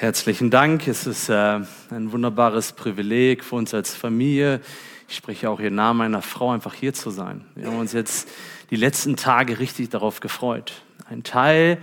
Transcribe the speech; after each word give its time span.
Herzlichen 0.00 0.48
Dank. 0.48 0.88
Es 0.88 1.06
ist 1.06 1.28
äh, 1.28 1.60
ein 1.90 2.10
wunderbares 2.10 2.72
Privileg 2.72 3.44
für 3.44 3.56
uns 3.56 3.74
als 3.74 3.94
Familie. 3.94 4.62
Ich 5.10 5.16
spreche 5.16 5.50
auch 5.50 5.60
hier 5.60 5.70
Namen 5.70 5.98
meiner 5.98 6.22
Frau, 6.22 6.52
einfach 6.52 6.72
hier 6.72 6.94
zu 6.94 7.10
sein. 7.10 7.44
Wir 7.54 7.66
haben 7.66 7.76
uns 7.76 7.92
jetzt 7.92 8.26
die 8.70 8.76
letzten 8.76 9.16
Tage 9.16 9.58
richtig 9.58 9.90
darauf 9.90 10.20
gefreut, 10.20 10.72
ein 11.10 11.22
Teil 11.22 11.76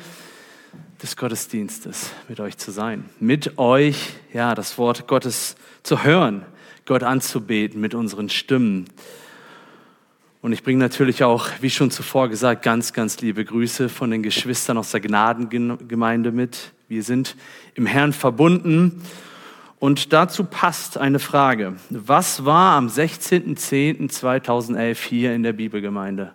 des 1.00 1.16
Gottesdienstes 1.16 2.10
mit 2.28 2.40
euch 2.40 2.58
zu 2.58 2.72
sein, 2.72 3.06
mit 3.20 3.60
euch, 3.60 4.14
ja, 4.34 4.56
das 4.56 4.80
Wort 4.80 5.06
Gottes 5.06 5.56
zu 5.84 6.04
hören, 6.04 6.44
Gott 6.88 7.04
anzubeten 7.04 7.80
mit 7.80 7.94
unseren 7.94 8.30
Stimmen. 8.30 8.86
Und 10.42 10.54
ich 10.54 10.64
bringe 10.64 10.80
natürlich 10.80 11.24
auch, 11.24 11.50
wie 11.62 11.70
schon 11.70 11.92
zuvor 11.92 12.30
gesagt, 12.30 12.64
ganz, 12.64 12.94
ganz 12.94 13.22
liebe 13.22 13.46
Grüße 13.46 13.90
von 13.90 14.10
den 14.10 14.24
Geschwistern 14.24 14.80
aus 14.80 14.90
der 14.90 15.02
Gnadengemeinde 15.02 16.32
mit. 16.32 16.72
Wir 16.88 17.04
sind 17.04 17.36
im 17.76 17.86
Herrn 17.86 18.14
verbunden. 18.14 19.04
Und 19.80 20.12
dazu 20.14 20.46
passt 20.46 20.98
eine 20.98 21.20
Frage. 21.20 21.76
Was 21.90 22.46
war 22.46 22.78
am 22.78 22.88
16.10.2011 22.88 24.96
hier 24.96 25.36
in 25.36 25.44
der 25.44 25.54
Bibelgemeinde? 25.54 26.34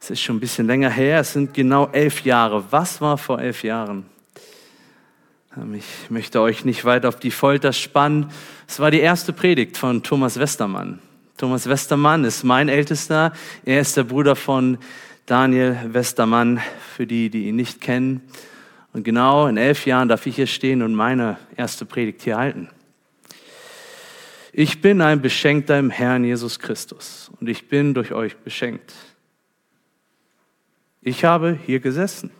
Es 0.00 0.10
ist 0.10 0.20
schon 0.22 0.36
ein 0.36 0.40
bisschen 0.40 0.66
länger 0.66 0.88
her, 0.88 1.20
es 1.20 1.34
sind 1.34 1.52
genau 1.52 1.88
elf 1.92 2.24
Jahre. 2.24 2.64
Was 2.70 3.02
war 3.02 3.18
vor 3.18 3.38
elf 3.40 3.62
Jahren? 3.62 4.06
Ähm, 5.56 5.74
ich 5.74 5.84
möchte 6.08 6.40
euch 6.40 6.64
nicht 6.64 6.86
weit 6.86 7.04
auf 7.04 7.16
die 7.16 7.30
Folter 7.30 7.74
spannen. 7.74 8.30
Es 8.66 8.80
war 8.80 8.90
die 8.90 9.00
erste 9.00 9.34
Predigt 9.34 9.76
von 9.76 10.02
Thomas 10.02 10.38
Westermann. 10.38 10.98
Thomas 11.36 11.68
Westermann 11.68 12.24
ist 12.24 12.42
mein 12.42 12.70
Ältester. 12.70 13.34
Er 13.64 13.82
ist 13.82 13.98
der 13.98 14.04
Bruder 14.04 14.34
von 14.34 14.78
Daniel 15.26 15.78
Westermann, 15.88 16.62
für 16.96 17.06
die, 17.06 17.28
die 17.28 17.48
ihn 17.48 17.56
nicht 17.56 17.82
kennen. 17.82 18.22
Und 18.92 19.04
genau 19.04 19.46
in 19.46 19.56
elf 19.56 19.86
Jahren 19.86 20.08
darf 20.08 20.26
ich 20.26 20.36
hier 20.36 20.46
stehen 20.46 20.82
und 20.82 20.94
meine 20.94 21.38
erste 21.56 21.84
Predigt 21.84 22.22
hier 22.22 22.36
halten. 22.36 22.68
Ich 24.52 24.80
bin 24.80 25.00
ein 25.00 25.22
Beschenkter 25.22 25.78
im 25.78 25.90
Herrn 25.90 26.24
Jesus 26.24 26.58
Christus 26.58 27.30
und 27.40 27.48
ich 27.48 27.68
bin 27.68 27.94
durch 27.94 28.12
euch 28.12 28.36
beschenkt. 28.36 28.92
Ich 31.02 31.24
habe 31.24 31.58
hier 31.66 31.78
gesessen. 31.78 32.30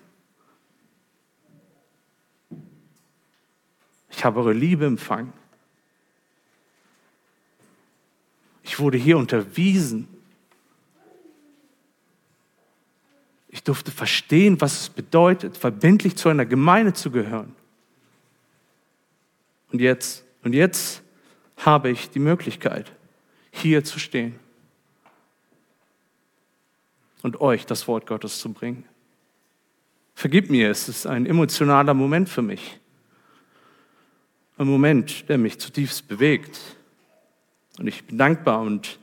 Ich 4.10 4.24
habe 4.24 4.40
eure 4.40 4.52
Liebe 4.52 4.84
empfangen. 4.86 5.32
Ich 8.64 8.78
wurde 8.78 8.98
hier 8.98 9.16
unterwiesen. 9.16 10.08
Ich 13.52 13.64
durfte 13.64 13.90
verstehen, 13.90 14.60
was 14.60 14.80
es 14.82 14.88
bedeutet, 14.88 15.56
verbindlich 15.56 16.16
zu 16.16 16.28
einer 16.28 16.46
Gemeinde 16.46 16.92
zu 16.92 17.10
gehören. 17.10 17.54
Und 19.72 19.80
jetzt, 19.80 20.24
und 20.44 20.54
jetzt 20.54 21.02
habe 21.56 21.90
ich 21.90 22.10
die 22.10 22.20
Möglichkeit, 22.20 22.92
hier 23.50 23.82
zu 23.84 23.98
stehen 23.98 24.38
und 27.22 27.40
euch 27.40 27.66
das 27.66 27.88
Wort 27.88 28.06
Gottes 28.06 28.38
zu 28.38 28.52
bringen. 28.52 28.84
Vergib 30.14 30.48
mir, 30.48 30.70
es 30.70 30.88
ist 30.88 31.06
ein 31.06 31.26
emotionaler 31.26 31.94
Moment 31.94 32.28
für 32.28 32.42
mich. 32.42 32.78
Ein 34.58 34.68
Moment, 34.68 35.28
der 35.28 35.38
mich 35.38 35.58
zutiefst 35.58 36.06
bewegt. 36.06 36.58
Und 37.78 37.88
ich 37.88 38.04
bin 38.04 38.16
dankbar 38.16 38.60
und 38.60 38.99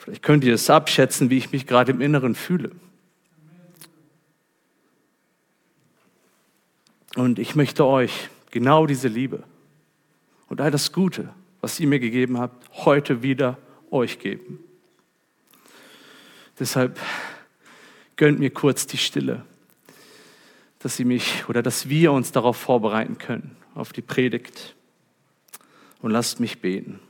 Vielleicht 0.00 0.22
könnt 0.22 0.44
ihr 0.44 0.54
es 0.54 0.70
abschätzen, 0.70 1.28
wie 1.28 1.36
ich 1.36 1.52
mich 1.52 1.66
gerade 1.66 1.92
im 1.92 2.00
Inneren 2.00 2.34
fühle. 2.34 2.70
Und 7.16 7.38
ich 7.38 7.54
möchte 7.54 7.84
euch 7.84 8.30
genau 8.50 8.86
diese 8.86 9.08
Liebe 9.08 9.42
und 10.48 10.62
all 10.62 10.70
das 10.70 10.92
Gute, 10.92 11.28
was 11.60 11.78
ihr 11.78 11.86
mir 11.86 12.00
gegeben 12.00 12.38
habt, 12.38 12.70
heute 12.86 13.22
wieder 13.22 13.58
euch 13.90 14.18
geben. 14.18 14.60
Deshalb 16.58 16.98
gönnt 18.16 18.38
mir 18.38 18.50
kurz 18.50 18.86
die 18.86 18.96
Stille, 18.96 19.44
dass 20.78 20.96
sie 20.96 21.04
mich 21.04 21.46
oder 21.46 21.62
dass 21.62 21.90
wir 21.90 22.12
uns 22.12 22.32
darauf 22.32 22.56
vorbereiten 22.56 23.18
können, 23.18 23.54
auf 23.74 23.92
die 23.92 24.02
Predigt. 24.02 24.74
Und 26.00 26.10
lasst 26.10 26.40
mich 26.40 26.62
beten. 26.62 27.00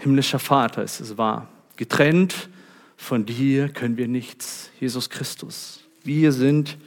Himmlischer 0.00 0.38
Vater 0.38 0.82
ist 0.82 0.98
es 1.00 1.18
wahr. 1.18 1.46
Getrennt 1.76 2.48
von 2.96 3.26
dir 3.26 3.68
können 3.68 3.98
wir 3.98 4.08
nichts. 4.08 4.70
Jesus 4.80 5.10
Christus. 5.10 5.84
Wir 6.02 6.32
sind 6.32 6.78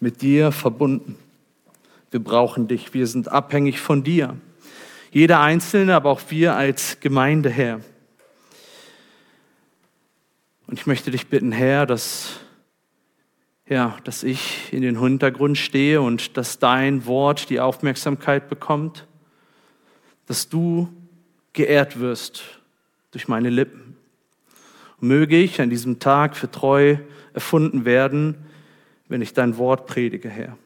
mit 0.00 0.20
dir 0.20 0.50
verbunden. 0.50 1.16
Wir 2.10 2.18
brauchen 2.18 2.66
dich. 2.66 2.92
Wir 2.92 3.06
sind 3.06 3.30
abhängig 3.30 3.78
von 3.78 4.02
dir. 4.02 4.36
Jeder 5.12 5.38
Einzelne, 5.40 5.94
aber 5.94 6.10
auch 6.10 6.20
wir 6.30 6.56
als 6.56 6.98
Gemeinde, 6.98 7.50
Herr. 7.50 7.80
Und 10.66 10.80
ich 10.80 10.86
möchte 10.86 11.12
dich 11.12 11.28
bitten, 11.28 11.52
Herr, 11.52 11.86
dass, 11.86 12.40
ja, 13.68 13.96
dass 14.02 14.24
ich 14.24 14.72
in 14.72 14.82
den 14.82 15.00
Hintergrund 15.00 15.56
stehe 15.56 16.02
und 16.02 16.36
dass 16.36 16.58
dein 16.58 17.06
Wort 17.06 17.48
die 17.48 17.60
Aufmerksamkeit 17.60 18.48
bekommt, 18.48 19.06
dass 20.26 20.48
du 20.48 20.88
geehrt 21.56 21.98
wirst 21.98 22.44
durch 23.10 23.26
meine 23.26 23.50
Lippen. 23.50 23.96
Und 25.00 25.08
möge 25.08 25.36
ich 25.36 25.60
an 25.60 25.70
diesem 25.70 25.98
Tag 25.98 26.36
für 26.36 26.50
treu 26.50 26.98
erfunden 27.34 27.84
werden, 27.84 28.36
wenn 29.08 29.20
ich 29.20 29.34
dein 29.34 29.56
Wort 29.58 29.86
predige, 29.86 30.28
Herr. 30.28 30.56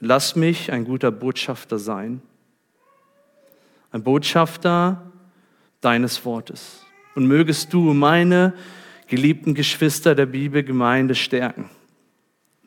Lass 0.00 0.36
mich 0.36 0.72
ein 0.72 0.84
guter 0.84 1.10
Botschafter 1.10 1.78
sein, 1.78 2.22
ein 3.90 4.02
Botschafter 4.02 5.10
deines 5.80 6.24
Wortes. 6.24 6.84
Und 7.14 7.26
mögest 7.26 7.72
du 7.72 7.94
meine 7.94 8.54
geliebten 9.06 9.54
Geschwister 9.54 10.14
der 10.14 10.26
Bibelgemeinde 10.26 11.14
stärken. 11.14 11.70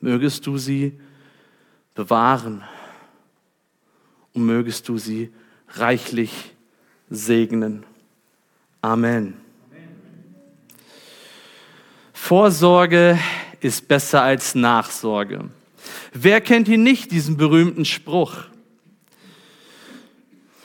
Mögest 0.00 0.46
du 0.46 0.58
sie 0.58 0.98
bewahren 1.94 2.62
und 4.34 4.44
mögest 4.44 4.88
du 4.88 4.98
sie 4.98 5.32
reichlich 5.68 6.52
segnen. 7.12 7.84
Amen. 8.80 9.34
Vorsorge 12.12 13.18
ist 13.60 13.86
besser 13.86 14.22
als 14.22 14.54
Nachsorge. 14.54 15.50
Wer 16.12 16.40
kennt 16.40 16.68
ihn 16.68 16.82
nicht, 16.82 17.12
diesen 17.12 17.36
berühmten 17.36 17.84
Spruch? 17.84 18.44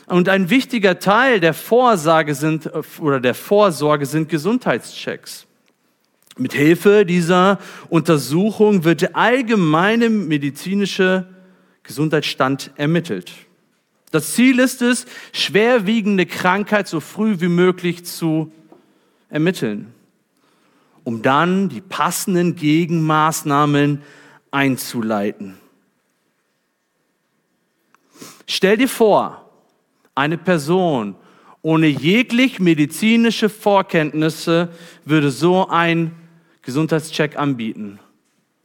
Und 0.06 0.30
ein 0.30 0.50
wichtiger 0.50 1.00
Teil 1.00 1.42
der 1.42 1.54
Vorsage 1.54 2.34
sind, 2.34 2.72
oder 3.00 3.20
der 3.20 3.34
Vorsorge 3.34 4.06
sind 4.06 4.30
Gesundheitschecks. 4.30 5.46
Mit 6.38 6.54
Hilfe 6.54 7.06
dieser 7.06 7.60
Untersuchung 7.90 8.84
wird 8.84 9.02
der 9.02 9.18
allgemeine 9.18 10.10
medizinische 10.10 11.28
Gesundheitsstand 11.84 12.72
ermittelt. 12.78 13.32
Das 14.12 14.34
Ziel 14.34 14.60
ist 14.60 14.82
es, 14.82 15.06
schwerwiegende 15.34 16.26
Krankheit 16.26 16.88
so 16.88 17.00
früh 17.00 17.40
wie 17.40 17.50
möglich 17.50 18.06
zu 18.06 18.52
ermitteln, 19.30 19.94
um 21.04 21.22
dann 21.22 21.70
die 21.70 21.82
passenden 21.82 22.56
Gegenmaßnahmen 22.56 24.02
einzuleiten. 24.52 25.58
Stell 28.48 28.78
dir 28.78 28.88
vor, 28.88 29.50
eine 30.16 30.38
Person 30.38 31.16
ohne 31.62 31.88
jeglich 31.88 32.62
medizinische 32.62 33.50
Vorkenntnisse 33.50 34.70
würde 35.04 35.32
so 35.32 35.68
ein 35.68 36.14
Gesundheitscheck 36.62 37.38
anbieten. 37.38 38.00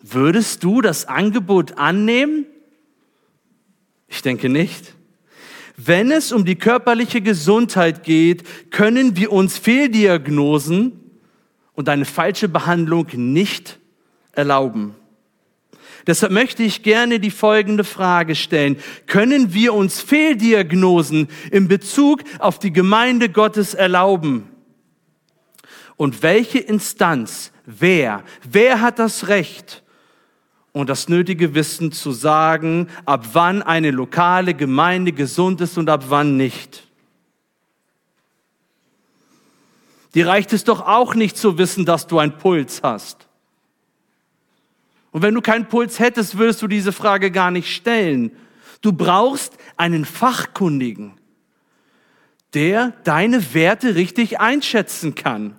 Würdest 0.01 0.63
du 0.63 0.81
das 0.81 1.07
Angebot 1.07 1.79
annehmen? 1.79 2.47
Ich 4.07 4.23
denke 4.23 4.49
nicht. 4.49 4.95
Wenn 5.77 6.11
es 6.11 6.33
um 6.33 6.45
die 6.45 6.57
körperliche 6.57 7.21
Gesundheit 7.21 8.05
geht, 8.05 8.71
können 8.71 9.17
wir 9.17 9.33
uns 9.33 9.59
Fehldiagnosen 9.59 11.01
und 11.75 11.89
eine 11.89 12.05
falsche 12.05 12.49
Behandlung 12.49 13.07
nicht 13.15 13.79
erlauben. 14.33 14.95
Deshalb 16.07 16.33
möchte 16.33 16.63
ich 16.63 16.83
gerne 16.83 17.21
die 17.21 17.31
folgende 17.31 17.85
Frage 17.85 18.35
stellen. 18.35 18.77
Können 19.07 19.55
wir 19.55 19.73
uns 19.73 20.01
Fehldiagnosen 20.01 21.29
in 21.51 21.69
Bezug 21.69 22.23
auf 22.39 22.59
die 22.59 22.73
Gemeinde 22.73 23.29
Gottes 23.29 23.75
erlauben? 23.75 24.49
Und 25.97 26.23
welche 26.23 26.59
Instanz, 26.59 27.53
wer, 27.65 28.25
wer 28.49 28.81
hat 28.81 28.99
das 28.99 29.29
Recht, 29.29 29.82
und 30.73 30.89
das 30.89 31.09
nötige 31.09 31.55
Wissen 31.55 31.93
zu 31.93 32.13
sagen, 32.13 32.89
ab 33.05 33.29
wann 33.35 33.63
eine 33.63 33.91
lokale 33.91 34.55
Gemeinde 34.55 35.13
gesund 35.13 35.61
ist 35.61 35.77
und 35.77 35.91
ab 35.91 36.05
wann 36.09 36.37
nicht. 36.37 36.85
Dir 40.15 40.27
reicht 40.27 40.53
es 40.53 40.65
doch 40.65 40.81
auch 40.81 41.15
nicht 41.15 41.37
zu 41.37 41.59
wissen, 41.59 41.85
dass 41.85 42.07
du 42.07 42.19
einen 42.19 42.37
Puls 42.37 42.83
hast 42.83 43.27
Und 45.11 45.23
wenn 45.23 45.35
du 45.35 45.41
keinen 45.41 45.69
Puls 45.69 45.99
hättest, 45.99 46.39
würdest 46.39 46.63
du 46.63 46.69
diese 46.69 46.93
Frage 46.93 47.31
gar 47.31 47.51
nicht 47.51 47.75
stellen. 47.75 48.31
Du 48.81 48.93
brauchst 48.93 49.57
einen 49.77 50.05
Fachkundigen, 50.05 51.15
der 52.55 52.93
deine 53.05 53.55
Werte 53.55 53.95
richtig 53.95 54.41
einschätzen 54.41 55.15
kann. 55.15 55.57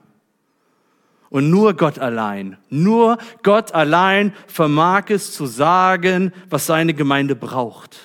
Und 1.34 1.50
nur 1.50 1.74
Gott 1.74 1.98
allein, 1.98 2.58
nur 2.70 3.18
Gott 3.42 3.74
allein 3.74 4.36
vermag 4.46 5.06
es 5.10 5.34
zu 5.34 5.48
sagen, 5.48 6.32
was 6.52 6.68
seine 6.68 6.94
Gemeinde 6.94 7.36
braucht. 7.36 7.98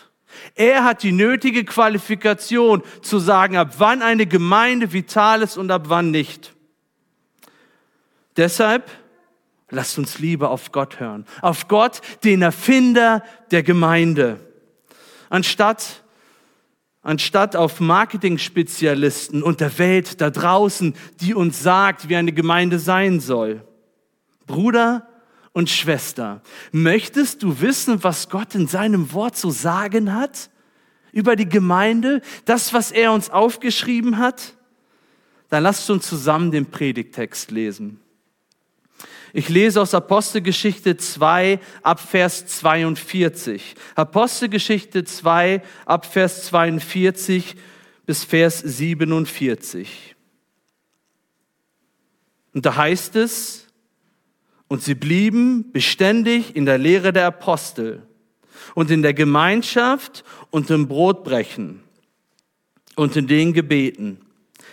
Er 0.55 0.83
hat 0.83 1.03
die 1.03 1.13
nötige 1.13 1.67
Qualifikation 1.67 2.83
zu 3.03 3.19
sagen, 3.19 3.59
ab 3.59 3.75
wann 3.77 4.01
eine 4.01 4.25
Gemeinde 4.25 4.95
vital 4.95 5.43
ist 5.43 5.59
und 5.59 5.71
ab 5.71 5.83
wann 5.89 6.11
nicht. 6.11 6.55
Deshalb 8.39 8.91
lasst 9.69 9.99
uns 9.99 10.19
lieber 10.19 10.49
auf 10.49 10.73
Gott 10.73 10.99
hören, 10.99 11.27
auf 11.43 11.69
Gott, 11.69 12.01
den 12.25 12.41
Erfinder 12.41 13.23
der 13.51 13.63
Gemeinde, 13.63 14.41
anstatt 15.29 16.03
anstatt 17.09 17.57
auf 17.57 17.81
Marketing-Spezialisten 17.81 19.43
und 19.43 19.61
der 19.61 19.79
Welt 19.79 20.21
da 20.21 20.29
draußen, 20.29 20.93
die 21.23 21.33
uns 21.33 21.63
sagt, 21.63 22.11
wie 22.11 22.17
eine 22.17 22.33
Gemeinde 22.33 22.79
sein 22.79 23.19
soll. 23.19 23.67
Bruder 24.47 25.09
und 25.53 25.71
Schwester, 25.71 26.43
möchtest 26.71 27.43
du 27.43 27.63
wissen, 27.63 28.05
was 28.05 28.29
Gott 28.29 28.55
in 28.55 28.67
seinem 28.67 29.11
Wort 29.15 29.39
zu 29.39 29.49
sagen 29.51 30.15
hat 30.15 30.51
über 31.11 31.35
die 31.35 31.49
Gemeinde, 31.49 32.21
das, 32.45 32.75
was 32.75 32.93
er 32.93 33.13
uns 33.13 33.31
aufgeschrieben 33.31 34.19
hat? 34.19 34.55
Dann 35.49 35.63
lasst 35.63 35.89
uns 35.89 36.07
zusammen 36.07 36.51
den 36.51 36.67
Predigtext 36.67 37.51
lesen. 37.51 38.01
Ich 39.33 39.49
lese 39.49 39.81
aus 39.81 39.95
Apostelgeschichte 39.95 40.97
2 40.97 41.61
ab 41.83 42.01
Vers 42.01 42.47
42. 42.47 43.75
Apostelgeschichte 43.95 45.05
2 45.05 45.63
ab 45.85 46.07
Vers 46.07 46.47
42 46.47 47.57
bis 48.07 48.25
Vers 48.25 48.61
47. 48.61 50.17
Und 52.55 52.65
da 52.65 52.77
heißt 52.77 53.17
es, 53.17 53.67
und 54.69 54.83
sie 54.83 54.95
blieben 54.95 55.73
beständig 55.73 56.55
in 56.55 56.67
der 56.67 56.79
Lehre 56.79 57.13
der 57.13 57.27
Apostel 57.27 58.03
und 58.75 58.91
in 58.91 59.03
der 59.03 59.15
Gemeinschaft 59.15 60.25
und 60.51 60.71
im 60.71 60.89
Brotbrechen 60.89 61.83
und 62.97 63.17
in 63.17 63.27
den 63.27 63.53
Gebeten. 63.53 64.21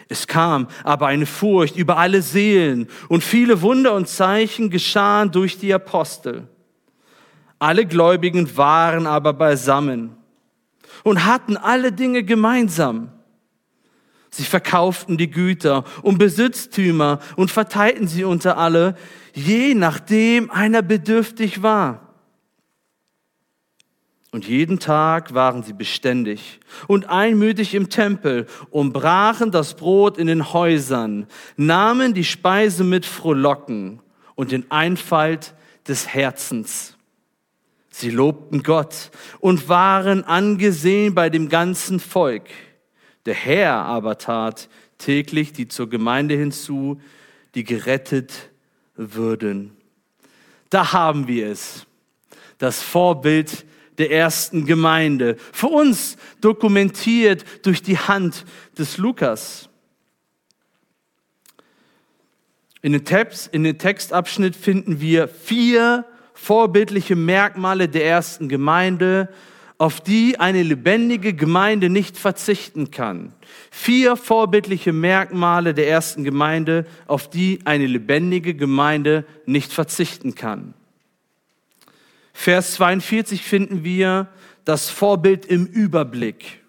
Es 0.08 0.28
kam 0.28 0.68
aber 0.84 1.08
eine 1.08 1.26
Furcht 1.26 1.78
über 1.78 1.98
alle 1.98 2.22
Seelen 2.22 2.88
und 3.10 3.24
viele 3.24 3.62
Wunder 3.62 3.94
und 3.94 4.08
Zeichen 4.08 4.70
geschahen 4.70 5.32
durch 5.32 5.58
die 5.58 5.74
Apostel. 5.74 6.48
Alle 7.58 7.86
Gläubigen 7.86 8.56
waren 8.58 9.08
aber 9.08 9.34
beisammen 9.34 10.16
und 11.04 11.26
hatten 11.26 11.58
alle 11.58 11.92
Dinge 11.92 12.24
gemeinsam. 12.24 13.12
Sie 14.30 14.44
verkauften 14.44 15.18
die 15.18 15.32
Güter 15.32 15.86
und 16.02 16.18
Besitztümer 16.18 17.20
und 17.38 17.52
verteilten 17.52 18.08
sie 18.08 18.26
unter 18.26 18.58
alle, 18.58 18.96
je 19.34 19.74
nachdem 19.74 20.52
einer 20.52 20.82
bedürftig 20.82 21.64
war. 21.64 22.05
Und 24.36 24.46
jeden 24.50 24.80
Tag 24.80 25.34
waren 25.34 25.64
sie 25.64 25.72
beständig 25.72 26.60
und 26.88 27.08
einmütig 27.08 27.74
im 27.74 27.90
Tempel 27.90 28.48
und 28.70 28.92
brachen 28.92 29.50
das 29.50 29.78
Brot 29.78 30.18
in 30.18 30.28
den 30.28 30.52
Häusern, 30.52 31.28
nahmen 31.56 32.14
die 32.14 32.26
Speise 32.26 32.84
mit 32.84 33.06
Frohlocken 33.06 34.02
und 34.36 34.52
den 34.52 34.70
Einfalt 34.70 35.54
des 35.88 36.10
Herzens. 36.10 36.98
Sie 37.90 38.10
lobten 38.10 38.62
Gott 38.62 39.10
und 39.40 39.70
waren 39.70 40.26
angesehen 40.26 41.16
bei 41.16 41.30
dem 41.30 41.48
ganzen 41.48 42.02
Volk. 42.02 42.50
Der 43.26 43.36
Herr 43.36 43.86
aber 43.86 44.18
tat 44.18 44.68
täglich 44.98 45.54
die 45.54 45.70
zur 45.70 45.90
Gemeinde 45.90 46.36
hinzu, 46.36 47.00
die 47.56 47.64
gerettet 47.64 48.50
würden. 48.98 49.78
Da 50.70 50.92
haben 50.92 51.30
wir 51.30 51.48
es, 51.48 51.88
das 52.58 52.82
Vorbild 52.82 53.66
der 53.98 54.12
ersten 54.12 54.66
Gemeinde. 54.66 55.38
Für 55.52 55.68
uns 55.68 56.18
dokumentiert 56.42 57.46
durch 57.64 57.82
die 57.82 57.98
Hand 57.98 58.46
des 58.78 58.98
Lukas. 58.98 59.70
In 62.82 62.92
den, 62.92 63.04
Text, 63.04 63.48
in 63.52 63.64
den 63.64 63.80
Textabschnitt 63.80 64.56
finden 64.56 65.02
wir 65.02 65.28
vier 65.28 66.06
vorbildliche 66.34 67.16
Merkmale 67.16 67.90
der 67.90 68.06
ersten 68.06 68.48
Gemeinde, 68.50 69.30
auf 69.78 70.02
die 70.02 70.40
eine 70.40 70.64
lebendige 70.64 71.34
Gemeinde 71.34 71.90
nicht 71.90 72.18
verzichten 72.18 72.92
kann. 72.92 73.34
Vier 73.72 74.16
vorbildliche 74.16 74.94
Merkmale 74.94 75.74
der 75.74 75.90
ersten 75.90 76.24
Gemeinde, 76.24 76.86
auf 77.08 77.30
die 77.30 77.60
eine 77.66 77.88
lebendige 77.88 78.54
Gemeinde 78.54 79.26
nicht 79.46 79.74
verzichten 79.74 80.36
kann. 80.36 80.74
Vers 82.38 82.74
42 82.74 83.42
finden 83.42 83.86
wir 83.86 84.28
das 84.66 84.90
Vorbild 84.90 85.46
im 85.46 85.66
Überblick. 85.66 86.62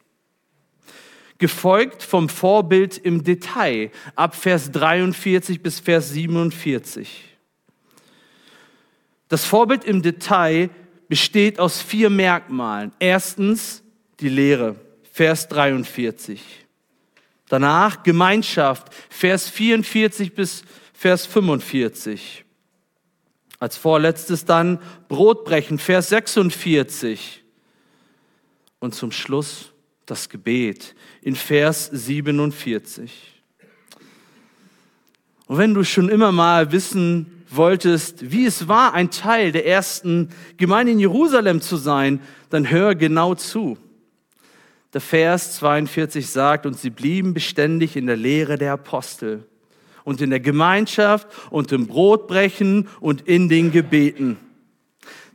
Gefolgt 1.39 2.05
vom 2.05 2.29
Vorbild 2.29 2.97
im 2.97 3.25
Detail 3.25 3.91
ab 4.15 4.37
Vers 4.37 4.71
43 4.71 5.61
bis 5.61 5.81
Vers 5.81 6.11
47. 6.11 7.37
Das 9.29 9.45
Vorbild 9.45 9.85
im 9.85 10.03
Detail 10.03 10.71
besteht 11.09 11.59
aus 11.59 11.83
vier 11.83 12.11
Merkmalen. 12.11 12.93
Erstens 13.01 13.83
die 14.21 14.29
Lehre, 14.29 14.77
Vers 15.13 15.49
43. 15.49 16.41
Danach 17.49 18.05
Gemeinschaft, 18.05 18.95
Vers 19.11 19.51
44 19.51 20.33
bis 20.33 20.63
Vers 20.95 21.27
45. 21.27 22.46
Als 23.59 23.77
vorletztes 23.77 24.45
dann 24.45 24.79
Brotbrechen, 25.09 25.79
Vers 25.79 26.11
46. 26.11 27.43
Und 28.79 28.95
zum 28.95 29.13
Schluss 29.13 29.73
das 30.05 30.29
Gebet 30.29 30.95
in 31.23 31.35
Vers 31.35 31.91
47. 31.93 33.43
Und 35.47 35.59
wenn 35.59 35.75
du 35.75 35.85
schon 35.85 36.09
immer 36.09 36.33
mal 36.33 36.73
wissen 36.73 37.45
wolltest, 37.49 38.31
wie 38.31 38.47
es 38.47 38.69
war, 38.69 38.95
ein 38.95 39.11
Teil 39.11 39.53
der 39.53 39.67
ersten 39.67 40.31
Gemeinde 40.57 40.93
in 40.93 40.99
Jerusalem 40.99 41.61
zu 41.61 41.77
sein, 41.77 42.21
dann 42.51 42.71
hör 42.71 42.95
genau 42.95 43.35
zu. 43.35 43.79
Der 44.93 45.01
Vers 45.01 45.57
42 45.57 46.27
sagt, 46.27 46.67
und 46.67 46.79
sie 46.79 46.91
blieben 46.91 47.35
beständig 47.35 47.97
in 47.97 48.07
der 48.07 48.17
Lehre 48.17 48.59
der 48.59 48.73
Apostel 48.73 49.47
und 50.07 50.21
in 50.21 50.31
der 50.31 50.39
Gemeinschaft 50.39 51.27
und 51.51 51.73
im 51.73 51.89
Brotbrechen 51.89 52.89
und 53.01 53.23
in 53.23 53.49
den 53.49 53.73
Gebeten. 53.73 54.39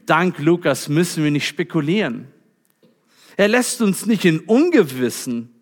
Dank 0.05 0.39
Lukas 0.39 0.87
müssen 0.87 1.25
wir 1.25 1.29
nicht 1.29 1.45
spekulieren. 1.45 2.29
Er 3.35 3.49
lässt 3.49 3.81
uns 3.81 4.05
nicht 4.05 4.23
in 4.23 4.39
Ungewissen, 4.39 5.53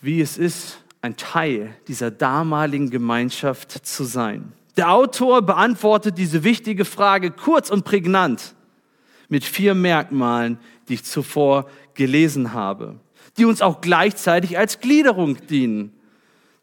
wie 0.00 0.22
es 0.22 0.38
ist, 0.38 0.78
ein 1.02 1.18
Teil 1.18 1.76
dieser 1.86 2.10
damaligen 2.10 2.88
Gemeinschaft 2.88 3.86
zu 3.86 4.04
sein. 4.04 4.54
Der 4.78 4.90
Autor 4.90 5.42
beantwortet 5.42 6.16
diese 6.16 6.44
wichtige 6.44 6.86
Frage 6.86 7.30
kurz 7.30 7.68
und 7.68 7.84
prägnant 7.84 8.54
mit 9.28 9.44
vier 9.44 9.74
Merkmalen, 9.74 10.58
die 10.88 10.94
ich 10.94 11.04
zuvor 11.04 11.68
gelesen 11.92 12.54
habe 12.54 12.98
die 13.36 13.44
uns 13.44 13.62
auch 13.62 13.80
gleichzeitig 13.80 14.58
als 14.58 14.80
Gliederung 14.80 15.46
dienen. 15.46 15.92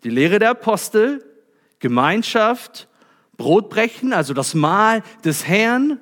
Die 0.03 0.09
Lehre 0.09 0.39
der 0.39 0.51
Apostel, 0.51 1.23
Gemeinschaft, 1.79 2.87
Brotbrechen, 3.37 4.13
also 4.13 4.33
das 4.33 4.53
Mahl 4.53 5.03
des 5.23 5.47
Herrn 5.47 5.99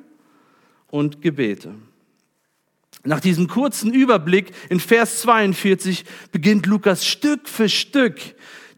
und 0.88 1.22
Gebete. 1.22 1.74
Nach 3.04 3.22
diesem 3.22 3.48
kurzen 3.48 3.94
Überblick 3.94 4.52
in 4.70 4.80
Vers 4.80 5.22
42 5.22 6.04
beginnt 6.32 6.66
Lukas 6.66 7.06
Stück 7.06 7.48
für 7.48 7.70
Stück 7.70 8.20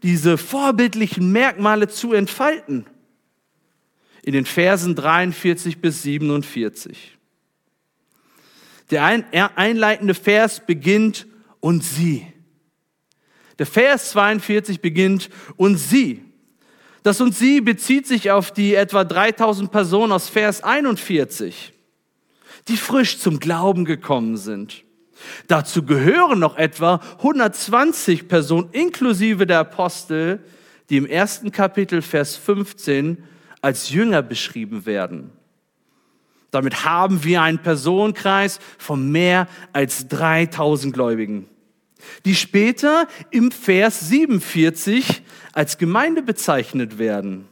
diese 0.02 0.38
vorbildlichen 0.38 1.32
Merkmale 1.32 1.88
zu 1.88 2.12
entfalten. 2.12 2.86
In 4.22 4.32
den 4.32 4.46
Versen 4.46 4.94
43 4.94 5.80
bis 5.80 6.02
47. 6.02 7.18
Der 8.90 9.04
einleitende 9.56 10.14
Vers 10.14 10.64
beginnt 10.64 11.26
und 11.62 11.82
sie. 11.82 12.26
Der 13.58 13.66
Vers 13.66 14.10
42 14.10 14.82
beginnt 14.82 15.30
und 15.56 15.78
sie. 15.78 16.22
Das 17.02 17.20
und 17.20 17.34
sie 17.34 17.60
bezieht 17.60 18.06
sich 18.06 18.30
auf 18.30 18.52
die 18.52 18.74
etwa 18.74 19.04
3000 19.04 19.70
Personen 19.70 20.12
aus 20.12 20.28
Vers 20.28 20.62
41, 20.62 21.72
die 22.68 22.76
frisch 22.76 23.18
zum 23.18 23.38
Glauben 23.38 23.84
gekommen 23.84 24.36
sind. 24.36 24.84
Dazu 25.46 25.84
gehören 25.84 26.40
noch 26.40 26.56
etwa 26.56 27.00
120 27.18 28.28
Personen 28.28 28.68
inklusive 28.72 29.46
der 29.46 29.60
Apostel, 29.60 30.40
die 30.90 30.96
im 30.96 31.06
ersten 31.06 31.52
Kapitel 31.52 32.02
Vers 32.02 32.36
15 32.36 33.22
als 33.60 33.90
Jünger 33.90 34.22
beschrieben 34.22 34.84
werden. 34.86 35.30
Damit 36.50 36.84
haben 36.84 37.24
wir 37.24 37.42
einen 37.42 37.60
Personenkreis 37.60 38.58
von 38.78 39.10
mehr 39.10 39.48
als 39.72 40.08
3000 40.08 40.92
Gläubigen, 40.92 41.48
die 42.24 42.34
später 42.34 43.08
im 43.30 43.50
Vers 43.50 44.08
47 44.08 45.22
als 45.52 45.78
Gemeinde 45.78 46.22
bezeichnet 46.22 46.98
werden. 46.98 47.48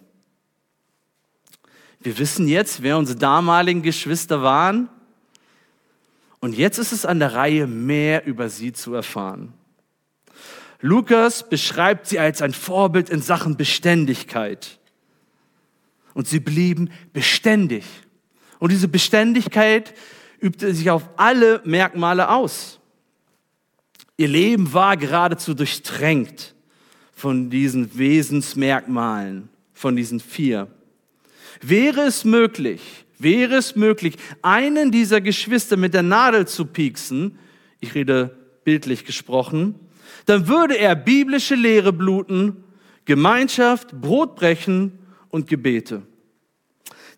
Wir 2.00 2.18
wissen 2.18 2.48
jetzt, 2.48 2.82
wer 2.82 2.96
unsere 2.96 3.18
damaligen 3.18 3.82
Geschwister 3.82 4.42
waren. 4.42 4.88
Und 6.40 6.56
jetzt 6.56 6.78
ist 6.78 6.92
es 6.92 7.04
an 7.04 7.18
der 7.18 7.34
Reihe, 7.34 7.66
mehr 7.66 8.24
über 8.26 8.48
sie 8.48 8.72
zu 8.72 8.94
erfahren. 8.94 9.52
Lukas 10.80 11.46
beschreibt 11.46 12.06
sie 12.06 12.18
als 12.18 12.40
ein 12.40 12.54
Vorbild 12.54 13.10
in 13.10 13.20
Sachen 13.20 13.58
Beständigkeit. 13.58 14.78
Und 16.14 16.26
sie 16.26 16.40
blieben 16.40 16.90
beständig. 17.12 17.84
Und 18.58 18.72
diese 18.72 18.88
Beständigkeit 18.88 19.94
übte 20.40 20.74
sich 20.74 20.90
auf 20.90 21.08
alle 21.16 21.60
Merkmale 21.64 22.30
aus. 22.30 22.79
Ihr 24.20 24.28
Leben 24.28 24.74
war 24.74 24.98
geradezu 24.98 25.54
durchtränkt 25.54 26.54
von 27.14 27.48
diesen 27.48 27.96
Wesensmerkmalen, 27.96 29.48
von 29.72 29.96
diesen 29.96 30.20
vier. 30.20 30.68
Wäre 31.62 32.02
es 32.02 32.26
möglich, 32.26 32.82
wäre 33.18 33.54
es 33.54 33.76
möglich, 33.76 34.16
einen 34.42 34.90
dieser 34.90 35.22
Geschwister 35.22 35.78
mit 35.78 35.94
der 35.94 36.02
Nadel 36.02 36.46
zu 36.46 36.66
pieksen, 36.66 37.38
ich 37.80 37.94
rede 37.94 38.36
bildlich 38.62 39.06
gesprochen, 39.06 39.76
dann 40.26 40.48
würde 40.48 40.76
er 40.76 40.96
biblische 40.96 41.54
Lehre 41.54 41.94
bluten, 41.94 42.62
Gemeinschaft, 43.06 43.98
Brotbrechen 44.02 44.98
und 45.30 45.46
Gebete. 45.46 46.02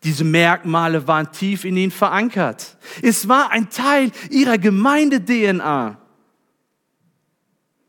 Diese 0.04 0.23
Merkmale 0.23 1.09
waren 1.09 1.32
tief 1.32 1.64
in 1.64 1.76
ihn 1.76 1.90
verankert. 1.90 2.76
Es 3.02 3.26
war 3.26 3.50
ein 3.50 3.71
Teil 3.71 4.12
ihrer 4.30 4.56
Gemeinde-DNA. 4.56 5.99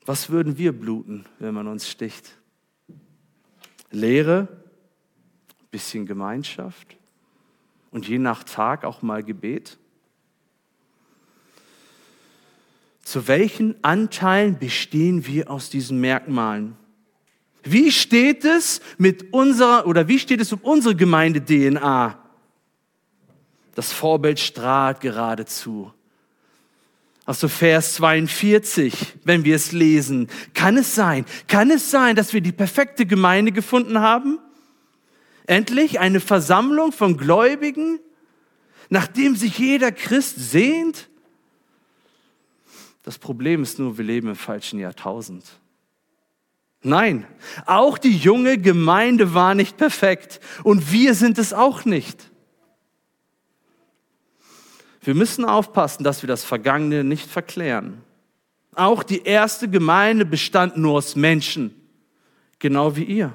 Was 0.05 0.29
würden 0.29 0.57
wir 0.57 0.77
bluten, 0.77 1.25
wenn 1.39 1.53
man 1.53 1.67
uns 1.67 1.89
sticht? 1.89 2.37
Lehre, 3.91 4.47
bisschen 5.71 6.05
Gemeinschaft 6.05 6.97
und 7.91 8.07
je 8.07 8.19
nach 8.19 8.43
Tag 8.43 8.83
auch 8.83 9.01
mal 9.01 9.23
Gebet? 9.23 9.77
Zu 13.03 13.27
welchen 13.27 13.81
Anteilen 13.83 14.59
bestehen 14.59 15.25
wir 15.25 15.49
aus 15.49 15.69
diesen 15.69 15.99
Merkmalen? 15.99 16.75
Wie 17.63 17.91
steht 17.91 18.43
es 18.43 18.81
mit 18.97 19.33
unserer 19.33 19.87
oder 19.87 20.07
wie 20.07 20.19
steht 20.19 20.41
es 20.41 20.51
um 20.51 20.59
unsere 20.59 20.95
Gemeinde 20.95 21.43
DNA? 21.43 22.19
Das 23.75 23.93
Vorbild 23.93 24.39
strahlt 24.39 24.99
geradezu. 24.99 25.93
Also 27.25 27.47
Vers 27.47 27.93
42, 27.95 29.15
wenn 29.23 29.45
wir 29.45 29.55
es 29.55 29.71
lesen, 29.71 30.27
kann 30.53 30.77
es 30.77 30.93
sein, 30.93 31.25
kann 31.47 31.71
es 31.71 31.89
sein, 31.89 32.17
dass 32.17 32.33
wir 32.33 32.41
die 32.41 32.51
perfekte 32.51 33.05
Gemeinde 33.05 33.53
gefunden 33.53 33.99
haben? 33.99 34.39
Endlich 35.47 35.99
eine 35.99 36.19
Versammlung 36.19 36.91
von 36.91 37.15
Gläubigen, 37.17 37.99
nachdem 38.89 39.35
sich 39.35 39.57
jeder 39.57 39.91
Christ 39.91 40.35
sehnt? 40.37 41.09
Das 43.03 43.17
Problem 43.19 43.63
ist 43.63 43.79
nur, 43.79 43.97
wir 43.97 44.05
leben 44.05 44.29
im 44.29 44.35
falschen 44.35 44.79
Jahrtausend. 44.79 45.45
Nein, 46.81 47.25
auch 47.65 47.97
die 47.97 48.15
junge 48.15 48.57
Gemeinde 48.57 49.33
war 49.33 49.55
nicht 49.55 49.77
perfekt 49.77 50.41
und 50.63 50.91
wir 50.91 51.13
sind 51.13 51.37
es 51.37 51.53
auch 51.53 51.85
nicht. 51.85 52.32
Wir 55.03 55.15
müssen 55.15 55.45
aufpassen, 55.45 56.03
dass 56.03 56.23
wir 56.23 56.27
das 56.27 56.43
Vergangene 56.43 57.03
nicht 57.03 57.29
verklären. 57.29 58.01
Auch 58.73 59.03
die 59.03 59.23
erste 59.23 59.69
Gemeinde 59.69 60.25
bestand 60.25 60.77
nur 60.77 60.93
aus 60.93 61.15
Menschen, 61.15 61.75
genau 62.59 62.95
wie 62.95 63.03
ihr. 63.03 63.33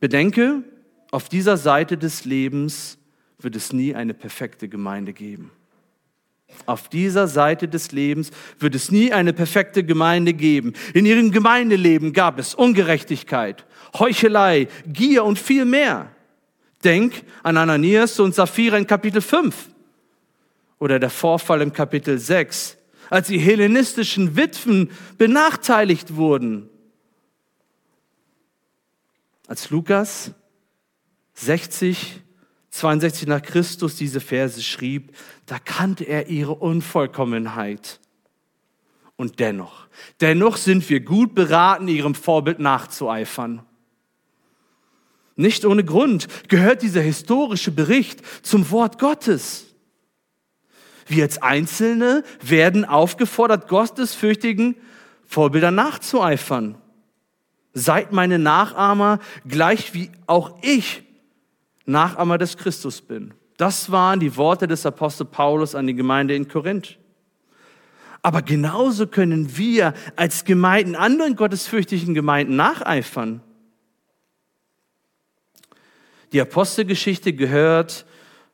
Bedenke, 0.00 0.62
auf 1.12 1.28
dieser 1.28 1.56
Seite 1.56 1.96
des 1.96 2.24
Lebens 2.24 2.98
wird 3.38 3.56
es 3.56 3.72
nie 3.72 3.94
eine 3.94 4.14
perfekte 4.14 4.68
Gemeinde 4.68 5.12
geben. 5.12 5.50
Auf 6.66 6.88
dieser 6.88 7.26
Seite 7.26 7.68
des 7.68 7.92
Lebens 7.92 8.30
wird 8.58 8.74
es 8.74 8.90
nie 8.90 9.12
eine 9.12 9.32
perfekte 9.32 9.84
Gemeinde 9.84 10.34
geben. 10.34 10.72
In 10.92 11.06
ihrem 11.06 11.30
Gemeindeleben 11.30 12.12
gab 12.12 12.38
es 12.38 12.54
Ungerechtigkeit, 12.54 13.64
Heuchelei, 13.98 14.68
Gier 14.86 15.24
und 15.24 15.38
viel 15.38 15.64
mehr. 15.64 16.13
Denk 16.84 17.24
an 17.42 17.56
Ananias 17.56 18.20
und 18.20 18.34
Sapphira 18.34 18.76
in 18.76 18.86
Kapitel 18.86 19.22
5 19.22 19.70
oder 20.78 20.98
der 20.98 21.10
Vorfall 21.10 21.62
im 21.62 21.72
Kapitel 21.72 22.18
6, 22.18 22.76
als 23.10 23.28
die 23.28 23.38
hellenistischen 23.38 24.36
Witwen 24.36 24.90
benachteiligt 25.16 26.16
wurden 26.16 26.68
als 29.46 29.70
Lukas 29.70 30.32
60, 31.34 32.22
62 32.70 33.28
nach 33.28 33.42
Christus 33.42 33.96
diese 33.96 34.20
Verse 34.20 34.62
schrieb, 34.62 35.16
da 35.46 35.58
kannte 35.58 36.04
er 36.04 36.28
ihre 36.28 36.54
Unvollkommenheit. 36.54 38.00
Und 39.16 39.38
dennoch, 39.38 39.86
dennoch 40.20 40.56
sind 40.56 40.88
wir 40.90 41.00
gut 41.00 41.34
beraten, 41.34 41.86
ihrem 41.88 42.14
Vorbild 42.14 42.58
nachzueifern. 42.58 43.64
Nicht 45.36 45.64
ohne 45.64 45.84
Grund 45.84 46.28
gehört 46.48 46.82
dieser 46.82 47.00
historische 47.00 47.72
Bericht 47.72 48.20
zum 48.42 48.70
Wort 48.70 48.98
Gottes. 48.98 49.66
Wir 51.06 51.24
als 51.24 51.42
Einzelne 51.42 52.22
werden 52.40 52.84
aufgefordert, 52.84 53.68
gottesfürchtigen 53.68 54.76
Vorbildern 55.26 55.74
nachzueifern. 55.74 56.76
Seid 57.72 58.12
meine 58.12 58.38
Nachahmer, 58.38 59.18
gleich 59.46 59.94
wie 59.94 60.10
auch 60.26 60.58
ich 60.62 61.02
Nachahmer 61.86 62.38
des 62.38 62.56
Christus 62.56 63.02
bin. 63.02 63.34
Das 63.56 63.90
waren 63.90 64.20
die 64.20 64.36
Worte 64.36 64.66
des 64.66 64.86
Apostel 64.86 65.26
Paulus 65.26 65.74
an 65.74 65.86
die 65.86 65.94
Gemeinde 65.94 66.34
in 66.34 66.48
Korinth. 66.48 66.98
Aber 68.22 68.40
genauso 68.42 69.06
können 69.06 69.56
wir 69.56 69.92
als 70.16 70.44
Gemeinden, 70.44 70.96
anderen 70.96 71.36
gottesfürchtigen 71.36 72.14
Gemeinden 72.14 72.56
nacheifern. 72.56 73.42
Die 76.34 76.40
Apostelgeschichte 76.40 77.32
gehört 77.32 78.04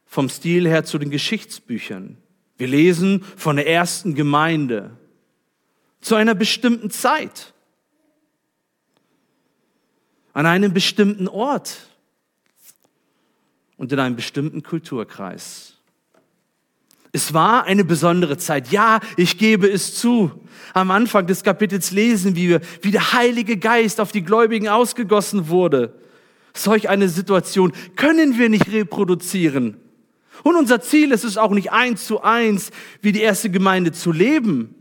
vom 0.04 0.28
Stil 0.28 0.68
her 0.68 0.84
zu 0.84 0.98
den 0.98 1.08
Geschichtsbüchern. 1.08 2.18
Wir 2.58 2.68
lesen 2.68 3.24
von 3.38 3.56
der 3.56 3.66
ersten 3.66 4.14
Gemeinde 4.14 4.90
zu 6.02 6.14
einer 6.14 6.34
bestimmten 6.34 6.90
Zeit 6.90 7.54
an 10.34 10.44
einem 10.44 10.74
bestimmten 10.74 11.26
Ort 11.26 11.88
und 13.78 13.90
in 13.92 13.98
einem 13.98 14.14
bestimmten 14.14 14.62
Kulturkreis. 14.62 15.78
Es 17.12 17.32
war 17.32 17.64
eine 17.64 17.84
besondere 17.84 18.36
Zeit. 18.36 18.70
Ja, 18.70 19.00
ich 19.16 19.38
gebe 19.38 19.66
es 19.66 19.94
zu. 19.94 20.30
Am 20.74 20.90
Anfang 20.90 21.26
des 21.26 21.42
Kapitels 21.42 21.92
lesen 21.92 22.36
wir, 22.36 22.60
wie 22.82 22.90
der 22.90 23.14
Heilige 23.14 23.56
Geist 23.56 24.02
auf 24.02 24.12
die 24.12 24.22
Gläubigen 24.22 24.68
ausgegossen 24.68 25.48
wurde. 25.48 25.94
Solch 26.54 26.88
eine 26.88 27.08
Situation 27.08 27.72
können 27.96 28.38
wir 28.38 28.48
nicht 28.48 28.70
reproduzieren. 28.72 29.76
Und 30.42 30.56
unser 30.56 30.80
Ziel 30.80 31.12
ist 31.12 31.24
es 31.24 31.36
auch 31.36 31.50
nicht 31.50 31.72
eins 31.72 32.06
zu 32.06 32.22
eins, 32.22 32.70
wie 33.02 33.12
die 33.12 33.20
erste 33.20 33.50
Gemeinde 33.50 33.92
zu 33.92 34.12
leben. 34.12 34.74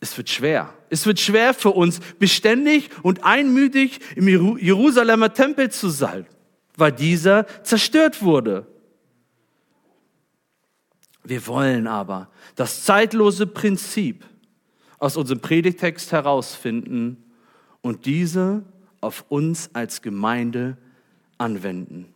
Es 0.00 0.16
wird 0.16 0.30
schwer. 0.30 0.72
Es 0.90 1.06
wird 1.06 1.20
schwer 1.20 1.54
für 1.54 1.70
uns, 1.70 2.00
beständig 2.18 2.90
und 3.02 3.24
einmütig 3.24 4.00
im 4.16 4.28
Jerusalemer 4.58 5.32
Tempel 5.32 5.70
zu 5.70 5.88
sein, 5.88 6.26
weil 6.76 6.92
dieser 6.92 7.46
zerstört 7.62 8.22
wurde. 8.22 8.66
Wir 11.24 11.46
wollen 11.46 11.86
aber 11.86 12.30
das 12.56 12.84
zeitlose 12.84 13.46
Prinzip 13.46 14.24
aus 14.98 15.16
unserem 15.16 15.40
Predigtext 15.40 16.12
herausfinden 16.12 17.24
und 17.80 18.06
diese 18.06 18.64
auf 19.02 19.26
uns 19.28 19.70
als 19.74 20.00
Gemeinde 20.00 20.78
anwenden. 21.36 22.06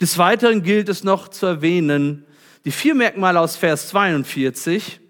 Des 0.00 0.16
Weiteren 0.18 0.62
gilt 0.62 0.88
es 0.88 1.02
noch 1.02 1.28
zu 1.28 1.46
erwähnen, 1.46 2.24
die 2.64 2.70
vier 2.70 2.94
Merkmale 2.94 3.40
aus 3.40 3.56
Vers 3.56 3.88
42, 3.88 5.00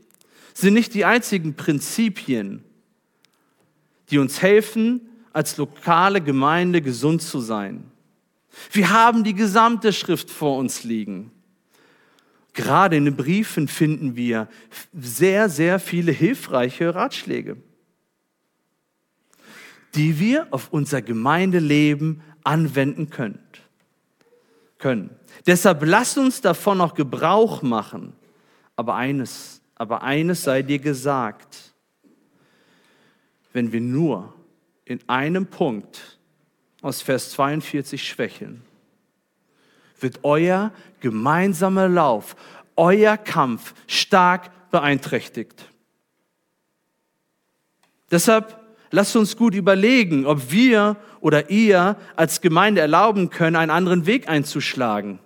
sind 0.55 0.75
nicht 0.75 0.95
die 0.95 1.05
einzigen 1.05 1.55
Prinzipien, 1.55 2.65
die 4.11 4.19
uns 4.19 4.41
helfen, 4.41 5.09
als 5.33 5.57
lokale 5.57 6.21
Gemeinde 6.21 6.81
gesund 6.81 7.21
zu 7.23 7.41
sein. 7.41 7.91
Wir 8.73 8.91
haben 8.91 9.25
die 9.25 9.35
gesamte 9.35 9.93
Schrift 9.93 10.31
vor 10.31 10.57
uns 10.57 10.85
liegen. 10.85 11.31
Gerade 12.55 12.97
in 12.97 13.05
den 13.05 13.17
Briefen 13.17 13.69
finden 13.69 14.17
wir 14.17 14.49
sehr, 14.93 15.49
sehr 15.49 15.79
viele 15.79 16.11
hilfreiche 16.11 16.95
Ratschläge. 16.95 17.57
Die 19.95 20.19
wir 20.19 20.47
auf 20.51 20.73
unser 20.73 21.03
Gemeindeleben 21.03 22.23
anwenden 22.45 23.11
können. 23.11 23.41
können. 24.79 25.11
Deshalb 25.47 25.83
lass 25.85 26.17
uns 26.17 26.41
davon 26.41 26.79
noch 26.79 26.95
Gebrauch 26.95 27.63
machen. 27.63 28.13
Aber 28.77 28.95
eines, 28.95 29.61
aber 29.75 30.03
eines 30.03 30.45
sei 30.45 30.63
dir 30.63 30.79
gesagt. 30.79 31.75
Wenn 33.53 33.73
wir 33.73 33.81
nur 33.81 34.33
in 34.85 35.01
einem 35.09 35.47
Punkt 35.47 36.19
aus 36.81 37.03
Vers 37.03 37.31
42 37.33 38.07
schwächeln, 38.07 38.63
wird 40.01 40.21
euer 40.23 40.73
gemeinsamer 41.01 41.89
Lauf, 41.89 42.37
euer 42.77 43.17
Kampf 43.17 43.75
stark 43.89 44.71
beeinträchtigt. 44.71 45.69
Deshalb 48.11 48.68
lasst 48.91 49.17
uns 49.17 49.37
gut 49.37 49.55
überlegen, 49.55 50.27
ob 50.27 50.51
wir 50.51 50.97
oder 51.21 51.51
ihr 51.51 51.97
als 52.17 52.41
Gemeinde 52.41 52.81
erlauben 52.81 53.31
können, 53.31 53.57
einen 53.57 53.71
anderen 53.71 54.07
Weg 54.07 54.29
einzuschlagen. 54.29 55.19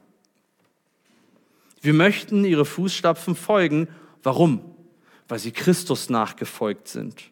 Wir 1.80 1.92
möchten 1.92 2.44
ihre 2.44 2.64
Fußstapfen 2.64 3.34
folgen. 3.34 3.88
Warum? 4.22 4.60
Weil 5.28 5.38
sie 5.38 5.50
Christus 5.50 6.10
nachgefolgt 6.10 6.88
sind. 6.88 7.22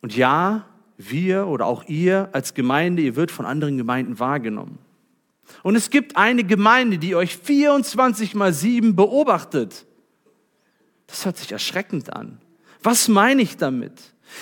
Und 0.00 0.16
ja, 0.16 0.66
wir 0.96 1.46
oder 1.46 1.66
auch 1.66 1.84
ihr 1.84 2.30
als 2.32 2.54
Gemeinde, 2.54 3.02
ihr 3.02 3.16
wird 3.16 3.30
von 3.30 3.44
anderen 3.44 3.76
Gemeinden 3.76 4.18
wahrgenommen. 4.18 4.78
Und 5.62 5.76
es 5.76 5.90
gibt 5.90 6.16
eine 6.16 6.44
Gemeinde, 6.44 6.98
die 6.98 7.14
euch 7.14 7.36
24 7.36 8.34
mal 8.34 8.52
7 8.52 8.96
beobachtet. 8.96 9.86
Das 11.06 11.24
hört 11.24 11.36
sich 11.36 11.52
erschreckend 11.52 12.14
an. 12.14 12.40
Was 12.82 13.08
meine 13.08 13.42
ich 13.42 13.56
damit? 13.56 13.92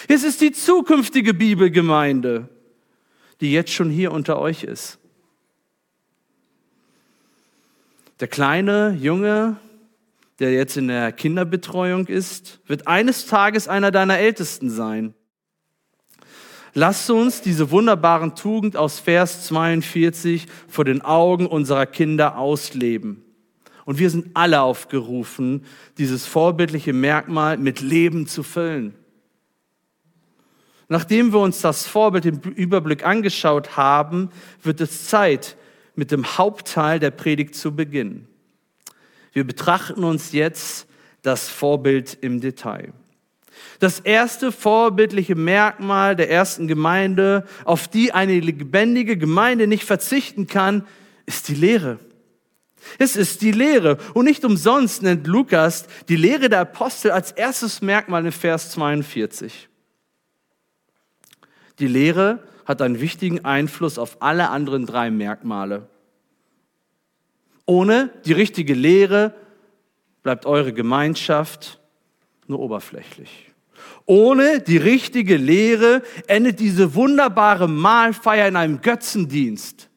Es 0.06 0.22
ist 0.22 0.40
die 0.40 0.52
zukünftige 0.52 1.34
Bibelgemeinde, 1.34 2.48
die 3.40 3.52
jetzt 3.52 3.72
schon 3.72 3.90
hier 3.90 4.12
unter 4.12 4.38
euch 4.38 4.64
ist. 4.64 4.98
Der 8.20 8.28
kleine 8.28 8.96
Junge, 9.00 9.56
der 10.40 10.52
jetzt 10.52 10.76
in 10.76 10.88
der 10.88 11.12
Kinderbetreuung 11.12 12.06
ist, 12.06 12.60
wird 12.66 12.86
eines 12.86 13.26
Tages 13.26 13.68
einer 13.68 13.90
deiner 13.90 14.18
Ältesten 14.18 14.70
sein. 14.70 15.14
Lasst 16.74 17.10
uns 17.10 17.40
diese 17.40 17.70
wunderbaren 17.70 18.34
Tugend 18.34 18.76
aus 18.76 19.00
Vers 19.00 19.46
42 19.46 20.46
vor 20.68 20.84
den 20.84 21.00
Augen 21.02 21.46
unserer 21.46 21.86
Kinder 21.86 22.38
ausleben. 22.38 23.24
Und 23.88 23.98
wir 23.98 24.10
sind 24.10 24.32
alle 24.34 24.60
aufgerufen, 24.60 25.64
dieses 25.96 26.26
vorbildliche 26.26 26.92
Merkmal 26.92 27.56
mit 27.56 27.80
Leben 27.80 28.26
zu 28.26 28.42
füllen. 28.42 28.92
Nachdem 30.88 31.32
wir 31.32 31.38
uns 31.38 31.62
das 31.62 31.86
Vorbild 31.86 32.26
im 32.26 32.38
Überblick 32.38 33.06
angeschaut 33.06 33.78
haben, 33.78 34.28
wird 34.62 34.82
es 34.82 35.06
Zeit, 35.06 35.56
mit 35.94 36.10
dem 36.10 36.36
Hauptteil 36.36 36.98
der 36.98 37.12
Predigt 37.12 37.54
zu 37.54 37.74
beginnen. 37.74 38.28
Wir 39.32 39.44
betrachten 39.44 40.04
uns 40.04 40.32
jetzt 40.32 40.86
das 41.22 41.48
Vorbild 41.48 42.18
im 42.20 42.42
Detail. 42.42 42.92
Das 43.78 44.00
erste 44.00 44.52
vorbildliche 44.52 45.34
Merkmal 45.34 46.14
der 46.14 46.30
ersten 46.30 46.68
Gemeinde, 46.68 47.46
auf 47.64 47.88
die 47.88 48.12
eine 48.12 48.38
lebendige 48.38 49.16
Gemeinde 49.16 49.66
nicht 49.66 49.84
verzichten 49.84 50.46
kann, 50.46 50.86
ist 51.24 51.48
die 51.48 51.54
Lehre. 51.54 51.98
Es 52.98 53.16
ist 53.16 53.42
die 53.42 53.52
Lehre. 53.52 53.98
Und 54.14 54.24
nicht 54.24 54.44
umsonst 54.44 55.02
nennt 55.02 55.26
Lukas 55.26 55.86
die 56.08 56.16
Lehre 56.16 56.48
der 56.48 56.60
Apostel 56.60 57.10
als 57.10 57.32
erstes 57.32 57.82
Merkmal 57.82 58.26
in 58.26 58.32
Vers 58.32 58.70
42. 58.72 59.68
Die 61.78 61.86
Lehre 61.86 62.42
hat 62.64 62.82
einen 62.82 63.00
wichtigen 63.00 63.44
Einfluss 63.44 63.98
auf 63.98 64.20
alle 64.20 64.50
anderen 64.50 64.86
drei 64.86 65.10
Merkmale. 65.10 65.88
Ohne 67.66 68.10
die 68.24 68.32
richtige 68.32 68.74
Lehre 68.74 69.34
bleibt 70.22 70.46
eure 70.46 70.72
Gemeinschaft 70.72 71.80
nur 72.46 72.60
oberflächlich. 72.60 73.52
Ohne 74.06 74.60
die 74.60 74.78
richtige 74.78 75.36
Lehre 75.36 76.02
endet 76.26 76.60
diese 76.60 76.94
wunderbare 76.94 77.68
Mahlfeier 77.68 78.48
in 78.48 78.56
einem 78.56 78.80
Götzendienst. 78.80 79.87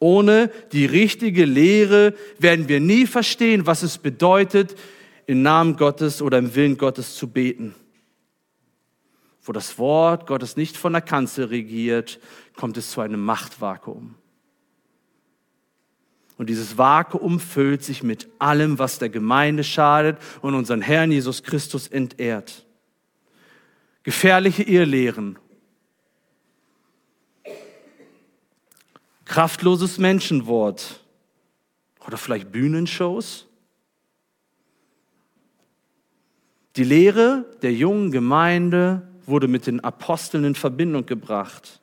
Ohne 0.00 0.50
die 0.72 0.86
richtige 0.86 1.44
Lehre 1.44 2.14
werden 2.38 2.68
wir 2.68 2.80
nie 2.80 3.06
verstehen, 3.06 3.66
was 3.66 3.82
es 3.82 3.98
bedeutet, 3.98 4.76
im 5.26 5.42
Namen 5.42 5.76
Gottes 5.76 6.22
oder 6.22 6.38
im 6.38 6.54
Willen 6.54 6.78
Gottes 6.78 7.16
zu 7.16 7.28
beten. 7.28 7.74
Wo 9.42 9.52
das 9.52 9.78
Wort 9.78 10.26
Gottes 10.26 10.56
nicht 10.56 10.76
von 10.76 10.92
der 10.92 11.02
Kanzel 11.02 11.46
regiert, 11.46 12.20
kommt 12.54 12.76
es 12.76 12.90
zu 12.90 13.00
einem 13.00 13.24
Machtvakuum. 13.24 14.14
Und 16.36 16.48
dieses 16.48 16.78
Vakuum 16.78 17.40
füllt 17.40 17.82
sich 17.82 18.04
mit 18.04 18.28
allem, 18.38 18.78
was 18.78 19.00
der 19.00 19.08
Gemeinde 19.08 19.64
schadet 19.64 20.18
und 20.40 20.54
unseren 20.54 20.80
Herrn 20.80 21.10
Jesus 21.10 21.42
Christus 21.42 21.88
entehrt. 21.88 22.64
Gefährliche 24.04 24.62
Irrlehren, 24.62 25.38
kraftloses 29.28 29.98
Menschenwort 29.98 31.00
oder 32.04 32.16
vielleicht 32.16 32.50
Bühnenshows. 32.50 33.46
Die 36.76 36.84
Lehre 36.84 37.44
der 37.62 37.72
jungen 37.72 38.10
Gemeinde 38.10 39.06
wurde 39.26 39.46
mit 39.46 39.66
den 39.66 39.80
Aposteln 39.80 40.44
in 40.44 40.54
Verbindung 40.54 41.06
gebracht. 41.06 41.80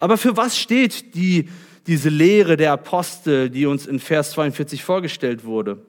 Aber 0.00 0.16
für 0.18 0.36
was 0.36 0.58
steht 0.58 1.14
die 1.14 1.48
diese 1.86 2.08
Lehre 2.08 2.56
der 2.56 2.72
Apostel, 2.72 3.50
die 3.50 3.66
uns 3.66 3.86
in 3.86 3.98
Vers 3.98 4.32
42 4.32 4.84
vorgestellt 4.84 5.44
wurde. 5.44 5.84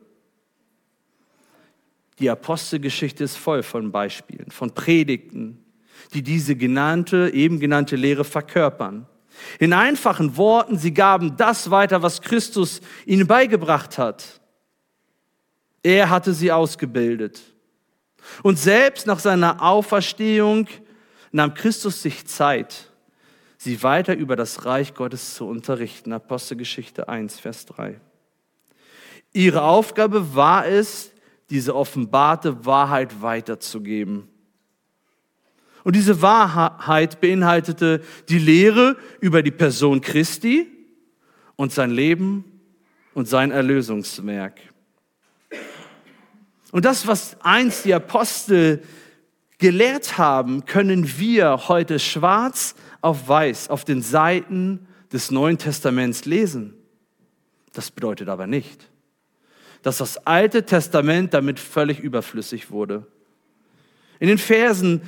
Die 2.19 2.29
Apostelgeschichte 2.29 3.23
ist 3.23 3.37
voll 3.37 3.63
von 3.63 3.91
Beispielen, 3.91 4.49
von 4.49 4.71
Predigten, 4.71 5.63
die 6.13 6.23
diese 6.23 6.55
genannte, 6.55 7.31
eben 7.33 7.59
genannte 7.59 7.95
Lehre 7.95 8.23
verkörpern. 8.23 9.07
In 9.59 9.73
einfachen 9.73 10.37
Worten, 10.37 10.77
sie 10.77 10.93
gaben 10.93 11.37
das 11.37 11.69
weiter, 11.71 12.01
was 12.01 12.21
Christus 12.21 12.81
ihnen 13.05 13.27
beigebracht 13.27 13.97
hat. 13.97 14.41
Er 15.81 16.09
hatte 16.09 16.33
sie 16.33 16.51
ausgebildet. 16.51 17.41
Und 18.41 18.57
selbst 18.57 19.05
nach 19.05 19.19
seiner 19.19 19.61
Auferstehung 19.61 20.67
nahm 21.31 21.53
Christus 21.53 22.01
sich 22.01 22.25
Zeit, 22.25 22.91
sie 23.57 23.83
weiter 23.83 24.15
über 24.15 24.35
das 24.35 24.65
Reich 24.65 24.93
Gottes 24.93 25.35
zu 25.35 25.47
unterrichten. 25.47 26.13
Apostelgeschichte 26.13 27.09
1, 27.09 27.39
Vers 27.39 27.65
3. 27.65 27.99
Ihre 29.33 29.63
Aufgabe 29.63 30.35
war 30.35 30.65
es, 30.67 31.11
diese 31.49 31.75
offenbarte 31.75 32.65
Wahrheit 32.65 33.21
weiterzugeben. 33.21 34.29
Und 35.83 35.95
diese 35.95 36.21
Wahrheit 36.21 37.19
beinhaltete 37.19 38.01
die 38.29 38.39
Lehre 38.39 38.95
über 39.19 39.43
die 39.43 39.51
Person 39.51 40.01
Christi 40.01 40.67
und 41.55 41.71
sein 41.71 41.91
Leben 41.91 42.45
und 43.13 43.27
sein 43.27 43.51
Erlösungswerk. 43.51 44.59
Und 46.71 46.85
das, 46.85 47.05
was 47.05 47.37
einst 47.41 47.85
die 47.85 47.93
Apostel 47.93 48.81
gelehrt 49.59 50.17
haben, 50.17 50.65
können 50.65 51.19
wir 51.19 51.67
heute 51.67 51.99
schwarz 51.99 52.75
auf 53.01 53.27
weiß 53.27 53.69
auf 53.69 53.85
den 53.85 54.01
Seiten 54.01 54.87
des 55.11 55.29
Neuen 55.29 55.57
Testaments 55.57 56.25
lesen. 56.25 56.73
Das 57.73 57.91
bedeutet 57.91 58.29
aber 58.29 58.47
nicht, 58.47 58.89
dass 59.81 59.97
das 59.97 60.25
Alte 60.25 60.65
Testament 60.65 61.33
damit 61.33 61.59
völlig 61.59 61.99
überflüssig 61.99 62.71
wurde. 62.71 63.05
In 64.19 64.27
den 64.27 64.37
Versen 64.37 65.01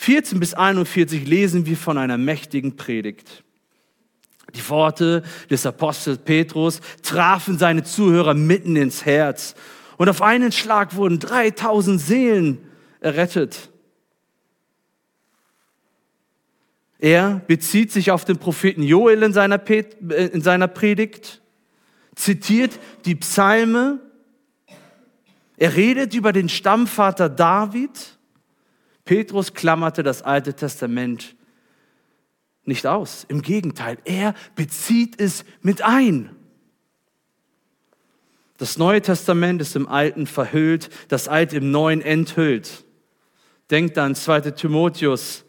14 0.00 0.38
bis 0.38 0.54
41 0.54 1.26
lesen 1.26 1.66
wir 1.66 1.76
von 1.76 1.98
einer 1.98 2.18
mächtigen 2.18 2.76
Predigt. 2.76 3.42
Die 4.54 4.66
Worte 4.70 5.24
des 5.50 5.66
Apostels 5.66 6.18
Petrus 6.18 6.80
trafen 7.02 7.58
seine 7.58 7.82
Zuhörer 7.82 8.34
mitten 8.34 8.76
ins 8.76 9.04
Herz 9.04 9.56
und 9.96 10.08
auf 10.08 10.22
einen 10.22 10.52
Schlag 10.52 10.94
wurden 10.94 11.18
3000 11.18 12.00
Seelen 12.00 12.58
errettet. 13.00 13.70
Er 17.00 17.42
bezieht 17.48 17.90
sich 17.90 18.12
auf 18.12 18.24
den 18.24 18.38
Propheten 18.38 18.84
Joel 18.84 19.24
in 19.24 19.32
seiner, 19.32 19.60
äh, 19.68 20.26
in 20.32 20.42
seiner 20.42 20.68
Predigt, 20.68 21.42
zitiert 22.14 22.78
die 23.04 23.16
Psalme, 23.16 23.98
er 25.56 25.74
redet 25.74 26.14
über 26.14 26.32
den 26.32 26.48
Stammvater 26.48 27.28
David. 27.28 28.17
Petrus 29.08 29.54
klammerte 29.54 30.02
das 30.02 30.20
Alte 30.20 30.52
Testament 30.52 31.34
nicht 32.66 32.86
aus. 32.86 33.24
Im 33.28 33.40
Gegenteil, 33.40 33.96
er 34.04 34.34
bezieht 34.54 35.18
es 35.18 35.46
mit 35.62 35.80
ein. 35.80 36.36
Das 38.58 38.76
Neue 38.76 39.00
Testament 39.00 39.62
ist 39.62 39.76
im 39.76 39.88
Alten 39.88 40.26
verhüllt, 40.26 40.90
das 41.08 41.26
Alte 41.26 41.56
im 41.56 41.70
Neuen 41.70 42.02
enthüllt. 42.02 42.84
Denkt 43.70 43.96
an 43.96 44.14
2. 44.14 44.42
Timotheus, 44.50 45.46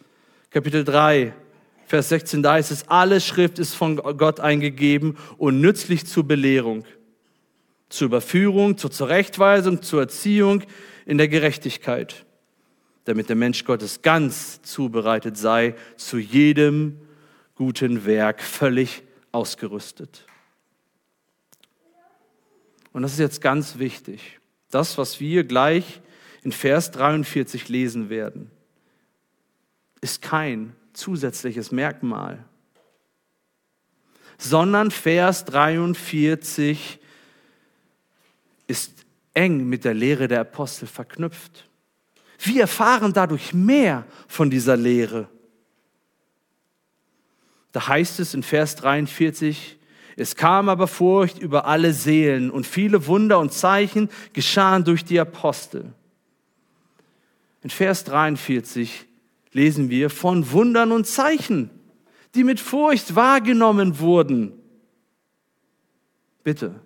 Kapitel 0.51 0.85
3, 0.85 1.33
Vers 1.85 2.07
16, 2.07 2.41
da 2.41 2.53
heißt 2.53 2.71
es, 2.71 2.87
alle 2.87 3.19
Schrift 3.19 3.59
ist 3.59 3.73
von 3.75 3.97
Gott 3.97 4.39
eingegeben 4.39 5.17
und 5.37 5.59
nützlich 5.59 6.07
zur 6.07 6.25
Belehrung, 6.25 6.85
zur 7.89 8.05
Überführung, 8.05 8.77
zur 8.77 8.91
Zurechtweisung, 8.91 9.81
zur 9.81 9.99
Erziehung 9.99 10.63
in 11.05 11.17
der 11.17 11.27
Gerechtigkeit, 11.27 12.25
damit 13.09 13.27
der 13.27 13.35
Mensch 13.35 13.65
Gottes 13.65 14.03
ganz 14.03 14.61
zubereitet 14.61 15.35
sei, 15.35 15.73
zu 15.97 16.19
jedem 16.19 17.01
guten 17.55 18.05
Werk 18.05 18.39
völlig 18.39 19.01
ausgerüstet. 19.31 20.27
Und 22.93 23.01
das 23.01 23.13
ist 23.13 23.19
jetzt 23.19 23.41
ganz 23.41 23.79
wichtig. 23.79 24.39
Das, 24.69 24.99
was 24.99 25.19
wir 25.19 25.43
gleich 25.43 26.01
in 26.43 26.51
Vers 26.51 26.91
43 26.91 27.67
lesen 27.67 28.11
werden, 28.11 28.51
ist 30.01 30.21
kein 30.21 30.75
zusätzliches 30.93 31.71
Merkmal, 31.71 32.45
sondern 34.37 34.91
Vers 34.91 35.45
43 35.45 36.99
ist 38.67 39.03
eng 39.33 39.67
mit 39.67 39.83
der 39.83 39.95
Lehre 39.95 40.27
der 40.27 40.41
Apostel 40.41 40.85
verknüpft. 40.85 41.68
Wir 42.39 42.61
erfahren 42.61 43.13
dadurch 43.13 43.53
mehr 43.53 44.05
von 44.27 44.49
dieser 44.49 44.77
Lehre. 44.77 45.27
Da 47.71 47.87
heißt 47.87 48.19
es 48.19 48.33
in 48.33 48.43
Vers 48.43 48.75
43, 48.77 49.77
es 50.15 50.35
kam 50.35 50.69
aber 50.69 50.87
Furcht 50.87 51.39
über 51.39 51.65
alle 51.65 51.93
Seelen 51.93 52.49
und 52.49 52.65
viele 52.65 53.07
Wunder 53.07 53.39
und 53.39 53.53
Zeichen 53.53 54.09
geschahen 54.33 54.83
durch 54.83 55.05
die 55.05 55.19
Apostel. 55.19 55.93
In 57.61 57.69
Vers 57.69 58.05
43 58.05 59.05
lesen 59.51 59.89
wir 59.89 60.09
von 60.09 60.51
Wundern 60.51 60.91
und 60.91 61.07
Zeichen, 61.07 61.69
die 62.35 62.43
mit 62.43 62.59
Furcht 62.59 63.15
wahrgenommen 63.15 63.99
wurden. 63.99 64.53
Bitte, 66.43 66.79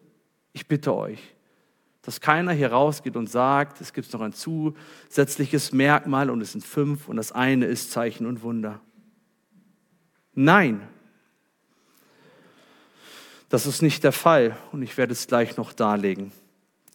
ich 0.52 0.68
bitte 0.68 0.94
euch, 0.96 1.20
dass 2.04 2.20
keiner 2.20 2.52
hier 2.52 2.72
rausgeht 2.72 3.16
und 3.16 3.30
sagt, 3.30 3.82
es 3.82 3.94
gibt 3.94 4.12
noch 4.14 4.22
ein 4.22 4.34
zusätzliches 4.34 5.72
Merkmal 5.72 6.30
und 6.30 6.42
es 6.42 6.52
sind 6.52 6.64
fünf 6.64 7.08
und 7.08 7.16
das 7.16 7.32
eine 7.32 7.66
ist 7.66 7.92
Zeichen 7.92 8.28
und 8.28 8.44
Wunder. 8.44 8.82
Nein, 10.36 10.82
das 13.48 13.66
ist 13.66 13.82
nicht 13.82 14.04
der 14.04 14.12
Fall 14.12 14.58
und 14.72 14.82
ich 14.82 14.98
werde 14.98 15.14
es 15.14 15.28
gleich 15.28 15.56
noch 15.58 15.72
darlegen. 15.74 16.32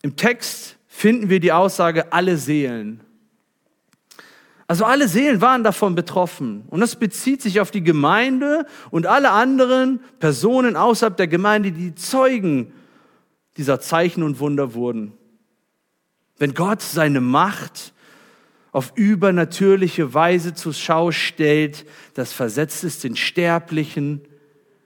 Im 0.03 0.16
Text 0.16 0.77
finden 0.87 1.31
wir 1.31 1.40
die 1.40 1.53
Aussage 1.53 2.12
alle 2.12 2.37
Seelen. 2.37 3.01
Also 4.66 4.85
alle 4.85 5.09
Seelen 5.09 5.40
waren 5.40 5.64
davon 5.64 5.94
betroffen. 5.94 6.64
Und 6.68 6.81
das 6.81 6.97
bezieht 6.97 7.40
sich 7.40 7.61
auf 7.61 7.71
die 7.71 7.83
Gemeinde 7.83 8.66
und 8.90 9.07
alle 9.07 9.31
anderen 9.31 10.01
Personen 10.18 10.77
außerhalb 10.77 11.16
der 11.16 11.29
Gemeinde, 11.29 11.73
die 11.73 11.94
Zeugen 11.94 12.75
dieser 13.59 13.81
Zeichen 13.81 14.23
und 14.23 14.38
Wunder 14.40 14.73
wurden. 14.73 15.12
Wenn 16.38 16.55
Gott 16.55 16.81
seine 16.81 17.21
Macht 17.21 17.92
auf 18.73 18.92
übernatürliche 18.94 20.14
Weise 20.14 20.55
zur 20.55 20.73
Schau 20.73 21.11
stellt, 21.11 21.85
das 22.14 22.33
versetzt 22.33 22.85
es 22.85 23.01
den 23.01 23.16
Sterblichen 23.16 24.23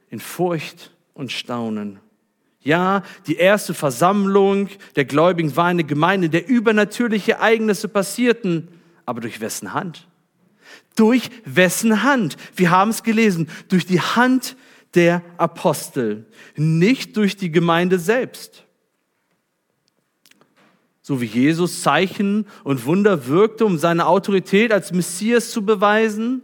in 0.08 0.18
Furcht 0.18 0.92
und 1.14 1.30
Staunen. 1.30 2.00
Ja, 2.60 3.02
die 3.26 3.36
erste 3.36 3.74
Versammlung 3.74 4.68
der 4.96 5.04
Gläubigen 5.04 5.56
war 5.56 5.66
eine 5.66 5.84
Gemeinde, 5.84 6.30
der 6.30 6.48
übernatürliche 6.48 7.32
Ereignisse 7.32 7.88
passierten. 7.88 8.68
Aber 9.04 9.20
durch 9.20 9.40
wessen 9.40 9.74
Hand? 9.74 10.06
Durch 10.94 11.28
wessen 11.44 12.04
Hand? 12.04 12.36
Wir 12.54 12.70
haben 12.70 12.90
es 12.90 13.02
gelesen, 13.02 13.48
durch 13.68 13.84
die 13.84 14.00
Hand 14.00 14.56
der 14.94 15.22
Apostel, 15.38 16.26
nicht 16.56 17.16
durch 17.16 17.36
die 17.36 17.50
Gemeinde 17.50 17.98
selbst. 17.98 18.64
So 21.00 21.20
wie 21.20 21.26
Jesus 21.26 21.82
Zeichen 21.82 22.46
und 22.62 22.86
Wunder 22.86 23.26
wirkte, 23.26 23.64
um 23.64 23.78
seine 23.78 24.06
Autorität 24.06 24.70
als 24.72 24.92
Messias 24.92 25.50
zu 25.50 25.64
beweisen. 25.64 26.42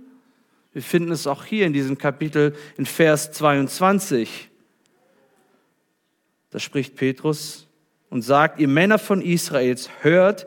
Wir 0.73 0.83
finden 0.83 1.13
es 1.13 1.27
auch 1.27 1.45
hier 1.45 1.67
in 1.67 1.73
diesem 1.73 1.97
Kapitel 1.99 2.55
in 2.77 2.87
Vers 2.87 3.33
22. 3.33 4.51
Da 6.51 6.59
spricht 6.59 6.97
Petrus 6.97 7.67
und 8.11 8.23
sagt, 8.23 8.59
ihr 8.59 8.69
Männer 8.69 8.99
von 8.99 9.21
Israels, 9.21 9.91
hört, 10.01 10.47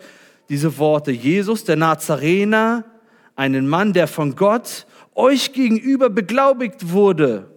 diese 0.50 0.78
Worte. 0.78 1.12
Jesus, 1.12 1.64
der 1.64 1.76
Nazarener, 1.78 2.84
einen 3.36 3.68
Mann, 3.68 3.94
der 3.94 4.08
von 4.08 4.36
Gott 4.36 4.88
euch 5.16 5.54
gegenüber 5.54 6.10
beglaubigt 6.10 6.92
wurde. 6.92 7.51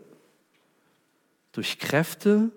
Durch 1.55 1.79
Kräfte 1.79 2.51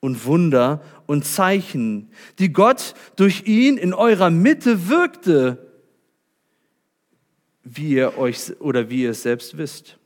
und 0.00 0.26
Wunder 0.26 0.82
und 1.06 1.24
Zeichen, 1.24 2.10
die 2.38 2.52
Gott 2.52 2.94
durch 3.16 3.46
ihn 3.46 3.78
in 3.78 3.94
eurer 3.94 4.28
Mitte 4.28 4.88
wirkte, 4.88 5.72
wie 7.62 7.90
ihr 7.90 8.18
euch 8.18 8.60
oder 8.60 8.90
wie 8.90 9.04
ihr 9.04 9.10
es 9.10 9.22
selbst 9.22 9.56
wisst. 9.56 9.98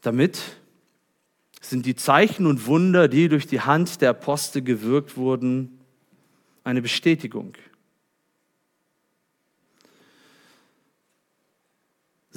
Damit 0.00 0.40
sind 1.60 1.84
die 1.84 1.96
Zeichen 1.96 2.46
und 2.46 2.66
Wunder, 2.66 3.08
die 3.08 3.28
durch 3.28 3.46
die 3.46 3.60
Hand 3.60 4.00
der 4.00 4.10
Apostel 4.10 4.62
gewirkt 4.62 5.16
wurden, 5.16 5.80
eine 6.62 6.80
Bestätigung. 6.80 7.54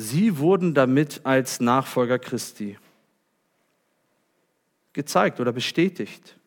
Sie 0.01 0.37
wurden 0.37 0.73
damit 0.73 1.19
als 1.25 1.59
Nachfolger 1.59 2.19
Christi 2.19 2.77
gezeigt 4.93 5.41
oder 5.41 5.51
bestätigt. 5.51 6.37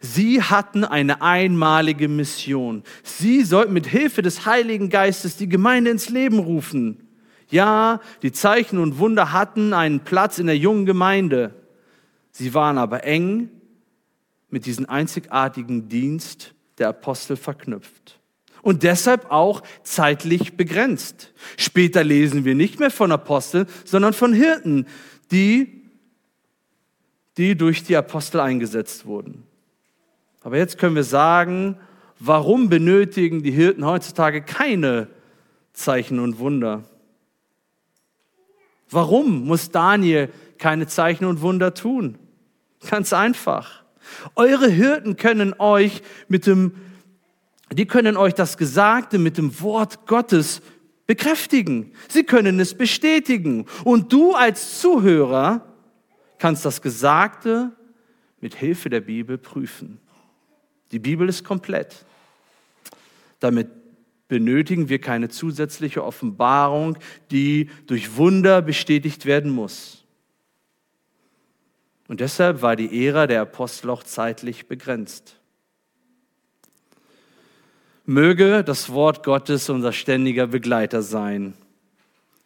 Sie 0.00 0.42
hatten 0.42 0.86
eine 0.86 1.20
einmalige 1.20 2.08
Mission. 2.08 2.82
Sie 3.02 3.42
sollten 3.42 3.74
mit 3.74 3.86
Hilfe 3.86 4.22
des 4.22 4.46
Heiligen 4.46 4.88
Geistes 4.88 5.36
die 5.36 5.50
Gemeinde 5.50 5.90
ins 5.90 6.08
Leben 6.08 6.38
rufen. 6.38 7.06
Ja, 7.50 8.00
die 8.22 8.32
Zeichen 8.32 8.78
und 8.78 8.98
Wunder 8.98 9.30
hatten 9.30 9.74
einen 9.74 10.00
Platz 10.00 10.38
in 10.38 10.46
der 10.46 10.56
jungen 10.56 10.86
Gemeinde. 10.86 11.54
Sie 12.30 12.54
waren 12.54 12.78
aber 12.78 13.04
eng 13.04 13.50
mit 14.48 14.64
diesem 14.64 14.88
einzigartigen 14.88 15.90
Dienst 15.90 16.54
der 16.78 16.88
Apostel 16.88 17.36
verknüpft. 17.36 18.19
Und 18.62 18.82
deshalb 18.82 19.30
auch 19.30 19.62
zeitlich 19.82 20.56
begrenzt. 20.56 21.32
Später 21.56 22.04
lesen 22.04 22.44
wir 22.44 22.54
nicht 22.54 22.78
mehr 22.78 22.90
von 22.90 23.12
Aposteln, 23.12 23.66
sondern 23.84 24.12
von 24.12 24.32
Hirten, 24.32 24.86
die, 25.30 25.82
die 27.36 27.56
durch 27.56 27.84
die 27.84 27.96
Apostel 27.96 28.40
eingesetzt 28.40 29.06
wurden. 29.06 29.44
Aber 30.42 30.56
jetzt 30.56 30.78
können 30.78 30.94
wir 30.94 31.04
sagen, 31.04 31.76
warum 32.18 32.68
benötigen 32.68 33.42
die 33.42 33.50
Hirten 33.50 33.84
heutzutage 33.84 34.42
keine 34.42 35.08
Zeichen 35.72 36.18
und 36.18 36.38
Wunder? 36.38 36.84
Warum 38.90 39.46
muss 39.46 39.70
Daniel 39.70 40.30
keine 40.58 40.86
Zeichen 40.86 41.24
und 41.24 41.40
Wunder 41.40 41.74
tun? 41.74 42.18
Ganz 42.88 43.12
einfach. 43.12 43.84
Eure 44.34 44.68
Hirten 44.68 45.16
können 45.16 45.54
euch 45.58 46.02
mit 46.28 46.46
dem, 46.46 46.74
die 47.72 47.86
können 47.86 48.16
euch 48.16 48.34
das 48.34 48.56
Gesagte 48.56 49.18
mit 49.18 49.38
dem 49.38 49.60
Wort 49.60 50.06
Gottes 50.06 50.60
bekräftigen. 51.06 51.92
Sie 52.08 52.24
können 52.24 52.60
es 52.60 52.74
bestätigen. 52.74 53.66
Und 53.84 54.12
du 54.12 54.34
als 54.34 54.80
Zuhörer 54.80 55.66
kannst 56.38 56.64
das 56.64 56.82
Gesagte 56.82 57.72
mit 58.40 58.54
Hilfe 58.54 58.90
der 58.90 59.00
Bibel 59.00 59.38
prüfen. 59.38 59.98
Die 60.92 60.98
Bibel 60.98 61.28
ist 61.28 61.44
komplett. 61.44 62.04
Damit 63.38 63.68
benötigen 64.28 64.88
wir 64.88 65.00
keine 65.00 65.28
zusätzliche 65.28 66.04
Offenbarung, 66.04 66.96
die 67.30 67.70
durch 67.86 68.16
Wunder 68.16 68.62
bestätigt 68.62 69.26
werden 69.26 69.50
muss. 69.50 70.04
Und 72.08 72.20
deshalb 72.20 72.62
war 72.62 72.76
die 72.76 73.06
Ära 73.06 73.26
der 73.26 73.42
Apostel 73.42 73.90
auch 73.90 74.02
zeitlich 74.02 74.66
begrenzt. 74.66 75.39
Möge 78.06 78.64
das 78.64 78.90
Wort 78.90 79.22
Gottes 79.22 79.68
unser 79.68 79.92
ständiger 79.92 80.46
Begleiter 80.46 81.02
sein, 81.02 81.54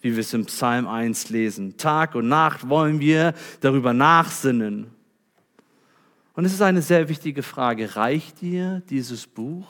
wie 0.00 0.12
wir 0.12 0.20
es 0.20 0.34
im 0.34 0.46
Psalm 0.46 0.86
1 0.86 1.30
lesen. 1.30 1.76
Tag 1.76 2.14
und 2.14 2.28
Nacht 2.28 2.68
wollen 2.68 3.00
wir 3.00 3.34
darüber 3.60 3.92
nachsinnen. 3.92 4.90
Und 6.34 6.44
es 6.44 6.52
ist 6.52 6.62
eine 6.62 6.82
sehr 6.82 7.08
wichtige 7.08 7.42
Frage. 7.42 7.96
Reicht 7.96 8.40
dir 8.40 8.82
dieses 8.90 9.26
Buch? 9.26 9.66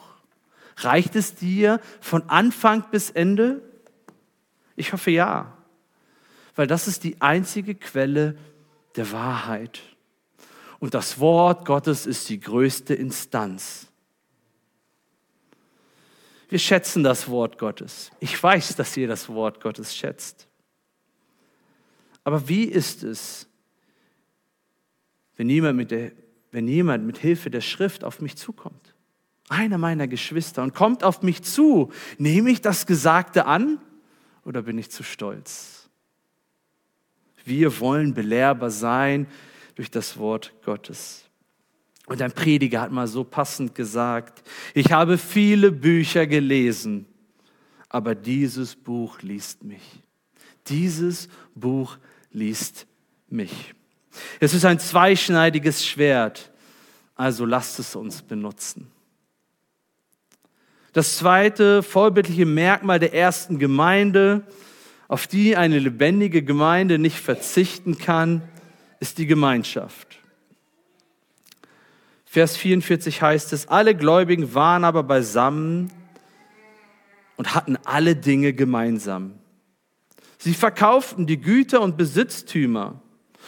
Reicht 0.78 1.14
es 1.14 1.34
dir 1.34 1.80
von 2.00 2.28
Anfang 2.28 2.84
bis 2.90 3.10
Ende? 3.10 3.62
Ich 4.76 4.92
hoffe 4.92 5.10
ja, 5.10 5.52
weil 6.56 6.66
das 6.66 6.88
ist 6.88 7.04
die 7.04 7.20
einzige 7.20 7.74
Quelle 7.74 8.36
der 8.96 9.12
Wahrheit. 9.12 9.82
Und 10.80 10.94
das 10.94 11.20
Wort 11.20 11.66
Gottes 11.66 12.06
ist 12.06 12.28
die 12.28 12.40
größte 12.40 12.94
Instanz. 12.94 13.88
Wir 16.48 16.58
schätzen 16.58 17.02
das 17.02 17.28
Wort 17.28 17.58
Gottes. 17.58 18.10
Ich 18.20 18.40
weiß, 18.40 18.76
dass 18.76 18.96
ihr 18.96 19.08
das 19.08 19.28
Wort 19.28 19.60
Gottes 19.60 19.94
schätzt. 19.94 20.48
Aber 22.22 22.48
wie 22.48 22.64
ist 22.64 23.02
es, 23.02 23.46
wenn 25.36 25.48
jemand 25.48 25.76
mit, 25.76 25.90
der, 25.90 26.12
wenn 26.52 26.68
jemand 26.68 27.04
mit 27.06 27.18
Hilfe 27.18 27.50
der 27.50 27.60
Schrift 27.60 28.04
auf 28.04 28.20
mich 28.20 28.36
zukommt? 28.36 28.94
Einer 29.48 29.76
meiner 29.76 30.08
Geschwister 30.08 30.62
und 30.62 30.74
kommt 30.74 31.04
auf 31.04 31.22
mich 31.22 31.42
zu. 31.42 31.92
Nehme 32.16 32.50
ich 32.50 32.62
das 32.62 32.86
Gesagte 32.86 33.46
an 33.46 33.78
oder 34.44 34.62
bin 34.62 34.78
ich 34.78 34.90
zu 34.90 35.02
stolz? 35.02 35.90
Wir 37.44 37.78
wollen 37.80 38.14
belehrbar 38.14 38.70
sein 38.70 39.26
durch 39.74 39.90
das 39.90 40.16
Wort 40.16 40.54
Gottes. 40.64 41.23
Und 42.06 42.20
ein 42.20 42.32
Prediger 42.32 42.82
hat 42.82 42.92
mal 42.92 43.06
so 43.06 43.24
passend 43.24 43.74
gesagt, 43.74 44.42
ich 44.74 44.92
habe 44.92 45.16
viele 45.16 45.72
Bücher 45.72 46.26
gelesen, 46.26 47.06
aber 47.88 48.14
dieses 48.14 48.76
Buch 48.76 49.22
liest 49.22 49.64
mich. 49.64 49.82
Dieses 50.66 51.28
Buch 51.54 51.96
liest 52.30 52.86
mich. 53.28 53.74
Es 54.38 54.52
ist 54.54 54.64
ein 54.64 54.78
zweischneidiges 54.78 55.86
Schwert, 55.86 56.52
also 57.14 57.46
lasst 57.46 57.78
es 57.78 57.96
uns 57.96 58.22
benutzen. 58.22 58.90
Das 60.92 61.16
zweite 61.16 61.82
vorbildliche 61.82 62.46
Merkmal 62.46 63.00
der 63.00 63.14
ersten 63.14 63.58
Gemeinde, 63.58 64.46
auf 65.08 65.26
die 65.26 65.56
eine 65.56 65.78
lebendige 65.78 66.42
Gemeinde 66.42 66.98
nicht 66.98 67.18
verzichten 67.18 67.98
kann, 67.98 68.42
ist 69.00 69.18
die 69.18 69.26
Gemeinschaft. 69.26 70.18
Vers 72.34 72.56
44 72.56 73.22
heißt 73.22 73.52
es, 73.52 73.68
alle 73.68 73.94
Gläubigen 73.94 74.54
waren 74.54 74.82
aber 74.82 75.04
beisammen 75.04 75.92
und 77.36 77.54
hatten 77.54 77.76
alle 77.84 78.16
Dinge 78.16 78.52
gemeinsam. 78.52 79.38
Sie 80.38 80.52
verkauften 80.52 81.28
die 81.28 81.40
Güter 81.40 81.80
und 81.80 81.96
Besitztümer 81.96 83.00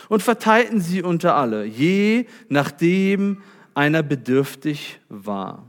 und 0.09 0.23
verteilten 0.23 0.81
sie 0.81 1.03
unter 1.03 1.35
alle, 1.35 1.65
je 1.65 2.27
nachdem 2.49 3.43
einer 3.75 4.05
bedürftig 4.05 5.01
war. 5.09 5.67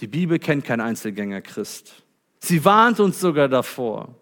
Die 0.00 0.08
Bibel 0.08 0.38
kennt 0.38 0.66
kein 0.66 0.82
Einzelgänger 0.82 1.40
Christ. 1.40 2.02
Sie 2.38 2.62
warnt 2.66 3.00
uns 3.00 3.18
sogar 3.18 3.48
davor, 3.48 4.14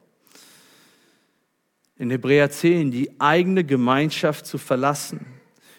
in 1.96 2.10
Hebräer 2.10 2.48
10 2.48 2.92
die 2.92 3.20
eigene 3.20 3.64
Gemeinschaft 3.64 4.46
zu 4.46 4.56
verlassen. 4.56 5.26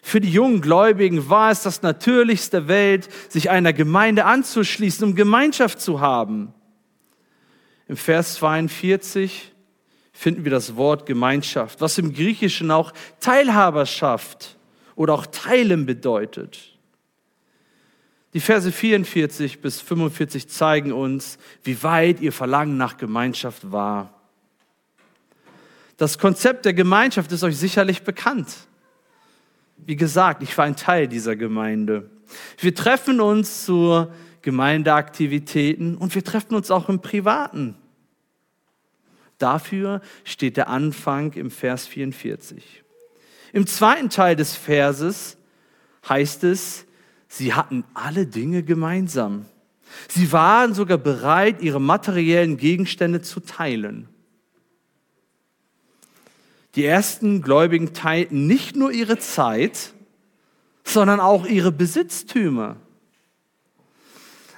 Für 0.10 0.20
die 0.20 0.32
jungen 0.32 0.60
Gläubigen 0.60 1.30
war 1.30 1.52
es 1.52 1.62
das 1.62 1.84
Natürlichste 1.84 2.68
Welt, 2.68 3.08
sich 3.32 3.52
einer 3.52 3.74
Gemeinde 3.74 4.26
anzuschließen, 4.26 5.08
um 5.08 5.14
Gemeinschaft 5.14 5.80
zu 5.80 6.02
haben. 6.02 6.52
Im 7.88 7.96
Vers 7.96 8.34
42 8.38 9.54
finden 10.12 10.46
wir 10.46 10.50
das 10.50 10.76
Wort 10.76 11.06
Gemeinschaft, 11.06 11.80
was 11.80 12.00
im 12.00 12.12
Griechischen 12.12 12.72
auch 12.72 12.92
Teilhaberschaft 13.20 14.58
oder 14.96 15.14
auch 15.14 15.28
Teilen 15.28 15.86
bedeutet. 15.86 16.76
Die 18.34 18.40
Verse 18.40 18.72
44 18.72 19.62
bis 19.62 19.80
45 19.80 20.50
zeigen 20.50 20.92
uns, 20.92 21.38
wie 21.64 21.84
weit 21.84 22.20
ihr 22.20 22.34
Verlangen 22.34 22.78
nach 22.78 22.98
Gemeinschaft 22.98 23.72
war. 23.72 24.12
Das 25.98 26.18
Konzept 26.18 26.66
der 26.66 26.74
Gemeinschaft 26.74 27.32
ist 27.32 27.44
euch 27.44 27.58
sicherlich 27.58 28.02
bekannt. 28.02 28.69
Wie 29.86 29.96
gesagt, 29.96 30.44
ich 30.44 30.58
war 30.58 30.66
ein 30.66 30.76
Teil 30.76 31.08
dieser 31.08 31.36
Gemeinde. 31.36 32.10
Wir 32.60 32.76
treffen 32.76 33.22
uns 33.22 33.66
zu 33.66 34.08
Gemeindeaktivitäten 34.42 35.98
und 35.98 36.16
wir 36.16 36.24
treffen 36.24 36.56
uns 36.56 36.72
auch 36.72 36.90
im 36.90 37.02
Privaten. 37.02 37.76
Dafür 39.38 40.02
steht 40.24 40.58
der 40.58 40.70
Anfang 40.70 41.34
im 41.34 41.50
Vers 41.50 41.88
44. 41.88 42.84
Im 43.54 43.66
zweiten 43.66 44.10
Teil 44.10 44.36
des 44.36 44.56
Verses 44.56 45.38
heißt 46.08 46.44
es, 46.44 46.86
sie 47.28 47.54
hatten 47.54 47.84
alle 47.94 48.28
Dinge 48.28 48.64
gemeinsam. 48.64 49.46
Sie 50.08 50.32
waren 50.32 50.74
sogar 50.74 50.98
bereit, 50.98 51.62
ihre 51.62 51.82
materiellen 51.82 52.58
Gegenstände 52.58 53.22
zu 53.22 53.40
teilen. 53.40 54.08
Die 56.80 56.86
ersten 56.86 57.42
Gläubigen 57.42 57.94
teilten 57.94 58.48
nicht 58.48 58.78
nur 58.78 58.94
ihre 58.94 59.18
Zeit, 59.18 59.94
sondern 60.86 61.20
auch 61.20 61.46
ihre 61.46 61.74
Besitztümer. 61.74 62.78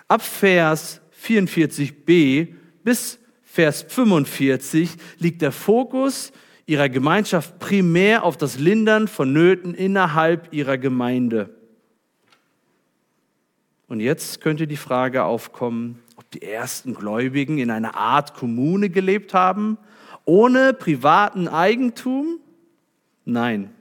Ab 0.07 0.21
Vers 0.21 1.01
44b 1.25 2.49
bis 2.83 3.17
Vers 3.41 3.87
45 3.89 4.91
liegt 5.17 5.41
der 5.41 5.51
Fokus 5.51 6.31
ihrer 6.67 6.89
Gemeinschaft 6.89 7.57
primär 7.57 8.23
auf 8.23 8.37
das 8.37 8.59
Lindern 8.59 9.07
von 9.07 9.33
Nöten 9.33 9.73
innerhalb 9.73 10.53
ihrer 10.53 10.77
Gemeinde. 10.77 11.49
Und 13.87 13.99
jetzt 13.99 14.41
könnte 14.41 14.67
die 14.67 14.77
Frage 14.77 15.23
aufkommen, 15.23 15.97
ob 16.17 16.29
die 16.29 16.43
ersten 16.43 16.93
Gläubigen 16.93 17.57
in 17.57 17.71
einer 17.71 17.95
Art 17.95 18.35
Kommune 18.35 18.91
gelebt 18.91 19.33
haben, 19.33 19.79
ohne 20.31 20.73
privaten 20.73 21.47
Eigentum? 21.47 22.39
Nein, 23.25 23.73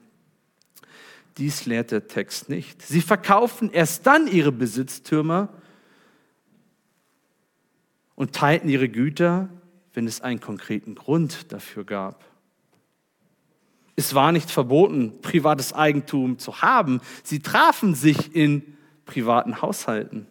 dies 1.38 1.66
lehrt 1.66 1.90
der 1.90 2.08
Text 2.08 2.48
nicht. 2.48 2.82
Sie 2.82 3.00
verkauften 3.00 3.70
erst 3.70 4.06
dann 4.06 4.26
ihre 4.26 4.52
Besitztümer 4.52 5.48
und 8.14 8.34
teilten 8.34 8.68
ihre 8.68 8.88
Güter 8.88 9.48
wenn 9.92 10.06
es 10.06 10.20
einen 10.20 10.40
konkreten 10.40 10.94
Grund 10.94 11.52
dafür 11.52 11.84
gab. 11.84 12.24
Es 13.96 14.14
war 14.14 14.32
nicht 14.32 14.50
verboten, 14.50 15.20
privates 15.20 15.72
Eigentum 15.72 16.38
zu 16.38 16.62
haben. 16.62 17.00
Sie 17.22 17.40
trafen 17.40 17.94
sich 17.94 18.34
in 18.34 18.76
privaten 19.04 19.60
Haushalten. 19.60 20.26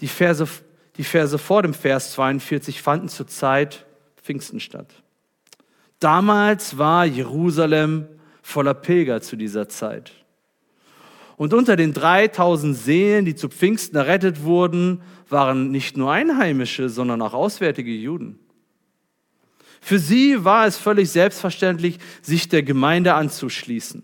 Die 0.00 0.08
Verse, 0.08 0.48
die 1.00 1.04
Verse 1.04 1.38
vor 1.38 1.62
dem 1.62 1.72
Vers 1.72 2.12
42 2.12 2.82
fanden 2.82 3.08
zur 3.08 3.26
Zeit 3.26 3.86
Pfingsten 4.22 4.60
statt. 4.60 5.02
Damals 5.98 6.76
war 6.76 7.06
Jerusalem 7.06 8.06
voller 8.42 8.74
Pilger 8.74 9.22
zu 9.22 9.36
dieser 9.36 9.70
Zeit. 9.70 10.12
Und 11.38 11.54
unter 11.54 11.76
den 11.76 11.94
3000 11.94 12.76
Seelen, 12.76 13.24
die 13.24 13.34
zu 13.34 13.48
Pfingsten 13.48 13.96
errettet 13.96 14.42
wurden, 14.42 15.00
waren 15.30 15.70
nicht 15.70 15.96
nur 15.96 16.12
Einheimische, 16.12 16.90
sondern 16.90 17.22
auch 17.22 17.32
auswärtige 17.32 17.92
Juden. 17.92 18.38
Für 19.80 19.98
sie 19.98 20.44
war 20.44 20.66
es 20.66 20.76
völlig 20.76 21.10
selbstverständlich, 21.10 21.96
sich 22.20 22.50
der 22.50 22.62
Gemeinde 22.62 23.14
anzuschließen. 23.14 24.02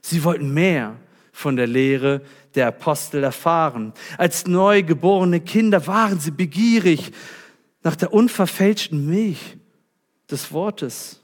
Sie 0.00 0.24
wollten 0.24 0.52
mehr 0.52 0.96
von 1.40 1.56
der 1.56 1.66
Lehre 1.66 2.20
der 2.54 2.68
Apostel 2.68 3.24
erfahren. 3.24 3.92
Als 4.18 4.46
neugeborene 4.46 5.40
Kinder 5.40 5.86
waren 5.86 6.20
sie 6.20 6.30
begierig 6.30 7.12
nach 7.82 7.96
der 7.96 8.12
unverfälschten 8.12 9.06
Milch 9.06 9.56
des 10.30 10.52
Wortes. 10.52 11.22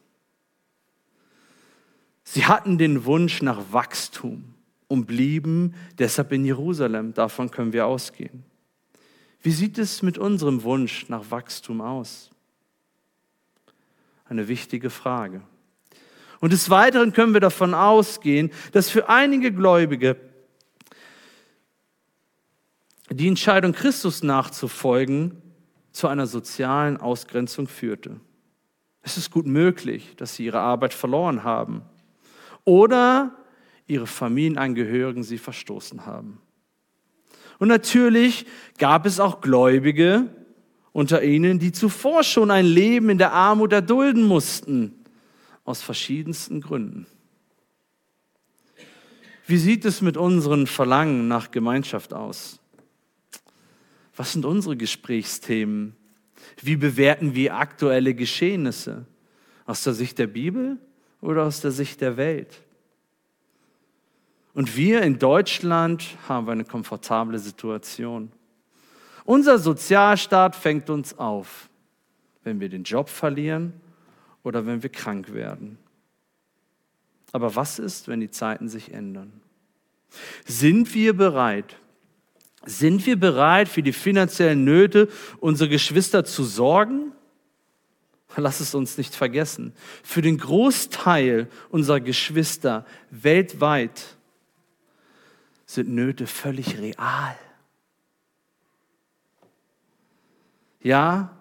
Sie 2.24 2.46
hatten 2.46 2.78
den 2.78 3.04
Wunsch 3.04 3.42
nach 3.42 3.60
Wachstum 3.70 4.54
und 4.88 5.06
blieben 5.06 5.74
deshalb 5.98 6.32
in 6.32 6.44
Jerusalem. 6.44 7.14
Davon 7.14 7.50
können 7.50 7.72
wir 7.72 7.86
ausgehen. 7.86 8.42
Wie 9.42 9.52
sieht 9.52 9.78
es 9.78 10.02
mit 10.02 10.18
unserem 10.18 10.62
Wunsch 10.62 11.08
nach 11.08 11.30
Wachstum 11.30 11.80
aus? 11.80 12.30
Eine 14.24 14.48
wichtige 14.48 14.90
Frage. 14.90 15.42
Und 16.40 16.52
des 16.52 16.70
Weiteren 16.70 17.12
können 17.12 17.32
wir 17.32 17.40
davon 17.40 17.74
ausgehen, 17.74 18.50
dass 18.72 18.90
für 18.90 19.08
einige 19.08 19.52
Gläubige 19.52 20.16
die 23.10 23.28
Entscheidung, 23.28 23.72
Christus 23.72 24.22
nachzufolgen, 24.22 25.42
zu 25.92 26.08
einer 26.08 26.26
sozialen 26.26 26.98
Ausgrenzung 26.98 27.68
führte. 27.68 28.20
Es 29.00 29.16
ist 29.16 29.30
gut 29.30 29.46
möglich, 29.46 30.14
dass 30.16 30.34
sie 30.34 30.44
ihre 30.44 30.60
Arbeit 30.60 30.92
verloren 30.92 31.42
haben 31.42 31.82
oder 32.64 33.34
ihre 33.86 34.06
Familienangehörigen 34.06 35.22
sie 35.22 35.38
verstoßen 35.38 36.04
haben. 36.04 36.40
Und 37.58 37.68
natürlich 37.68 38.44
gab 38.78 39.06
es 39.06 39.20
auch 39.20 39.40
Gläubige 39.40 40.28
unter 40.92 41.22
ihnen, 41.22 41.58
die 41.58 41.72
zuvor 41.72 42.24
schon 42.24 42.50
ein 42.50 42.66
Leben 42.66 43.08
in 43.08 43.18
der 43.18 43.32
Armut 43.32 43.72
erdulden 43.72 44.24
mussten, 44.24 45.05
aus 45.66 45.82
verschiedensten 45.82 46.60
Gründen. 46.60 47.06
Wie 49.46 49.58
sieht 49.58 49.84
es 49.84 50.00
mit 50.00 50.16
unseren 50.16 50.66
Verlangen 50.66 51.28
nach 51.28 51.50
Gemeinschaft 51.50 52.14
aus? 52.14 52.60
Was 54.16 54.32
sind 54.32 54.44
unsere 54.44 54.76
Gesprächsthemen? 54.76 55.94
Wie 56.62 56.76
bewerten 56.76 57.34
wir 57.34 57.56
aktuelle 57.56 58.14
Geschehnisse? 58.14 59.06
Aus 59.66 59.82
der 59.82 59.92
Sicht 59.92 60.18
der 60.18 60.28
Bibel 60.28 60.78
oder 61.20 61.42
aus 61.42 61.60
der 61.60 61.72
Sicht 61.72 62.00
der 62.00 62.16
Welt? 62.16 62.62
Und 64.54 64.76
wir 64.76 65.02
in 65.02 65.18
Deutschland 65.18 66.16
haben 66.28 66.48
eine 66.48 66.64
komfortable 66.64 67.38
Situation. 67.38 68.32
Unser 69.24 69.58
Sozialstaat 69.58 70.56
fängt 70.56 70.88
uns 70.88 71.18
auf, 71.18 71.68
wenn 72.42 72.60
wir 72.60 72.68
den 72.68 72.84
Job 72.84 73.08
verlieren 73.08 73.74
oder 74.46 74.64
wenn 74.64 74.84
wir 74.84 74.90
krank 74.90 75.34
werden. 75.34 75.76
Aber 77.32 77.56
was 77.56 77.80
ist, 77.80 78.06
wenn 78.06 78.20
die 78.20 78.30
Zeiten 78.30 78.68
sich 78.68 78.92
ändern? 78.92 79.40
Sind 80.44 80.94
wir 80.94 81.16
bereit? 81.16 81.76
Sind 82.64 83.06
wir 83.06 83.18
bereit, 83.18 83.68
für 83.68 83.82
die 83.82 83.92
finanziellen 83.92 84.62
Nöte 84.62 85.08
unserer 85.40 85.68
Geschwister 85.68 86.24
zu 86.24 86.44
sorgen? 86.44 87.10
Lass 88.36 88.60
es 88.60 88.72
uns 88.76 88.98
nicht 88.98 89.16
vergessen. 89.16 89.74
Für 90.04 90.22
den 90.22 90.38
Großteil 90.38 91.48
unserer 91.70 92.00
Geschwister 92.00 92.86
weltweit 93.10 94.16
sind 95.64 95.88
Nöte 95.88 96.28
völlig 96.28 96.78
real. 96.78 97.36
Ja, 100.80 101.36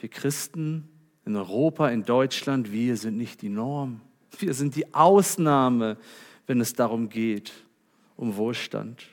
wir 0.00 0.10
Christen 0.10 0.90
in 1.28 1.36
Europa, 1.36 1.88
in 1.88 2.04
Deutschland, 2.04 2.72
wir 2.72 2.96
sind 2.96 3.16
nicht 3.16 3.42
die 3.42 3.48
Norm. 3.48 4.00
Wir 4.38 4.54
sind 4.54 4.74
die 4.74 4.92
Ausnahme, 4.94 5.96
wenn 6.46 6.60
es 6.60 6.72
darum 6.72 7.08
geht, 7.08 7.52
um 8.16 8.36
Wohlstand. 8.36 9.04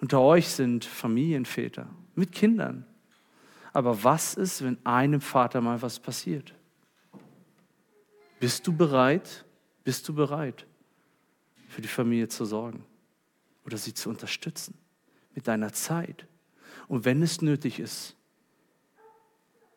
Unter 0.00 0.20
euch 0.20 0.48
sind 0.48 0.84
Familienväter 0.84 1.88
mit 2.14 2.32
Kindern. 2.32 2.86
Aber 3.72 4.02
was 4.04 4.34
ist, 4.34 4.62
wenn 4.62 4.78
einem 4.84 5.20
Vater 5.20 5.60
mal 5.60 5.82
was 5.82 5.98
passiert? 5.98 6.54
Bist 8.40 8.66
du 8.66 8.72
bereit? 8.74 9.44
Bist 9.84 10.08
du 10.08 10.14
bereit? 10.14 10.66
für 11.74 11.82
die 11.82 11.88
Familie 11.88 12.28
zu 12.28 12.44
sorgen 12.44 12.84
oder 13.66 13.76
sie 13.76 13.92
zu 13.92 14.08
unterstützen 14.08 14.78
mit 15.34 15.48
deiner 15.48 15.72
Zeit. 15.72 16.26
Und 16.86 17.04
wenn 17.04 17.20
es 17.20 17.42
nötig 17.42 17.80
ist, 17.80 18.14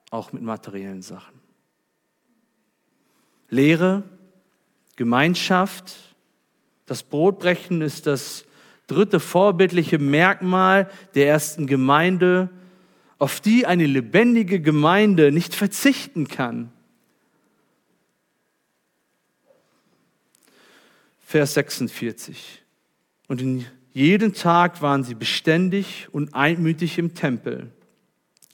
auch 0.10 0.32
mit 0.32 0.42
materiellen 0.42 1.02
Sachen. 1.02 1.40
Lehre, 3.50 4.04
Gemeinschaft, 4.96 5.96
das 6.86 7.04
Brotbrechen 7.04 7.82
ist 7.82 8.08
das 8.08 8.46
dritte 8.88 9.20
vorbildliche 9.20 10.00
Merkmal 10.00 10.90
der 11.14 11.28
ersten 11.28 11.68
Gemeinde, 11.68 12.50
auf 13.20 13.42
die 13.42 13.66
eine 13.66 13.86
lebendige 13.86 14.62
Gemeinde 14.62 15.32
nicht 15.32 15.56
verzichten 15.56 16.28
kann. 16.28 16.72
Vers 21.20 21.56
46. 21.56 22.64
Und 23.28 23.42
in 23.42 23.66
jeden 23.92 24.34
Tag 24.34 24.82
waren 24.82 25.04
sie 25.04 25.16
beständig 25.16 26.08
und 26.12 26.34
einmütig 26.34 26.98
im 26.98 27.16
Tempel 27.16 27.72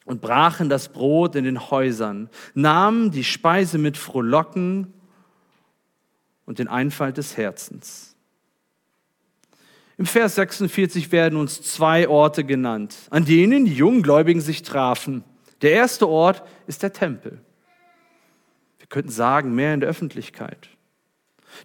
und 0.06 0.22
brachen 0.22 0.70
das 0.70 0.90
Brot 0.90 1.36
in 1.36 1.44
den 1.44 1.70
Häusern, 1.72 2.30
nahmen 2.54 3.12
die 3.12 3.24
Speise 3.24 3.78
mit 3.78 3.98
Frohlocken 3.98 4.94
und 6.46 6.60
den 6.60 6.68
Einfall 6.68 7.14
des 7.14 7.38
Herzens. 7.38 8.16
Im 9.98 10.06
Vers 10.06 10.36
46 10.36 11.12
werden 11.12 11.38
uns 11.38 11.62
zwei 11.62 12.08
Orte 12.08 12.44
genannt, 12.44 12.96
an 13.10 13.26
denen 13.26 13.66
die 13.66 13.76
Junggläubigen 13.76 14.42
sich 14.42 14.64
trafen. 14.64 15.24
Der 15.62 15.72
erste 15.72 16.10
Ort 16.10 16.44
ist 16.68 16.84
der 16.84 16.94
Tempel. 16.94 17.40
Wir 18.80 18.88
könnten 18.88 19.12
sagen, 19.12 19.54
mehr 19.56 19.74
in 19.74 19.80
der 19.80 19.90
Öffentlichkeit. 19.90 20.70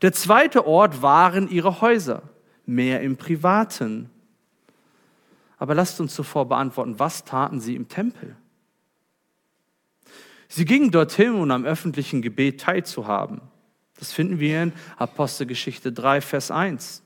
Der 0.02 0.12
zweite 0.12 0.66
Ort 0.66 1.02
waren 1.02 1.48
ihre 1.48 1.80
Häuser, 1.80 2.22
mehr 2.66 3.00
im 3.00 3.16
Privaten. 3.16 4.10
Aber 5.58 5.74
lasst 5.74 6.00
uns 6.00 6.14
zuvor 6.14 6.48
beantworten, 6.48 6.98
was 6.98 7.24
taten 7.24 7.60
sie 7.60 7.74
im 7.74 7.88
Tempel? 7.88 8.36
Sie 10.48 10.64
gingen 10.64 10.90
dorthin, 10.90 11.34
um 11.34 11.50
am 11.50 11.64
öffentlichen 11.64 12.22
Gebet 12.22 12.60
teilzuhaben. 12.60 13.40
Das 13.98 14.12
finden 14.12 14.40
wir 14.40 14.62
in 14.62 14.72
Apostelgeschichte 14.96 15.92
3, 15.92 16.20
Vers 16.20 16.50
1. 16.50 17.02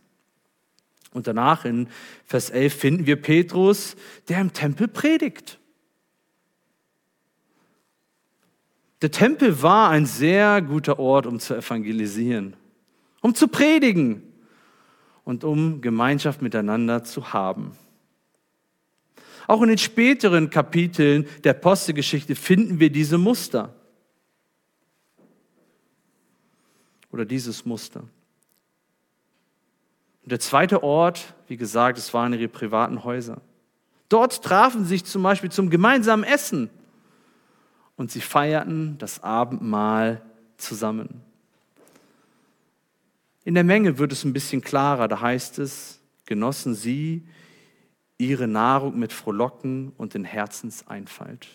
Und 1.12 1.26
danach 1.26 1.64
in 1.64 1.88
Vers 2.24 2.50
11 2.50 2.74
finden 2.74 3.06
wir 3.06 3.20
Petrus, 3.20 3.96
der 4.28 4.40
im 4.40 4.52
Tempel 4.52 4.88
predigt. 4.88 5.58
Der 9.00 9.10
Tempel 9.10 9.62
war 9.62 9.90
ein 9.90 10.06
sehr 10.06 10.62
guter 10.62 10.98
Ort, 10.98 11.26
um 11.26 11.40
zu 11.40 11.56
evangelisieren 11.56 12.56
um 13.22 13.34
zu 13.34 13.48
predigen 13.48 14.22
und 15.24 15.44
um 15.44 15.80
Gemeinschaft 15.80 16.42
miteinander 16.42 17.04
zu 17.04 17.32
haben. 17.32 17.72
Auch 19.46 19.62
in 19.62 19.68
den 19.68 19.78
späteren 19.78 20.50
Kapiteln 20.50 21.26
der 21.44 21.52
Apostelgeschichte 21.52 22.34
finden 22.34 22.80
wir 22.80 22.90
diese 22.90 23.18
Muster. 23.18 23.74
Oder 27.10 27.24
dieses 27.24 27.64
Muster. 27.64 28.00
Und 30.22 30.30
der 30.30 30.40
zweite 30.40 30.82
Ort, 30.82 31.34
wie 31.48 31.56
gesagt, 31.56 31.98
es 31.98 32.14
waren 32.14 32.32
ihre 32.32 32.48
privaten 32.48 33.04
Häuser. 33.04 33.40
Dort 34.08 34.42
trafen 34.42 34.84
sie 34.84 34.90
sich 34.90 35.04
zum 35.04 35.22
Beispiel 35.22 35.50
zum 35.50 35.70
gemeinsamen 35.70 36.24
Essen 36.24 36.70
und 37.96 38.10
sie 38.10 38.20
feierten 38.20 38.96
das 38.98 39.22
Abendmahl 39.22 40.22
zusammen. 40.56 41.22
In 43.44 43.54
der 43.54 43.64
Menge 43.64 43.98
wird 43.98 44.12
es 44.12 44.24
ein 44.24 44.32
bisschen 44.32 44.60
klarer. 44.60 45.08
Da 45.08 45.20
heißt 45.20 45.58
es, 45.58 45.98
genossen 46.26 46.74
sie 46.74 47.26
ihre 48.28 48.48
Nahrung 48.48 48.98
mit 48.98 49.12
Frohlocken 49.12 49.92
und 49.96 50.14
in 50.14 50.24
Herzenseinfalt. 50.24 51.46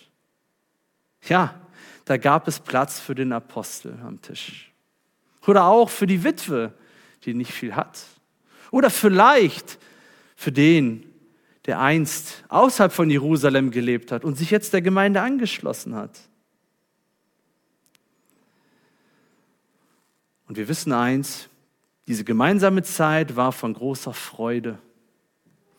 Ja, 1.28 1.60
da 2.06 2.18
gab 2.18 2.48
es 2.48 2.60
Platz 2.60 3.00
für 3.00 3.16
den 3.16 3.34
Apostel 3.34 3.98
am 4.06 4.22
Tisch. 4.22 4.72
Oder 5.46 5.66
auch 5.66 5.90
für 5.90 6.08
die 6.08 6.24
Witwe, 6.24 6.74
die 7.24 7.34
nicht 7.34 7.52
viel 7.52 7.76
hat. 7.76 8.04
Oder 8.72 8.90
vielleicht 8.90 9.78
für 10.36 10.52
den, 10.52 11.04
der 11.66 11.80
einst 11.80 12.44
außerhalb 12.50 12.92
von 12.92 13.10
Jerusalem 13.10 13.72
gelebt 13.72 14.12
hat 14.12 14.24
und 14.24 14.38
sich 14.38 14.52
jetzt 14.52 14.74
der 14.74 14.82
Gemeinde 14.82 15.22
angeschlossen 15.22 15.96
hat. 15.96 16.18
Und 20.48 20.56
wir 20.58 20.68
wissen 20.70 20.94
eins, 20.94 21.50
diese 22.08 22.24
gemeinsame 22.24 22.84
Zeit 22.84 23.36
war 23.36 23.52
von 23.52 23.74
großer 23.74 24.14
Freude, 24.14 24.80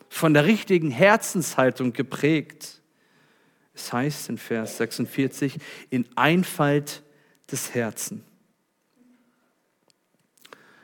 von 0.09 0.33
der 0.33 0.45
richtigen 0.45 0.91
Herzenshaltung 0.91 1.93
geprägt. 1.93 2.81
Es 3.73 3.93
heißt 3.93 4.29
in 4.29 4.37
Vers 4.37 4.77
46, 4.77 5.57
in 5.89 6.05
Einfalt 6.15 7.03
des 7.49 7.73
Herzens. 7.73 8.21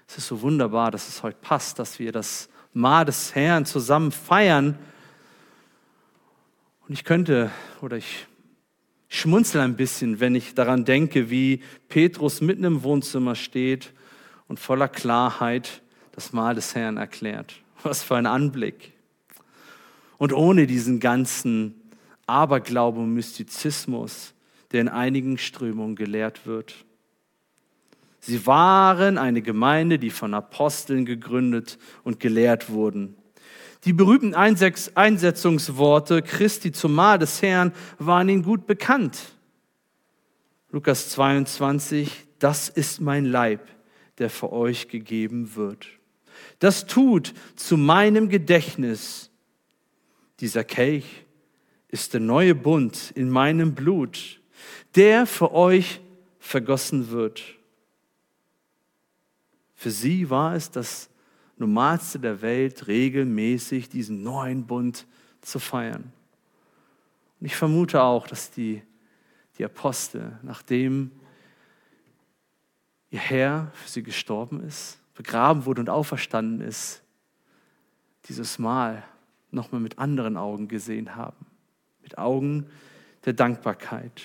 Es 0.07 0.19
ist 0.19 0.27
so 0.27 0.41
wunderbar, 0.41 0.91
dass 0.91 1.09
es 1.09 1.23
heute 1.23 1.37
passt, 1.41 1.77
dass 1.79 1.99
wir 1.99 2.11
das 2.11 2.47
Mahl 2.71 3.05
des 3.05 3.35
Herrn 3.35 3.65
zusammen 3.65 4.11
feiern. 4.11 4.77
Und 6.87 6.93
ich 6.93 7.03
könnte, 7.03 7.51
oder 7.81 7.97
ich 7.97 8.27
schmunzel 9.09 9.61
ein 9.61 9.75
bisschen, 9.75 10.19
wenn 10.19 10.35
ich 10.35 10.53
daran 10.53 10.85
denke, 10.85 11.29
wie 11.29 11.61
Petrus 11.89 12.39
mitten 12.39 12.63
im 12.63 12.83
Wohnzimmer 12.83 13.35
steht 13.35 13.93
und 14.47 14.59
voller 14.59 14.87
Klarheit 14.87 15.81
das 16.11 16.31
Mahl 16.31 16.55
des 16.55 16.75
Herrn 16.75 16.97
erklärt. 16.97 17.55
Was 17.83 18.03
für 18.03 18.15
ein 18.15 18.25
Anblick. 18.25 18.94
Und 20.17 20.33
ohne 20.33 20.67
diesen 20.67 20.99
ganzen 20.99 21.75
Aberglaube 22.25 22.99
und 22.99 23.13
Mystizismus, 23.13 24.33
der 24.71 24.81
in 24.81 24.89
einigen 24.89 25.37
Strömungen 25.37 25.95
gelehrt 25.95 26.45
wird. 26.45 26.85
Sie 28.19 28.47
waren 28.47 29.19
eine 29.19 29.41
Gemeinde, 29.41 29.99
die 29.99 30.09
von 30.09 30.33
Aposteln 30.33 31.05
gegründet 31.05 31.77
und 32.03 32.19
gelehrt 32.19 32.71
wurden. 32.71 33.15
Die 33.83 33.93
berühmten 33.93 34.33
Einsetzungsworte 34.33 36.23
Christi 36.23 36.71
zum 36.71 36.95
Mahl 36.95 37.19
des 37.19 37.43
Herrn 37.43 37.71
waren 37.99 38.27
ihnen 38.29 38.41
gut 38.41 38.65
bekannt. 38.65 39.35
Lukas 40.71 41.09
22, 41.11 42.11
das 42.39 42.67
ist 42.67 42.99
mein 42.99 43.25
Leib, 43.25 43.61
der 44.17 44.31
für 44.31 44.51
euch 44.51 44.87
gegeben 44.87 45.55
wird. 45.55 45.87
Das 46.57 46.87
tut 46.87 47.35
zu 47.55 47.77
meinem 47.77 48.27
Gedächtnis. 48.29 49.29
Dieser 50.39 50.63
Kelch 50.63 51.25
ist 51.87 52.13
der 52.13 52.19
neue 52.19 52.55
Bund 52.55 53.11
in 53.15 53.29
meinem 53.29 53.73
Blut, 53.73 54.41
der 54.95 55.25
für 55.25 55.53
euch 55.53 56.01
vergossen 56.39 57.09
wird. 57.09 57.41
Für 59.73 59.91
sie 59.91 60.29
war 60.29 60.55
es 60.55 60.71
das 60.71 61.09
Normalste 61.57 62.19
der 62.19 62.41
Welt, 62.41 62.87
regelmäßig 62.87 63.87
diesen 63.87 64.23
neuen 64.23 64.65
Bund 64.65 65.05
zu 65.41 65.59
feiern. 65.59 66.11
Und 67.39 67.45
ich 67.45 67.55
vermute 67.55 68.01
auch, 68.01 68.27
dass 68.27 68.51
die, 68.51 68.81
die 69.57 69.63
Apostel, 69.63 70.37
nachdem 70.41 71.11
ihr 73.09 73.19
Herr 73.19 73.71
für 73.73 73.89
sie 73.89 74.03
gestorben 74.03 74.61
ist, 74.63 74.99
begraben 75.13 75.65
wurde 75.65 75.81
und 75.81 75.89
auferstanden 75.89 76.59
ist, 76.59 77.01
dieses 78.27 78.59
Mal 78.59 79.03
nochmal 79.55 79.81
mit 79.81 79.97
anderen 79.97 80.37
Augen 80.37 80.67
gesehen 80.67 81.15
haben, 81.15 81.45
mit 82.03 82.17
Augen 82.17 82.67
der 83.25 83.33
Dankbarkeit. 83.33 84.21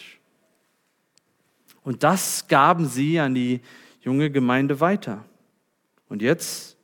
Und 1.82 2.02
das 2.02 2.46
gaben 2.48 2.86
sie 2.86 3.18
an 3.18 3.34
die 3.34 3.60
junge 4.02 4.30
Gemeinde 4.30 4.80
weiter. 4.80 5.24
Und 6.08 6.22
jetzt 6.22 6.76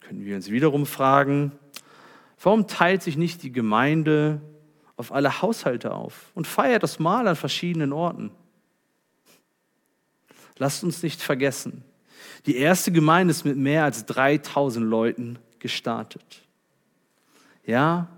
können 0.00 0.24
wir 0.24 0.36
uns 0.36 0.50
wiederum 0.50 0.86
fragen, 0.86 1.52
warum 2.40 2.66
teilt 2.66 3.02
sich 3.02 3.16
nicht 3.16 3.42
die 3.42 3.52
Gemeinde 3.52 4.40
auf 4.96 5.12
alle 5.12 5.42
Haushalte 5.42 5.92
auf 5.92 6.30
und 6.34 6.46
feiert 6.46 6.82
das 6.82 6.98
Mahl 6.98 7.26
an 7.26 7.36
verschiedenen 7.36 7.92
Orten? 7.92 8.30
Lasst 10.56 10.84
uns 10.84 11.02
nicht 11.02 11.20
vergessen, 11.20 11.82
die 12.46 12.56
erste 12.56 12.92
Gemeinde 12.92 13.32
ist 13.32 13.44
mit 13.44 13.56
mehr 13.56 13.84
als 13.84 14.06
3000 14.06 14.86
Leuten 14.86 15.38
gestartet. 15.58 16.43
Ja, 17.66 18.08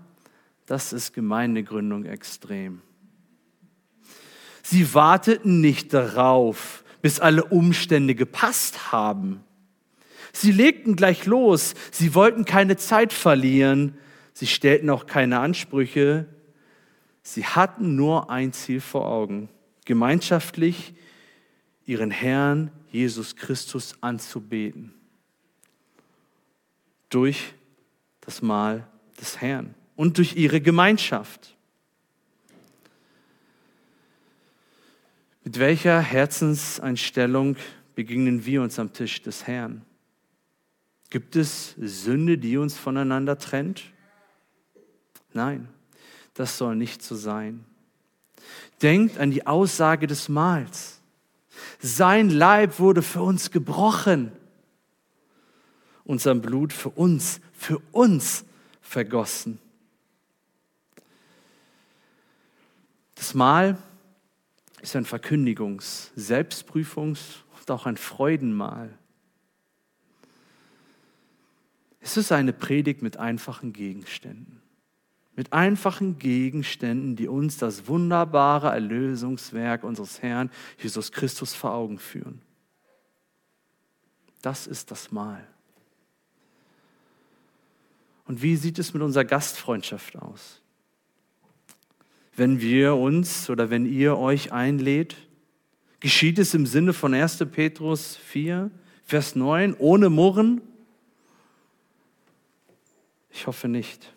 das 0.65 0.93
ist 0.93 1.13
Gemeindegründung 1.13 2.05
extrem. 2.05 2.81
Sie 4.61 4.93
warteten 4.93 5.61
nicht 5.61 5.93
darauf, 5.93 6.83
bis 7.01 7.19
alle 7.21 7.45
Umstände 7.45 8.15
gepasst 8.15 8.91
haben. 8.91 9.43
Sie 10.33 10.51
legten 10.51 10.95
gleich 10.97 11.25
los. 11.25 11.73
Sie 11.91 12.13
wollten 12.13 12.43
keine 12.43 12.75
Zeit 12.75 13.13
verlieren. 13.13 13.97
Sie 14.33 14.45
stellten 14.45 14.89
auch 14.89 15.05
keine 15.05 15.39
Ansprüche. 15.39 16.27
Sie 17.23 17.45
hatten 17.45 17.95
nur 17.95 18.29
ein 18.29 18.53
Ziel 18.53 18.81
vor 18.81 19.07
Augen, 19.07 19.49
gemeinschaftlich 19.85 20.93
ihren 21.85 22.11
Herrn 22.11 22.71
Jesus 22.91 23.35
Christus 23.35 23.95
anzubeten. 24.01 24.93
Durch 27.09 27.53
das 28.21 28.41
Mahl 28.41 28.85
des 29.19 29.41
Herrn 29.41 29.73
und 29.95 30.17
durch 30.17 30.35
ihre 30.35 30.61
Gemeinschaft. 30.61 31.55
Mit 35.43 35.59
welcher 35.59 35.99
Herzenseinstellung 36.01 37.55
begegnen 37.95 38.45
wir 38.45 38.61
uns 38.61 38.79
am 38.79 38.93
Tisch 38.93 39.21
des 39.21 39.47
Herrn? 39.47 39.81
Gibt 41.09 41.35
es 41.35 41.73
Sünde, 41.79 42.37
die 42.37 42.57
uns 42.57 42.77
voneinander 42.77 43.37
trennt? 43.37 43.83
Nein, 45.33 45.69
das 46.33 46.57
soll 46.57 46.75
nicht 46.75 47.01
so 47.01 47.15
sein. 47.15 47.63
Denkt 48.81 49.17
an 49.19 49.31
die 49.31 49.47
Aussage 49.47 50.05
des 50.05 50.29
Mahls. 50.29 51.01
Sein 51.79 52.29
Leib 52.29 52.79
wurde 52.79 53.01
für 53.01 53.21
uns 53.21 53.49
gebrochen, 53.49 54.31
unser 56.03 56.35
Blut 56.35 56.73
für 56.73 56.89
uns, 56.89 57.39
für 57.53 57.79
uns 57.91 58.45
vergossen. 58.87 59.59
Das 63.15 63.33
Mahl 63.33 63.77
ist 64.81 64.95
ein 64.95 65.05
Verkündigungs-, 65.05 66.11
Selbstprüfungs- 66.15 67.43
und 67.59 67.69
auch 67.71 67.85
ein 67.85 67.97
Freudenmahl. 67.97 68.97
Es 71.99 72.15
ist 72.15 72.31
eine 72.31 72.53
Predigt 72.53 73.01
mit 73.01 73.17
einfachen 73.17 73.73
Gegenständen. 73.73 74.61
Mit 75.35 75.51
einfachen 75.51 76.17
Gegenständen, 76.17 77.15
die 77.15 77.27
uns 77.27 77.57
das 77.57 77.87
wunderbare 77.87 78.69
Erlösungswerk 78.69 79.83
unseres 79.83 80.21
Herrn 80.21 80.49
Jesus 80.79 81.11
Christus 81.11 81.53
vor 81.53 81.73
Augen 81.73 81.99
führen. 81.99 82.41
Das 84.41 84.65
ist 84.65 84.91
das 84.91 85.11
Mahl. 85.11 85.45
Und 88.27 88.41
wie 88.41 88.55
sieht 88.55 88.77
es 88.77 88.93
mit 88.93 89.01
unserer 89.01 89.25
Gastfreundschaft 89.25 90.17
aus? 90.17 90.61
wenn 92.37 92.61
wir 92.61 92.95
uns 92.95 93.49
oder 93.49 93.69
wenn 93.71 93.85
ihr 93.85 94.17
euch 94.17 94.53
einlädt? 94.53 95.17
Geschieht 95.99 96.37
es 96.37 96.53
im 96.53 96.67
Sinne 96.67 96.93
von 96.93 97.13
1. 97.13 97.39
Petrus 97.51 98.15
4, 98.15 98.69
Vers 99.03 99.35
9, 99.35 99.73
ohne 99.73 100.09
Murren? 100.09 100.61
Ich 103.31 103.47
hoffe 103.47 103.67
nicht. 103.67 104.13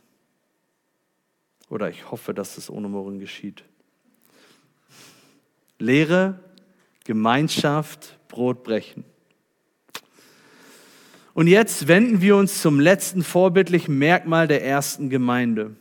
Oder 1.71 1.89
ich 1.89 2.11
hoffe, 2.11 2.35
dass 2.35 2.59
es 2.59 2.69
ohne 2.69 2.89
Murren 2.89 3.19
geschieht. 3.19 3.65
Lehre, 5.79 6.41
Gemeinschaft, 7.05 8.19
Brot 8.29 8.63
brechen. 8.65 9.05
Und 11.41 11.47
jetzt 11.47 11.89
wenden 11.89 12.21
wir 12.21 12.37
uns 12.37 12.61
zum 12.61 12.79
letzten 12.79 13.23
vorbildlichen 13.23 13.97
Merkmal 13.97 14.47
der 14.47 14.63
ersten 14.63 15.09
Gemeinde 15.09 15.75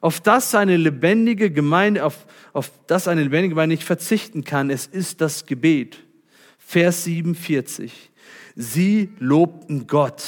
auf 0.00 0.20
das 0.20 0.54
eine 0.54 0.78
lebendige 0.78 1.50
Gemeinde, 1.50 2.06
auf, 2.06 2.26
auf 2.54 2.72
das 2.86 3.08
eine 3.08 3.22
lebendige 3.22 3.50
Gemeinde 3.50 3.74
nicht 3.74 3.84
verzichten 3.84 4.42
kann. 4.42 4.70
Es 4.70 4.86
ist 4.86 5.20
das 5.20 5.44
Gebet. 5.44 5.98
Vers 6.56 7.04
47. 7.04 8.10
Sie 8.56 9.10
lobten 9.18 9.86
Gott 9.86 10.24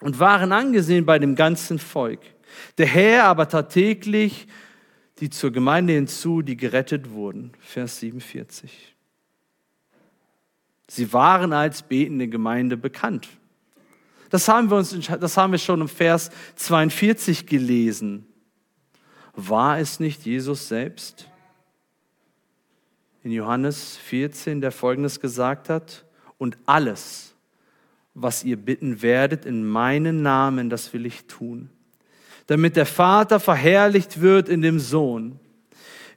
und 0.00 0.20
waren 0.20 0.52
angesehen 0.52 1.04
bei 1.04 1.18
dem 1.18 1.34
ganzen 1.34 1.78
Volk. 1.78 2.20
Der 2.78 2.86
Herr 2.86 3.24
aber 3.24 3.46
tat 3.46 3.74
täglich 3.74 4.46
die 5.18 5.28
zur 5.28 5.52
Gemeinde 5.52 5.92
hinzu, 5.92 6.40
die 6.40 6.56
gerettet 6.56 7.10
wurden. 7.10 7.52
Vers 7.60 8.00
47. 8.00 8.96
Sie 10.88 11.12
waren 11.12 11.52
als 11.52 11.82
betende 11.82 12.26
Gemeinde 12.28 12.78
bekannt. 12.78 13.28
Das 14.30 14.48
haben 14.48 14.70
wir, 14.70 14.76
uns, 14.76 14.94
das 15.20 15.36
haben 15.36 15.52
wir 15.52 15.58
schon 15.58 15.80
im 15.80 15.88
Vers 15.88 16.30
42 16.56 17.46
gelesen. 17.46 18.26
War 19.34 19.78
es 19.78 20.00
nicht 20.00 20.24
Jesus 20.24 20.68
selbst? 20.68 21.28
In 23.22 23.32
Johannes 23.32 23.96
14, 23.96 24.60
der 24.60 24.72
folgendes 24.72 25.20
gesagt 25.20 25.68
hat, 25.68 26.04
und 26.38 26.58
alles, 26.66 27.34
was 28.14 28.44
ihr 28.44 28.56
bitten 28.56 29.02
werdet 29.02 29.44
in 29.44 29.66
meinen 29.66 30.22
Namen, 30.22 30.70
das 30.70 30.92
will 30.92 31.06
ich 31.06 31.26
tun, 31.26 31.70
damit 32.46 32.76
der 32.76 32.86
Vater 32.86 33.40
verherrlicht 33.40 34.20
wird 34.20 34.48
in 34.48 34.62
dem 34.62 34.78
Sohn. 34.78 35.38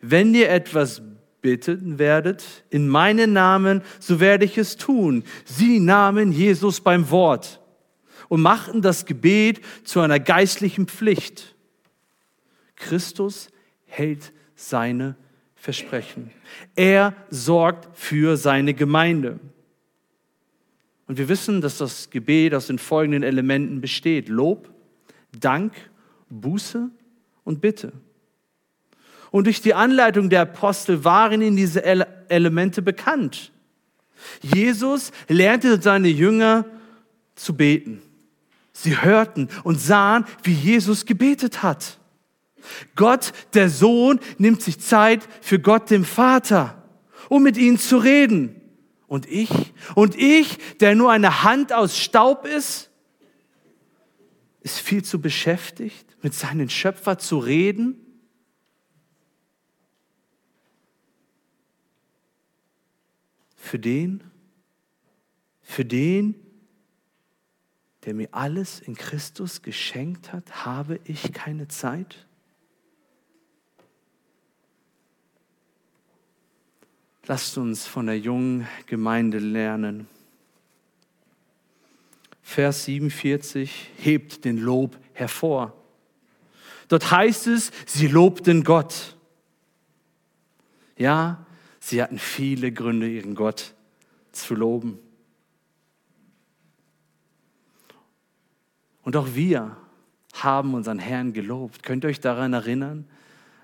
Wenn 0.02 0.34
ihr 0.34 0.50
etwas 0.50 1.02
bitten 1.42 2.00
werdet 2.00 2.44
in 2.70 2.88
meinen 2.88 3.34
Namen, 3.34 3.82
so 4.00 4.20
werde 4.20 4.46
ich 4.46 4.58
es 4.58 4.78
tun. 4.78 5.24
Sie 5.46 5.80
nahmen 5.80 6.32
Jesus 6.32 6.82
beim 6.82 7.10
Wort 7.12 7.59
und 8.30 8.42
machten 8.42 8.82
das 8.82 9.06
Gebet 9.06 9.60
zu 9.84 10.00
einer 10.00 10.20
geistlichen 10.20 10.88
Pflicht. 10.88 11.56
Christus 12.76 13.50
hält 13.86 14.32
seine 14.56 15.16
Versprechen. 15.56 16.32
Er 16.76 17.14
sorgt 17.30 17.90
für 17.98 18.38
seine 18.38 18.74
Gemeinde. 18.74 19.40
Und 21.08 21.18
wir 21.18 21.28
wissen, 21.28 21.60
dass 21.60 21.80
das 21.80 22.10
Gebet 22.12 22.54
aus 22.54 22.68
den 22.68 22.80
folgenden 22.80 23.24
Elementen 23.24 23.82
besteht. 23.82 24.30
Lob, 24.30 24.70
Dank, 25.38 25.74
Buße 26.30 26.90
und 27.44 27.62
Bitte. 27.62 27.92
Und 29.32 29.46
durch 29.46 29.62
die 29.62 29.74
Anleitung 29.74 30.30
der 30.30 30.42
Apostel 30.42 31.04
waren 31.04 31.42
ihnen 31.42 31.58
diese 31.58 31.84
Elemente 31.84 32.82
bekannt. 32.82 33.52
Jesus 34.42 35.12
lernte 35.28 35.82
seine 35.82 36.10
Jünger 36.10 36.66
zu 37.36 37.56
beten. 37.56 38.02
Sie 38.82 39.02
hörten 39.02 39.50
und 39.66 39.82
sahen, 39.82 40.24
wie 40.44 40.54
Jesus 40.54 41.06
gebetet 41.06 41.64
hat. 41.64 42.00
Gott, 42.96 43.34
der 43.54 43.70
Sohn, 43.70 44.22
nimmt 44.38 44.62
sich 44.62 44.80
Zeit 44.80 45.28
für 45.42 45.60
Gott, 45.60 45.92
dem 45.92 46.06
Vater, 46.06 46.82
um 47.28 47.44
mit 47.44 47.58
ihnen 47.58 47.78
zu 47.78 47.98
reden. 47.98 48.56
Und 49.08 49.26
ich, 49.26 49.50
und 49.96 50.16
ich, 50.16 50.60
der 50.78 50.96
nur 50.96 51.12
eine 51.12 51.44
Hand 51.44 51.74
aus 51.74 51.98
Staub 51.98 52.46
ist, 52.46 52.90
ist 54.62 54.80
viel 54.80 55.04
zu 55.04 55.20
beschäftigt, 55.20 56.16
mit 56.22 56.34
seinen 56.34 56.70
Schöpfer 56.70 57.18
zu 57.18 57.40
reden. 57.40 57.98
Für 63.58 63.78
den, 63.78 64.24
für 65.62 65.84
den, 65.84 66.49
der 68.06 68.14
mir 68.14 68.30
alles 68.32 68.80
in 68.80 68.96
Christus 68.96 69.62
geschenkt 69.62 70.32
hat, 70.32 70.66
habe 70.66 71.00
ich 71.04 71.34
keine 71.34 71.68
Zeit? 71.68 72.26
Lasst 77.26 77.58
uns 77.58 77.86
von 77.86 78.08
der 78.08 78.18
jungen 78.18 78.68
Gemeinde 78.88 79.38
lernen. 79.38 80.08
Vers 82.42 82.86
47 82.86 83.92
hebt 83.98 84.46
den 84.46 84.58
Lob 84.58 84.98
hervor. 85.14 85.76
Dort 86.88 87.12
heißt 87.12 87.46
es, 87.46 87.72
sie 87.86 88.08
lobten 88.08 88.64
Gott. 88.64 89.16
Ja, 90.98 91.46
sie 91.80 92.02
hatten 92.02 92.18
viele 92.18 92.72
Gründe, 92.72 93.08
ihren 93.08 93.36
Gott 93.36 93.76
zu 94.32 94.56
loben. 94.56 94.98
Und 99.04 99.16
auch 99.16 99.28
wir 99.34 99.78
haben 100.34 100.74
unseren 100.74 101.00
Herrn 101.00 101.34
gelobt. 101.34 101.84
Könnt 101.84 102.04
ihr 102.04 102.10
euch 102.10 102.20
daran 102.20 102.54
erinnern, 102.54 103.08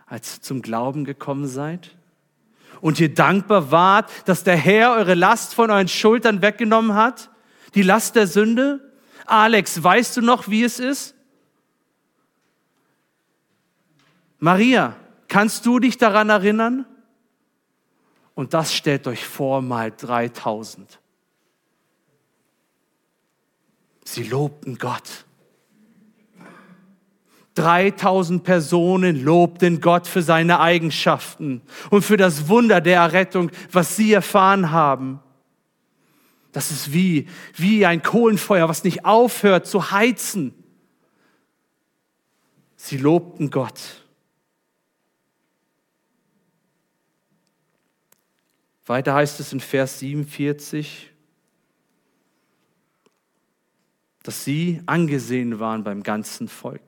als 0.06 0.38
ihr 0.38 0.42
zum 0.42 0.62
Glauben 0.62 1.06
gekommen 1.06 1.48
seid? 1.48 1.96
Und 2.82 3.00
ihr 3.00 3.14
dankbar 3.14 3.72
wart, 3.72 4.12
dass 4.28 4.44
der 4.44 4.58
Herr 4.58 4.94
eure 4.94 5.14
Last 5.14 5.54
von 5.54 5.72
euren 5.72 5.88
Schultern 5.88 6.42
weggenommen 6.42 6.94
hat? 6.94 7.30
Die 7.74 7.82
Last 7.82 8.16
der 8.16 8.28
Sünde? 8.28 8.94
Alex, 9.26 9.82
weißt 9.82 10.18
du 10.18 10.22
noch, 10.22 10.48
wie 10.50 10.64
es 10.64 10.80
ist? 10.80 11.16
Maria, 14.40 14.96
kannst 15.28 15.66
du 15.66 15.80
dich 15.80 15.98
daran 15.98 16.30
erinnern? 16.30 16.86
Und 18.36 18.54
das 18.54 18.74
stellt 18.74 19.08
euch 19.08 19.26
vor 19.26 19.62
mal 19.62 19.92
3000. 19.92 21.00
Sie 24.06 24.24
lobten 24.24 24.78
Gott. 24.78 25.26
3000 27.56 28.44
Personen 28.44 29.24
lobten 29.24 29.82
Gott 29.82 30.08
für 30.08 30.22
seine 30.22 30.60
Eigenschaften 30.60 31.62
und 31.90 32.04
für 32.04 32.18
das 32.18 32.48
Wunder 32.48 32.82
der 32.82 32.98
Errettung, 32.98 33.50
was 33.72 33.96
sie 33.96 34.14
erfahren 34.14 34.72
haben. 34.72 35.20
Das 36.52 36.72
ist 36.72 36.94
wie, 36.94 37.28
wie 37.56 37.86
ein 37.86 38.02
Kohlenfeuer, 38.02 38.70
was 38.70 38.84
nicht 38.84 39.06
aufhört 39.06 39.68
zu 39.68 39.92
heizen. 39.92 40.54
Sie 42.76 42.98
lobten 42.98 43.50
Gott. 43.50 44.06
Weiter 48.86 49.16
heißt 49.16 49.40
es 49.40 49.52
in 49.52 49.60
Vers 49.60 50.00
47, 50.00 51.12
dass 54.26 54.44
sie 54.44 54.82
angesehen 54.88 55.60
waren 55.60 55.84
beim 55.84 56.02
ganzen 56.02 56.48
Volk. 56.48 56.82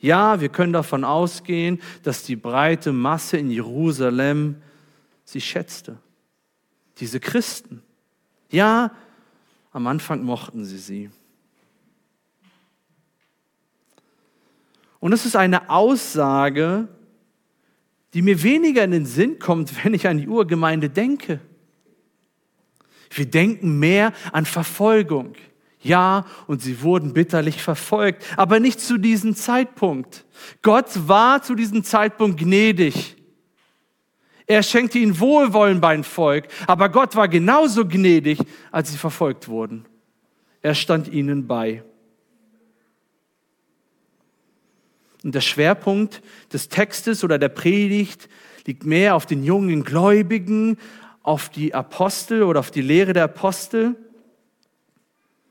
Ja, 0.00 0.40
wir 0.40 0.48
können 0.48 0.72
davon 0.72 1.04
ausgehen, 1.04 1.80
dass 2.02 2.24
die 2.24 2.34
breite 2.34 2.90
Masse 2.92 3.36
in 3.36 3.50
Jerusalem 3.50 4.56
sie 5.24 5.40
schätzte. 5.40 5.98
Diese 6.98 7.20
Christen. 7.20 7.82
Ja, 8.50 8.90
am 9.70 9.86
Anfang 9.86 10.24
mochten 10.24 10.64
sie 10.64 10.78
sie. 10.78 11.10
Und 14.98 15.12
es 15.12 15.24
ist 15.24 15.36
eine 15.36 15.70
Aussage, 15.70 16.88
die 18.12 18.22
mir 18.22 18.42
weniger 18.42 18.82
in 18.82 18.90
den 18.90 19.06
Sinn 19.06 19.38
kommt, 19.38 19.72
wenn 19.84 19.94
ich 19.94 20.08
an 20.08 20.18
die 20.18 20.26
Urgemeinde 20.26 20.90
denke. 20.90 21.38
Wir 23.10 23.26
denken 23.26 23.78
mehr 23.78 24.12
an 24.32 24.46
Verfolgung. 24.46 25.34
Ja, 25.82 26.26
und 26.46 26.60
sie 26.60 26.82
wurden 26.82 27.14
bitterlich 27.14 27.62
verfolgt, 27.62 28.24
aber 28.36 28.60
nicht 28.60 28.80
zu 28.80 28.98
diesem 28.98 29.34
Zeitpunkt. 29.34 30.26
Gott 30.62 31.08
war 31.08 31.42
zu 31.42 31.54
diesem 31.54 31.84
Zeitpunkt 31.84 32.38
gnädig. 32.38 33.16
Er 34.46 34.62
schenkte 34.62 34.98
ihnen 34.98 35.20
Wohlwollen 35.20 35.80
beim 35.80 36.04
Volk, 36.04 36.48
aber 36.66 36.88
Gott 36.88 37.16
war 37.16 37.28
genauso 37.28 37.86
gnädig, 37.86 38.40
als 38.70 38.90
sie 38.90 38.98
verfolgt 38.98 39.48
wurden. 39.48 39.86
Er 40.60 40.74
stand 40.74 41.08
ihnen 41.08 41.46
bei. 41.46 41.82
Und 45.22 45.34
der 45.34 45.40
Schwerpunkt 45.40 46.22
des 46.52 46.68
Textes 46.68 47.24
oder 47.24 47.38
der 47.38 47.48
Predigt 47.48 48.28
liegt 48.66 48.84
mehr 48.84 49.14
auf 49.14 49.24
den 49.24 49.44
jungen 49.44 49.84
Gläubigen, 49.84 50.78
auf 51.22 51.48
die 51.48 51.74
Apostel 51.74 52.42
oder 52.42 52.60
auf 52.60 52.70
die 52.70 52.82
Lehre 52.82 53.12
der 53.12 53.24
Apostel. 53.24 53.96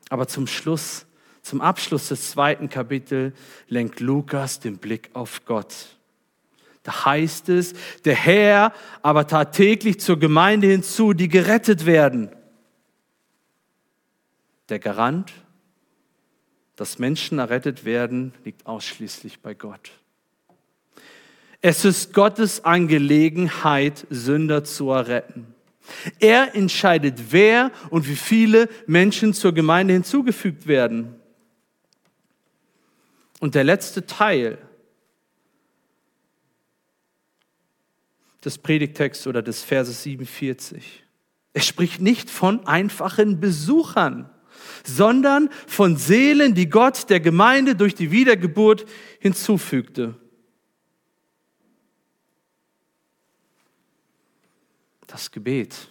Aber 0.10 0.28
zum 0.28 0.48
Schluss, 0.48 1.06
zum 1.42 1.62
Abschluss 1.62 2.10
des 2.10 2.32
zweiten 2.32 2.70
Kapitels 2.70 3.34
lenkt 3.68 4.00
Lukas 4.00 4.60
den 4.60 4.78
Blick 4.78 5.10
auf 5.14 5.46
Gott. 5.46 5.74
Da 6.84 7.06
heißt 7.06 7.50
es, 7.50 7.74
der 8.06 8.16
Herr 8.16 8.74
aber 9.02 9.28
tat 9.28 9.56
täglich 9.56 10.00
zur 10.00 10.18
Gemeinde 10.18 10.68
hinzu, 10.68 11.14
die 11.14 11.28
gerettet 11.28 11.86
werden. 11.86 12.30
Der 14.70 14.80
Garant, 14.80 15.32
dass 16.76 17.00
Menschen 17.00 17.40
errettet 17.40 17.86
werden, 17.86 18.34
liegt 18.46 18.66
ausschließlich 18.66 19.42
bei 19.42 19.54
Gott. 19.54 19.92
Es 21.62 21.84
ist 21.84 22.14
Gottes 22.14 22.64
Angelegenheit, 22.64 24.08
Sünder 24.10 24.64
zu 24.64 24.92
erretten. 24.92 25.54
Er 26.20 26.56
entscheidet, 26.56 27.32
wer 27.32 27.72
und 27.90 28.08
wie 28.08 28.16
viele 28.16 28.70
Menschen 28.88 29.34
zur 29.34 29.54
Gemeinde 29.54 29.94
hinzugefügt 29.94 30.68
werden. 30.68 31.16
Und 33.40 33.56
der 33.56 33.64
letzte 33.64 34.06
Teil 34.06 34.58
des 38.44 38.58
Predigtexts 38.58 39.28
oder 39.28 39.42
des 39.42 39.64
Verses 39.64 40.04
47. 40.04 41.04
Er 41.54 41.62
spricht 41.62 42.02
nicht 42.02 42.30
von 42.30 42.66
einfachen 42.68 43.40
Besuchern, 43.40 44.30
sondern 44.86 45.50
von 45.68 45.98
Seelen, 45.98 46.54
die 46.54 46.70
Gott 46.70 47.10
der 47.10 47.20
Gemeinde 47.20 47.76
durch 47.76 47.96
die 47.96 48.12
Wiedergeburt 48.12 48.86
hinzufügte. 49.20 50.16
Das 55.10 55.32
Gebet. 55.32 55.90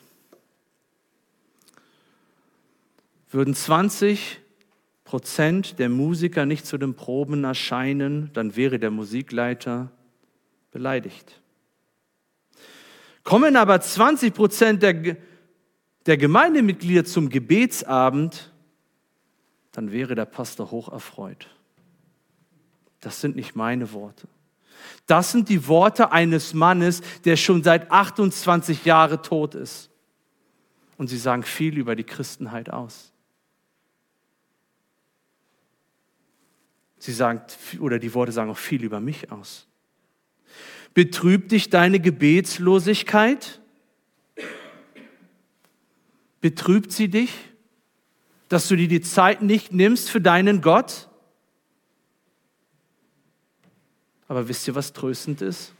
Würden 3.31 3.55
20 3.55 4.41
Prozent 5.05 5.79
der 5.79 5.89
Musiker 5.89 6.47
nicht 6.47 6.67
zu 6.67 6.79
den 6.79 6.95
Proben 6.95 7.45
erscheinen, 7.45 8.31
dann 8.33 8.57
wäre 8.57 8.79
der 8.79 8.91
Musikleiter 8.91 9.91
beleidigt. 10.71 11.41
Kommen 13.25 13.57
aber 13.57 13.81
20 13.81 14.33
Prozent 14.33 14.83
der, 14.83 15.17
der 16.07 16.17
Gemeindemitglieder 16.17 17.05
zum 17.05 17.29
Gebetsabend, 17.29 18.53
dann 19.73 19.93
wäre 19.93 20.15
der 20.15 20.25
Pastor 20.25 20.71
hoch 20.71 20.91
erfreut. 20.91 21.49
Das 23.01 23.21
sind 23.21 23.37
nicht 23.37 23.55
meine 23.55 23.93
Worte. 23.93 24.29
Das 25.07 25.33
sind 25.33 25.49
die 25.49 25.67
Worte 25.69 26.13
eines 26.13 26.55
Mannes, 26.55 27.01
der 27.25 27.37
schon 27.37 27.63
seit 27.63 27.91
28 27.91 28.85
Jahren 28.85 29.23
tot 29.23 29.55
ist. 29.55 29.91
Und 30.97 31.09
sie 31.09 31.19
sagen 31.19 31.43
viel 31.43 31.79
über 31.79 31.97
die 31.97 32.05
Christenheit 32.05 32.71
aus. 32.71 33.13
Sie 36.99 37.13
sagen, 37.13 37.41
oder 37.79 37.99
die 37.99 38.13
Worte 38.15 38.33
sagen 38.33 38.51
auch 38.51 38.59
viel 38.59 38.83
über 38.83 39.01
mich 39.01 39.31
aus. 39.31 39.67
Betrübt 40.95 41.53
dich 41.53 41.71
deine 41.71 42.01
Gebetslosigkeit? 42.01 43.61
Betrübt 46.41 46.93
sie 46.93 47.09
dich, 47.09 47.33
dass 48.49 48.69
du 48.69 48.77
dir 48.77 48.89
die 48.89 49.01
Zeit 49.01 49.43
nicht 49.43 49.73
nimmst 49.73 50.11
für 50.11 50.21
deinen 50.21 50.61
Gott? 50.61 51.08
Aber 54.29 54.47
wisst 54.47 54.69
ihr, 54.69 54.75
was 54.75 54.93
tröstend 54.93 55.43
ist? 55.43 55.73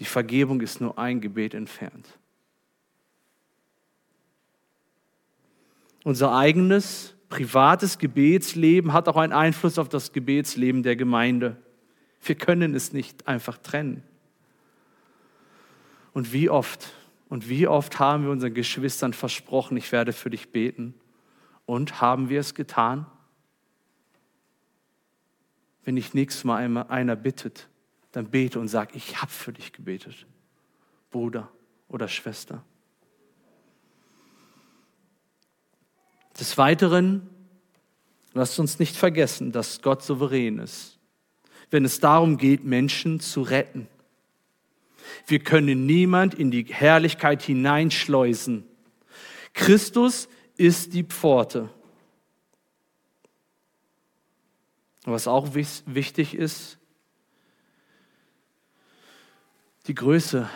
Die 0.00 0.04
Vergebung 0.04 0.60
ist 0.60 0.80
nur 0.80 0.98
ein 0.98 1.20
Gebet 1.20 1.54
entfernt. 1.54 2.08
Unser 6.04 6.34
eigenes 6.34 7.14
privates 7.28 7.98
Gebetsleben 7.98 8.92
hat 8.92 9.08
auch 9.08 9.16
einen 9.16 9.32
Einfluss 9.32 9.78
auf 9.78 9.88
das 9.88 10.12
Gebetsleben 10.12 10.82
der 10.82 10.96
Gemeinde. 10.96 11.56
Wir 12.22 12.34
können 12.34 12.74
es 12.74 12.92
nicht 12.92 13.28
einfach 13.28 13.58
trennen. 13.58 14.02
Und 16.14 16.32
wie 16.32 16.48
oft 16.48 16.92
und 17.28 17.48
wie 17.48 17.68
oft 17.68 17.98
haben 17.98 18.24
wir 18.24 18.30
unseren 18.30 18.54
Geschwistern 18.54 19.12
versprochen, 19.12 19.76
ich 19.76 19.92
werde 19.92 20.12
für 20.12 20.30
dich 20.30 20.50
beten? 20.50 20.94
Und 21.66 22.00
haben 22.00 22.30
wir 22.30 22.40
es 22.40 22.54
getan? 22.54 23.06
Wenn 25.88 25.96
dich 25.96 26.12
nächstes 26.12 26.44
Mal 26.44 26.58
einmal 26.58 26.88
einer 26.88 27.16
bittet, 27.16 27.66
dann 28.12 28.28
bete 28.28 28.60
und 28.60 28.68
sag, 28.68 28.94
ich 28.94 29.22
habe 29.22 29.30
für 29.30 29.54
dich 29.54 29.72
gebetet, 29.72 30.26
Bruder 31.10 31.50
oder 31.88 32.08
Schwester. 32.08 32.62
Des 36.38 36.58
Weiteren, 36.58 37.26
lasst 38.34 38.58
uns 38.58 38.78
nicht 38.78 38.96
vergessen, 38.96 39.50
dass 39.50 39.80
Gott 39.80 40.02
souverän 40.02 40.58
ist, 40.58 40.98
wenn 41.70 41.86
es 41.86 42.00
darum 42.00 42.36
geht, 42.36 42.64
Menschen 42.64 43.18
zu 43.18 43.40
retten. 43.40 43.88
Wir 45.26 45.38
können 45.38 45.86
niemand 45.86 46.34
in 46.34 46.50
die 46.50 46.64
Herrlichkeit 46.64 47.40
hineinschleusen. 47.40 48.66
Christus 49.54 50.28
ist 50.58 50.92
die 50.92 51.04
Pforte. 51.04 51.70
Was 55.10 55.26
auch 55.26 55.54
wichtig 55.54 56.34
ist, 56.34 56.78
die 59.86 59.94
Größe 59.94 60.48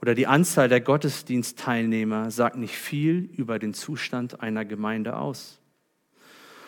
oder 0.00 0.14
die 0.14 0.26
Anzahl 0.26 0.68
der 0.68 0.80
Gottesdienstteilnehmer 0.80 2.30
sagt 2.30 2.56
nicht 2.56 2.76
viel 2.76 3.28
über 3.36 3.58
den 3.58 3.74
Zustand 3.74 4.40
einer 4.40 4.64
Gemeinde 4.64 5.16
aus. 5.16 5.60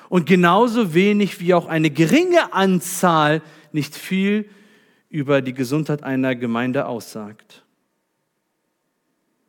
und 0.08 0.26
genauso 0.26 0.94
wenig 0.94 1.38
wie 1.40 1.54
auch 1.54 1.66
eine 1.66 1.90
geringe 1.90 2.52
Anzahl 2.52 3.42
nicht 3.72 3.94
viel 3.94 4.48
über 5.10 5.42
die 5.42 5.54
Gesundheit 5.54 6.02
einer 6.02 6.34
Gemeinde 6.34 6.86
aussagt. 6.86 7.64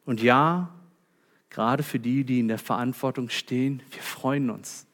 Und 0.05 0.21
ja, 0.21 0.69
gerade 1.49 1.83
für 1.83 1.99
die, 1.99 2.23
die 2.23 2.39
in 2.39 2.47
der 2.47 2.57
Verantwortung 2.57 3.29
stehen, 3.29 3.81
wir 3.91 4.01
freuen 4.01 4.49
uns. 4.49 4.85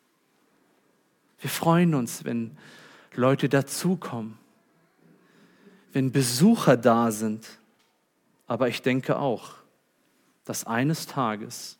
Wir 1.45 1.51
freuen 1.51 1.93
uns, 1.93 2.25
wenn 2.25 2.57
Leute 3.13 3.49
dazukommen, 3.49 4.39
wenn 5.93 6.11
Besucher 6.11 6.75
da 6.75 7.11
sind. 7.11 7.59
Aber 8.47 8.67
ich 8.67 8.81
denke 8.81 9.19
auch, 9.19 9.53
dass 10.43 10.63
eines 10.63 11.05
Tages, 11.05 11.77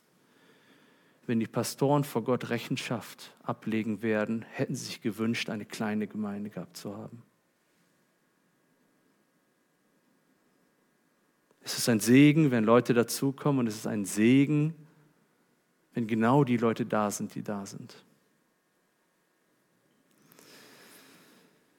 wenn 1.26 1.40
die 1.40 1.48
Pastoren 1.48 2.04
vor 2.04 2.24
Gott 2.24 2.52
Rechenschaft 2.52 3.34
ablegen 3.42 4.04
werden, 4.04 4.46
hätten 4.52 4.76
sie 4.76 4.86
sich 4.86 5.02
gewünscht, 5.02 5.50
eine 5.50 5.66
kleine 5.66 6.06
Gemeinde 6.06 6.52
gehabt 6.52 6.78
zu 6.78 6.96
haben. 6.96 7.24
Es 11.62 11.76
ist 11.80 11.90
ein 11.90 12.02
Segen, 12.02 12.52
wenn 12.52 12.66
Leute 12.66 12.94
dazukommen 12.94 13.62
und 13.62 13.68
es 13.68 13.78
ist 13.78 13.88
ein 13.88 14.06
Segen, 14.06 14.76
wenn 15.96 16.06
genau 16.06 16.44
die 16.44 16.58
Leute 16.58 16.86
da 16.86 17.10
sind, 17.10 17.34
die 17.34 17.42
da 17.42 17.66
sind. 17.66 18.05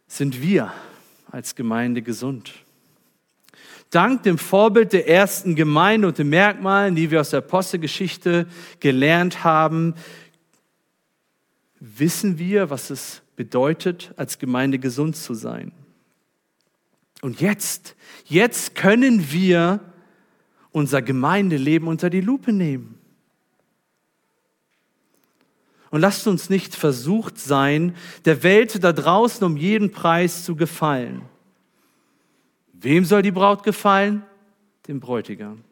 Sind 0.06 0.40
wir 0.40 0.72
als 1.30 1.54
Gemeinde 1.54 2.02
gesund? 2.02 2.54
Dank 3.90 4.24
dem 4.24 4.38
Vorbild 4.38 4.92
der 4.92 5.08
ersten 5.08 5.54
Gemeinde 5.54 6.08
und 6.08 6.18
den 6.18 6.28
Merkmalen, 6.28 6.96
die 6.96 7.10
wir 7.10 7.20
aus 7.20 7.30
der 7.30 7.38
Apostelgeschichte 7.38 8.46
gelernt 8.80 9.44
haben, 9.44 9.94
wissen 11.78 12.38
wir, 12.38 12.70
was 12.70 12.90
es 12.90 13.22
bedeutet, 13.36 14.12
als 14.16 14.38
Gemeinde 14.38 14.78
gesund 14.78 15.16
zu 15.16 15.34
sein. 15.34 15.72
Und 17.22 17.40
jetzt, 17.40 17.94
jetzt 18.24 18.74
können 18.74 19.30
wir 19.30 19.80
unser 20.72 21.00
Gemeindeleben 21.00 21.88
unter 21.88 22.10
die 22.10 22.20
Lupe 22.20 22.52
nehmen. 22.52 22.98
Und 25.90 26.00
lasst 26.00 26.26
uns 26.26 26.50
nicht 26.50 26.74
versucht 26.74 27.38
sein, 27.38 27.94
der 28.24 28.42
Welt 28.42 28.82
da 28.82 28.92
draußen 28.92 29.44
um 29.46 29.56
jeden 29.56 29.92
Preis 29.92 30.44
zu 30.44 30.56
gefallen. 30.56 31.22
Wem 32.72 33.04
soll 33.04 33.22
die 33.22 33.30
Braut 33.30 33.62
gefallen? 33.62 34.22
Dem 34.88 35.00
Bräutigam. 35.00 35.64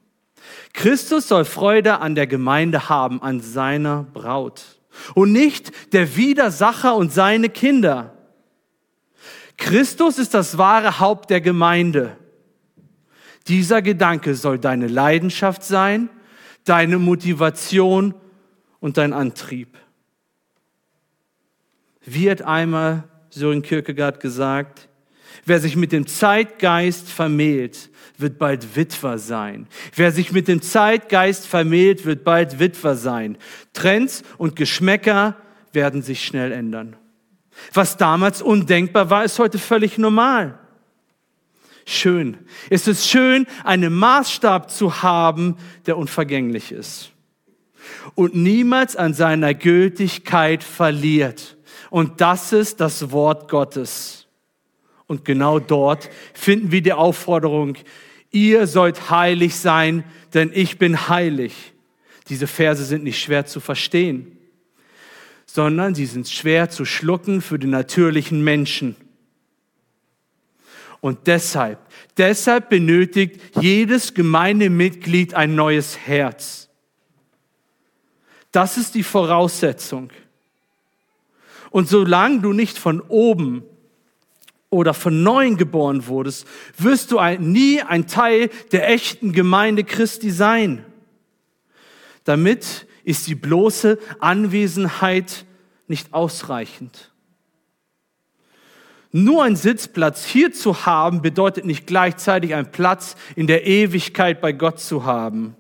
Christus 0.73 1.29
soll 1.29 1.45
Freude 1.45 2.01
an 2.01 2.15
der 2.15 2.27
Gemeinde 2.27 2.89
haben, 2.89 3.23
an 3.23 3.41
seiner 3.41 4.05
Braut. 4.05 4.81
Und 5.15 5.33
nicht 5.33 5.73
der 5.93 6.17
Widersacher 6.17 6.95
und 6.95 7.13
seine 7.13 7.49
Kinder. 7.49 8.15
Christus 9.57 10.19
ist 10.19 10.35
das 10.35 10.59
wahre 10.59 11.01
Haupt 11.01 11.31
der 11.31 11.41
Gemeinde. 11.41 12.17
Dieser 13.49 13.83
Gedanke 13.83 14.35
soll 14.35 14.59
deine 14.59 14.87
Leidenschaft 14.87 15.63
sein, 15.65 16.09
deine 16.65 16.99
Motivation 16.99 18.15
und 18.81 18.97
dein 18.97 19.13
Antrieb. 19.13 19.77
Hat 22.07 22.43
einmal 22.43 23.05
Sören 23.31 23.63
Kierkegaard 23.63 24.21
gesagt, 24.21 24.89
wer 25.45 25.59
sich 25.61 25.77
mit 25.77 25.93
dem 25.93 26.07
Zeitgeist 26.07 27.09
vermählt, 27.09 27.91
wird 28.19 28.39
bald 28.39 28.77
Witwer 28.77 29.19
sein. 29.19 29.67
Wer 29.95 30.13
sich 30.13 30.31
mit 30.31 30.47
dem 30.47 30.63
Zeitgeist 30.63 31.47
vermählt, 31.47 32.05
wird 32.05 32.25
bald 32.25 32.59
Witwer 32.59 32.95
sein. 32.95 33.37
Trends 33.73 34.23
und 34.39 34.55
Geschmäcker 34.57 35.37
werden 35.73 36.03
sich 36.03 36.25
schnell 36.25 36.53
ändern. 36.53 36.97
Was 37.73 37.97
damals 37.97 38.43
undenkbar 38.43 39.11
war, 39.11 39.25
ist 39.25 39.39
heute 39.39 39.59
völlig 39.59 39.99
normal. 39.99 40.59
Schön. 41.87 42.39
Es 42.71 42.89
ist 42.89 43.09
schön, 43.09 43.47
einen 43.65 43.93
Maßstab 43.93 44.71
zu 44.71 45.03
haben, 45.03 45.57
der 45.87 45.99
unvergänglich 45.99 46.73
ist 46.73 47.15
und 48.15 48.35
niemals 48.35 48.97
an 48.97 49.15
seiner 49.15 49.55
Gültigkeit 49.55 50.63
verliert. 50.63 51.54
Und 51.95 52.21
das 52.21 52.53
ist 52.53 52.81
das 52.81 53.13
Wort 53.13 53.49
Gottes. 53.49 54.27
Und 55.07 55.25
genau 55.25 55.61
dort 55.61 56.11
finden 56.33 56.73
wir 56.73 56.83
die 56.83 56.93
Aufforderung, 56.93 57.77
ihr 58.33 58.67
sollt 58.67 59.11
heilig 59.11 59.55
sein, 59.55 60.03
denn 60.33 60.51
ich 60.53 60.79
bin 60.79 61.09
heilig. 61.09 61.73
Diese 62.29 62.49
Verse 62.49 62.85
sind 62.85 63.05
nicht 63.05 63.23
schwer 63.23 63.47
zu 63.47 63.61
verstehen 63.61 64.35
sondern 65.55 65.95
sie 65.95 66.07
sind 66.07 66.29
schwer 66.29 66.69
zu 66.69 66.85
schlucken 66.85 67.41
für 67.41 67.61
den 67.61 67.71
natürlichen 67.71 68.43
Menschen. 68.43 68.97
Und 71.01 71.29
deshalb, 71.29 71.79
deshalb 72.17 72.71
benötigt 72.71 73.41
jedes 73.61 74.15
Gemeindemitglied 74.15 75.35
ein 75.35 75.55
neues 75.55 75.97
Herz. 75.97 76.71
Das 78.51 78.79
ist 78.79 78.97
die 78.97 79.05
Voraussetzung. 79.05 80.11
Und 81.75 81.89
solange 81.89 82.39
du 82.39 82.53
nicht 82.53 82.79
von 82.79 83.01
oben 83.01 83.65
oder 84.71 84.95
von 84.95 85.25
neuem 85.25 85.57
geboren 85.57 86.07
wurdest, 86.07 86.47
wirst 86.79 87.11
du 87.11 87.19
ein, 87.19 87.51
nie 87.51 87.83
ein 87.83 88.07
Teil 88.07 88.51
der 88.71 88.89
echten 88.91 89.33
Gemeinde 89.33 89.83
Christi 89.83 90.31
sein. 90.31 90.87
Damit 92.23 92.87
ist 93.03 93.27
die 93.27 93.35
bloße 93.35 93.99
Anwesenheit 94.21 95.47
nicht 95.89 96.15
ausreichend. 96.15 97.13
Nur 99.11 99.43
ein 99.43 99.57
Sitzplatz 99.57 100.25
hier 100.25 100.53
zu 100.53 100.87
haben, 100.87 101.23
bedeutet 101.23 101.65
nicht 101.65 101.89
gleichzeitig 101.89 102.55
einen 102.55 102.71
Platz 102.71 103.17
in 103.35 103.49
der 103.49 103.67
Ewigkeit 103.67 104.41
bei 104.41 104.53
Gott 104.53 104.79
zu 104.79 105.07
haben. 105.07 105.57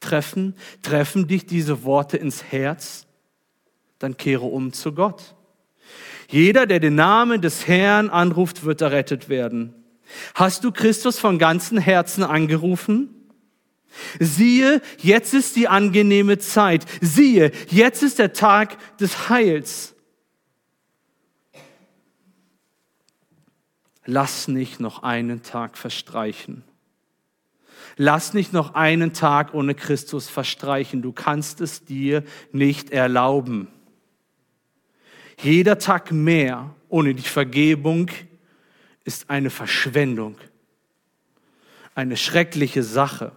Treffen, 0.00 0.54
treffen 0.80 1.28
dich 1.28 1.44
diese 1.44 1.84
Worte 1.84 2.16
ins 2.16 2.42
Herz, 2.44 3.06
dann 4.04 4.16
kehre 4.16 4.44
um 4.44 4.72
zu 4.72 4.92
Gott. 4.92 5.34
Jeder, 6.28 6.66
der 6.66 6.78
den 6.78 6.94
Namen 6.94 7.40
des 7.40 7.66
Herrn 7.66 8.10
anruft, 8.10 8.64
wird 8.64 8.80
errettet 8.80 9.28
werden. 9.28 9.74
Hast 10.34 10.64
du 10.64 10.72
Christus 10.72 11.18
von 11.18 11.38
ganzem 11.38 11.78
Herzen 11.78 12.22
angerufen? 12.22 13.08
Siehe, 14.18 14.82
jetzt 14.98 15.34
ist 15.34 15.56
die 15.56 15.68
angenehme 15.68 16.38
Zeit. 16.38 16.84
Siehe, 17.00 17.52
jetzt 17.70 18.02
ist 18.02 18.18
der 18.18 18.32
Tag 18.32 18.76
des 18.98 19.28
Heils. 19.28 19.94
Lass 24.04 24.48
nicht 24.48 24.80
noch 24.80 25.02
einen 25.02 25.42
Tag 25.42 25.78
verstreichen. 25.78 26.62
Lass 27.96 28.34
nicht 28.34 28.52
noch 28.52 28.74
einen 28.74 29.12
Tag 29.12 29.54
ohne 29.54 29.74
Christus 29.74 30.28
verstreichen. 30.28 31.00
Du 31.00 31.12
kannst 31.12 31.60
es 31.60 31.84
dir 31.84 32.24
nicht 32.52 32.90
erlauben. 32.90 33.68
Jeder 35.42 35.78
Tag 35.78 36.12
mehr 36.12 36.74
ohne 36.88 37.14
die 37.14 37.22
Vergebung 37.22 38.10
ist 39.04 39.28
eine 39.28 39.50
Verschwendung, 39.50 40.36
eine 41.94 42.16
schreckliche 42.16 42.82
Sache. 42.82 43.32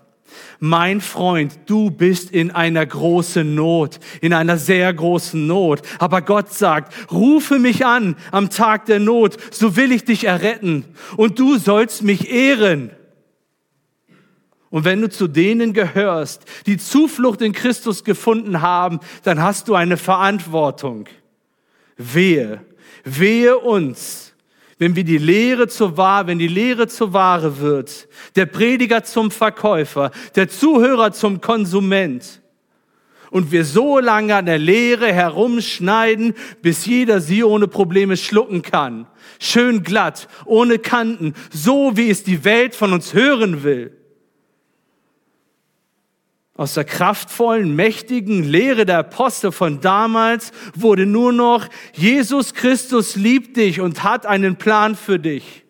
Mein 0.59 1.01
Freund, 1.01 1.57
du 1.65 1.89
bist 1.89 2.31
in 2.31 2.51
einer 2.51 2.85
großen 2.85 3.55
Not, 3.55 3.99
in 4.21 4.33
einer 4.33 4.57
sehr 4.57 4.93
großen 4.93 5.47
Not. 5.47 5.81
Aber 5.99 6.21
Gott 6.21 6.53
sagt, 6.53 7.11
rufe 7.11 7.59
mich 7.59 7.85
an 7.85 8.15
am 8.31 8.49
Tag 8.49 8.85
der 8.85 8.99
Not, 8.99 9.37
so 9.51 9.75
will 9.75 9.91
ich 9.91 10.05
dich 10.05 10.25
erretten. 10.25 10.85
Und 11.15 11.39
du 11.39 11.57
sollst 11.57 12.03
mich 12.03 12.29
ehren. 12.31 12.91
Und 14.69 14.83
wenn 14.83 15.01
du 15.01 15.09
zu 15.09 15.27
denen 15.27 15.73
gehörst, 15.73 16.43
die 16.65 16.77
Zuflucht 16.77 17.41
in 17.41 17.53
Christus 17.53 18.03
gefunden 18.03 18.61
haben, 18.61 18.99
dann 19.23 19.41
hast 19.41 19.69
du 19.69 19.75
eine 19.75 19.95
Verantwortung. 19.95 21.07
Wehe, 21.97 22.61
wehe 23.03 23.57
uns, 23.57 24.33
wenn 24.79 24.95
wir 24.95 25.03
die 25.03 25.17
Lehre 25.17 25.67
zur 25.67 25.97
Ware, 25.97 26.27
wenn 26.27 26.39
die 26.39 26.47
Lehre 26.47 26.87
zur 26.87 27.13
Ware 27.13 27.59
wird, 27.59 28.07
der 28.35 28.45
Prediger 28.45 29.03
zum 29.03 29.31
Verkäufer, 29.31 30.11
der 30.35 30.49
Zuhörer 30.49 31.11
zum 31.11 31.41
Konsument 31.41 32.41
und 33.31 33.51
wir 33.51 33.65
so 33.65 33.99
lange 33.99 34.35
an 34.35 34.45
der 34.45 34.59
Lehre 34.59 35.11
herumschneiden, 35.11 36.33
bis 36.61 36.85
jeder 36.85 37.19
sie 37.21 37.43
ohne 37.43 37.67
Probleme 37.67 38.17
schlucken 38.17 38.61
kann. 38.61 39.07
Schön 39.39 39.83
glatt, 39.83 40.27
ohne 40.45 40.79
Kanten, 40.79 41.33
so 41.51 41.97
wie 41.97 42.09
es 42.09 42.23
die 42.23 42.43
Welt 42.43 42.75
von 42.75 42.93
uns 42.93 43.13
hören 43.13 43.63
will. 43.63 43.96
Aus 46.57 46.73
der 46.73 46.85
kraftvollen, 46.85 47.75
mächtigen 47.75 48.43
Lehre 48.43 48.87
der 48.87 48.97
Apostel 48.97 49.51
von 49.51 49.79
damals 49.79 50.51
wurde 50.73 51.05
nur 51.05 51.31
noch, 51.31 51.67
Jesus 51.93 52.55
Christus 52.55 53.15
liebt 53.15 53.57
dich 53.57 53.79
und 53.79 54.03
hat 54.03 54.25
einen 54.25 54.55
Plan 54.55 54.95
für 54.95 55.19
dich. 55.19 55.63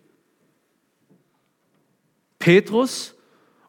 Petrus 2.40 3.16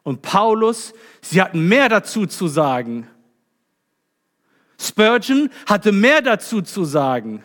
und 0.03 0.21
Paulus, 0.21 0.93
sie 1.21 1.41
hatten 1.41 1.67
mehr 1.67 1.89
dazu 1.89 2.25
zu 2.25 2.47
sagen. 2.47 3.05
Spurgeon 4.79 5.49
hatte 5.65 5.91
mehr 5.91 6.21
dazu 6.21 6.61
zu 6.61 6.85
sagen. 6.85 7.43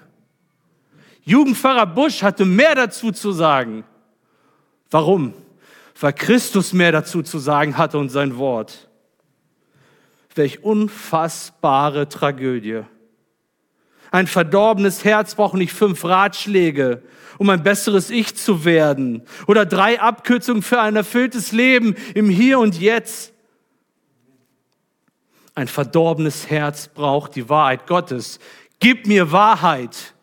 Jugendpfarrer 1.23 1.87
Busch 1.87 2.23
hatte 2.23 2.45
mehr 2.45 2.77
dazu 2.77 3.11
zu 3.11 3.33
sagen. 3.33 3.83
Warum? 4.89 5.35
Weil 5.99 6.13
Christus 6.13 6.73
mehr 6.73 6.93
dazu 6.93 7.23
zu 7.23 7.41
sagen 7.41 7.77
hatte 7.77 7.99
und 7.99 8.11
sein 8.11 8.37
Wort. 8.37 8.89
Welch 10.35 10.63
unfassbare 10.63 12.09
Tragödie. 12.09 12.83
Ein 14.11 14.27
verdorbenes 14.27 15.05
Herz 15.05 15.35
braucht 15.35 15.55
nicht 15.55 15.73
fünf 15.73 16.05
Ratschläge, 16.05 17.03
um 17.39 17.51
ein 17.51 17.63
besseres 17.63 18.11
Ich 18.11 18.37
zu 18.37 18.65
werden 18.65 19.23
oder 19.47 19.67
drei 19.67 20.01
Abkürzungen 20.01 20.63
für 20.63 20.81
ein 20.81 20.95
erfülltes 20.95 21.53
Leben 21.53 21.97
im 22.15 22.29
Hier 22.29 22.59
und 22.61 22.81
Jetzt. 22.81 23.33
Ein 25.57 25.69
verdorbenes 25.69 26.51
Herz 26.51 26.89
braucht 26.89 27.37
die 27.37 27.49
Wahrheit 27.49 27.87
Gottes. 27.87 28.39
Gib 28.81 29.07
mir 29.07 29.31
Wahrheit. 29.33 30.15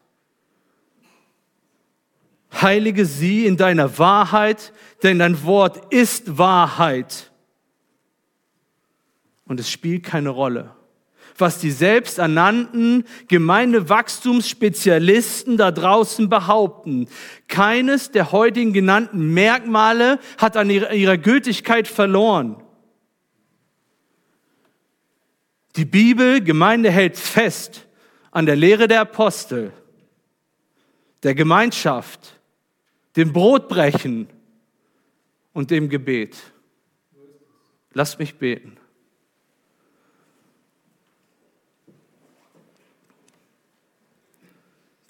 Heilige 2.62 3.06
sie 3.06 3.46
in 3.46 3.56
deiner 3.58 3.98
Wahrheit, 3.98 4.74
denn 5.04 5.20
dein 5.20 5.44
Wort 5.44 5.94
ist 5.94 6.38
Wahrheit. 6.38 7.31
Und 9.52 9.60
es 9.60 9.70
spielt 9.70 10.04
keine 10.04 10.30
Rolle, 10.30 10.74
was 11.38 11.60
die 11.60 11.72
selbsternannten 11.72 13.04
Gemeindewachstumsspezialisten 13.28 15.58
da 15.58 15.72
draußen 15.72 16.30
behaupten. 16.30 17.10
Keines 17.50 18.12
der 18.12 18.32
heutigen 18.32 18.72
genannten 18.72 19.34
Merkmale 19.34 20.20
hat 20.38 20.56
an 20.56 20.70
ihrer 20.70 21.18
Gültigkeit 21.18 21.90
verloren. 21.90 22.64
Die 25.76 25.84
Bibel, 25.84 26.42
Gemeinde 26.42 26.90
hält 26.90 27.18
fest 27.18 27.90
an 28.32 28.46
der 28.46 28.56
Lehre 28.56 28.88
der 28.88 29.02
Apostel, 29.02 29.74
der 31.24 31.36
Gemeinschaft, 31.36 32.40
dem 33.18 33.34
Brotbrechen 33.34 34.30
und 35.52 35.72
dem 35.72 35.90
Gebet. 35.90 36.38
Lass 37.94 38.18
mich 38.18 38.36
beten. 38.36 38.78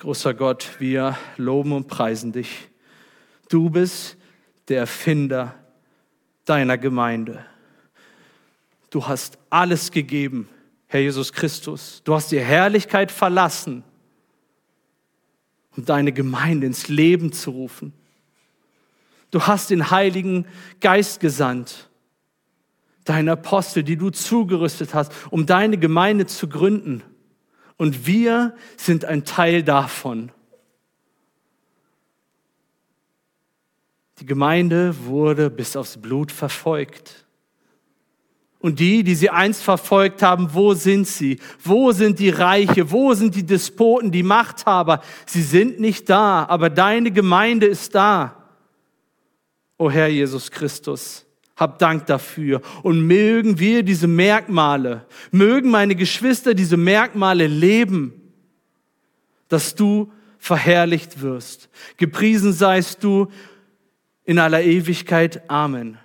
Großer 0.01 0.33
Gott, 0.33 0.67
wir 0.79 1.15
loben 1.37 1.73
und 1.73 1.87
preisen 1.87 2.31
dich. 2.31 2.69
Du 3.49 3.69
bist 3.69 4.17
der 4.67 4.79
Erfinder 4.79 5.53
deiner 6.45 6.79
Gemeinde. 6.79 7.45
Du 8.89 9.07
hast 9.07 9.37
alles 9.51 9.91
gegeben, 9.91 10.49
Herr 10.87 11.01
Jesus 11.01 11.31
Christus. 11.31 12.01
Du 12.03 12.15
hast 12.15 12.31
die 12.31 12.39
Herrlichkeit 12.39 13.11
verlassen, 13.11 13.83
um 15.77 15.85
deine 15.85 16.11
Gemeinde 16.11 16.65
ins 16.65 16.87
Leben 16.87 17.31
zu 17.31 17.51
rufen. 17.51 17.93
Du 19.29 19.45
hast 19.45 19.69
den 19.69 19.91
Heiligen 19.91 20.47
Geist 20.79 21.19
gesandt, 21.19 21.91
deine 23.03 23.33
Apostel, 23.33 23.83
die 23.83 23.97
du 23.97 24.09
zugerüstet 24.09 24.95
hast, 24.95 25.13
um 25.29 25.45
deine 25.45 25.77
Gemeinde 25.77 26.25
zu 26.25 26.49
gründen. 26.49 27.03
Und 27.81 28.05
wir 28.05 28.53
sind 28.77 29.05
ein 29.05 29.25
Teil 29.25 29.63
davon. 29.63 30.31
Die 34.19 34.25
Gemeinde 34.27 34.95
wurde 35.05 35.49
bis 35.49 35.75
aufs 35.75 35.99
Blut 35.99 36.31
verfolgt. 36.31 37.25
Und 38.59 38.79
die, 38.79 39.03
die 39.03 39.15
sie 39.15 39.31
einst 39.31 39.63
verfolgt 39.63 40.21
haben, 40.21 40.53
wo 40.53 40.75
sind 40.75 41.07
sie? 41.07 41.39
Wo 41.63 41.91
sind 41.91 42.19
die 42.19 42.29
Reiche? 42.29 42.91
Wo 42.91 43.15
sind 43.15 43.33
die 43.33 43.47
Despoten, 43.47 44.11
die 44.11 44.21
Machthaber? 44.21 45.01
Sie 45.25 45.41
sind 45.41 45.79
nicht 45.79 46.07
da, 46.07 46.45
aber 46.45 46.69
deine 46.69 47.09
Gemeinde 47.09 47.65
ist 47.65 47.95
da. 47.95 48.47
O 49.79 49.89
Herr 49.89 50.07
Jesus 50.07 50.51
Christus, 50.51 51.25
hab 51.61 51.77
Dank 51.79 52.07
dafür. 52.07 52.61
Und 52.81 53.01
mögen 53.07 53.59
wir 53.59 53.83
diese 53.83 54.07
Merkmale, 54.07 55.05
mögen 55.31 55.69
meine 55.69 55.95
Geschwister 55.95 56.53
diese 56.53 56.75
Merkmale 56.75 57.47
leben, 57.47 58.33
dass 59.47 59.75
du 59.75 60.11
verherrlicht 60.39 61.21
wirst. 61.21 61.69
Gepriesen 61.97 62.51
seist 62.51 63.03
du 63.03 63.27
in 64.25 64.39
aller 64.39 64.63
Ewigkeit. 64.63 65.49
Amen. 65.49 65.99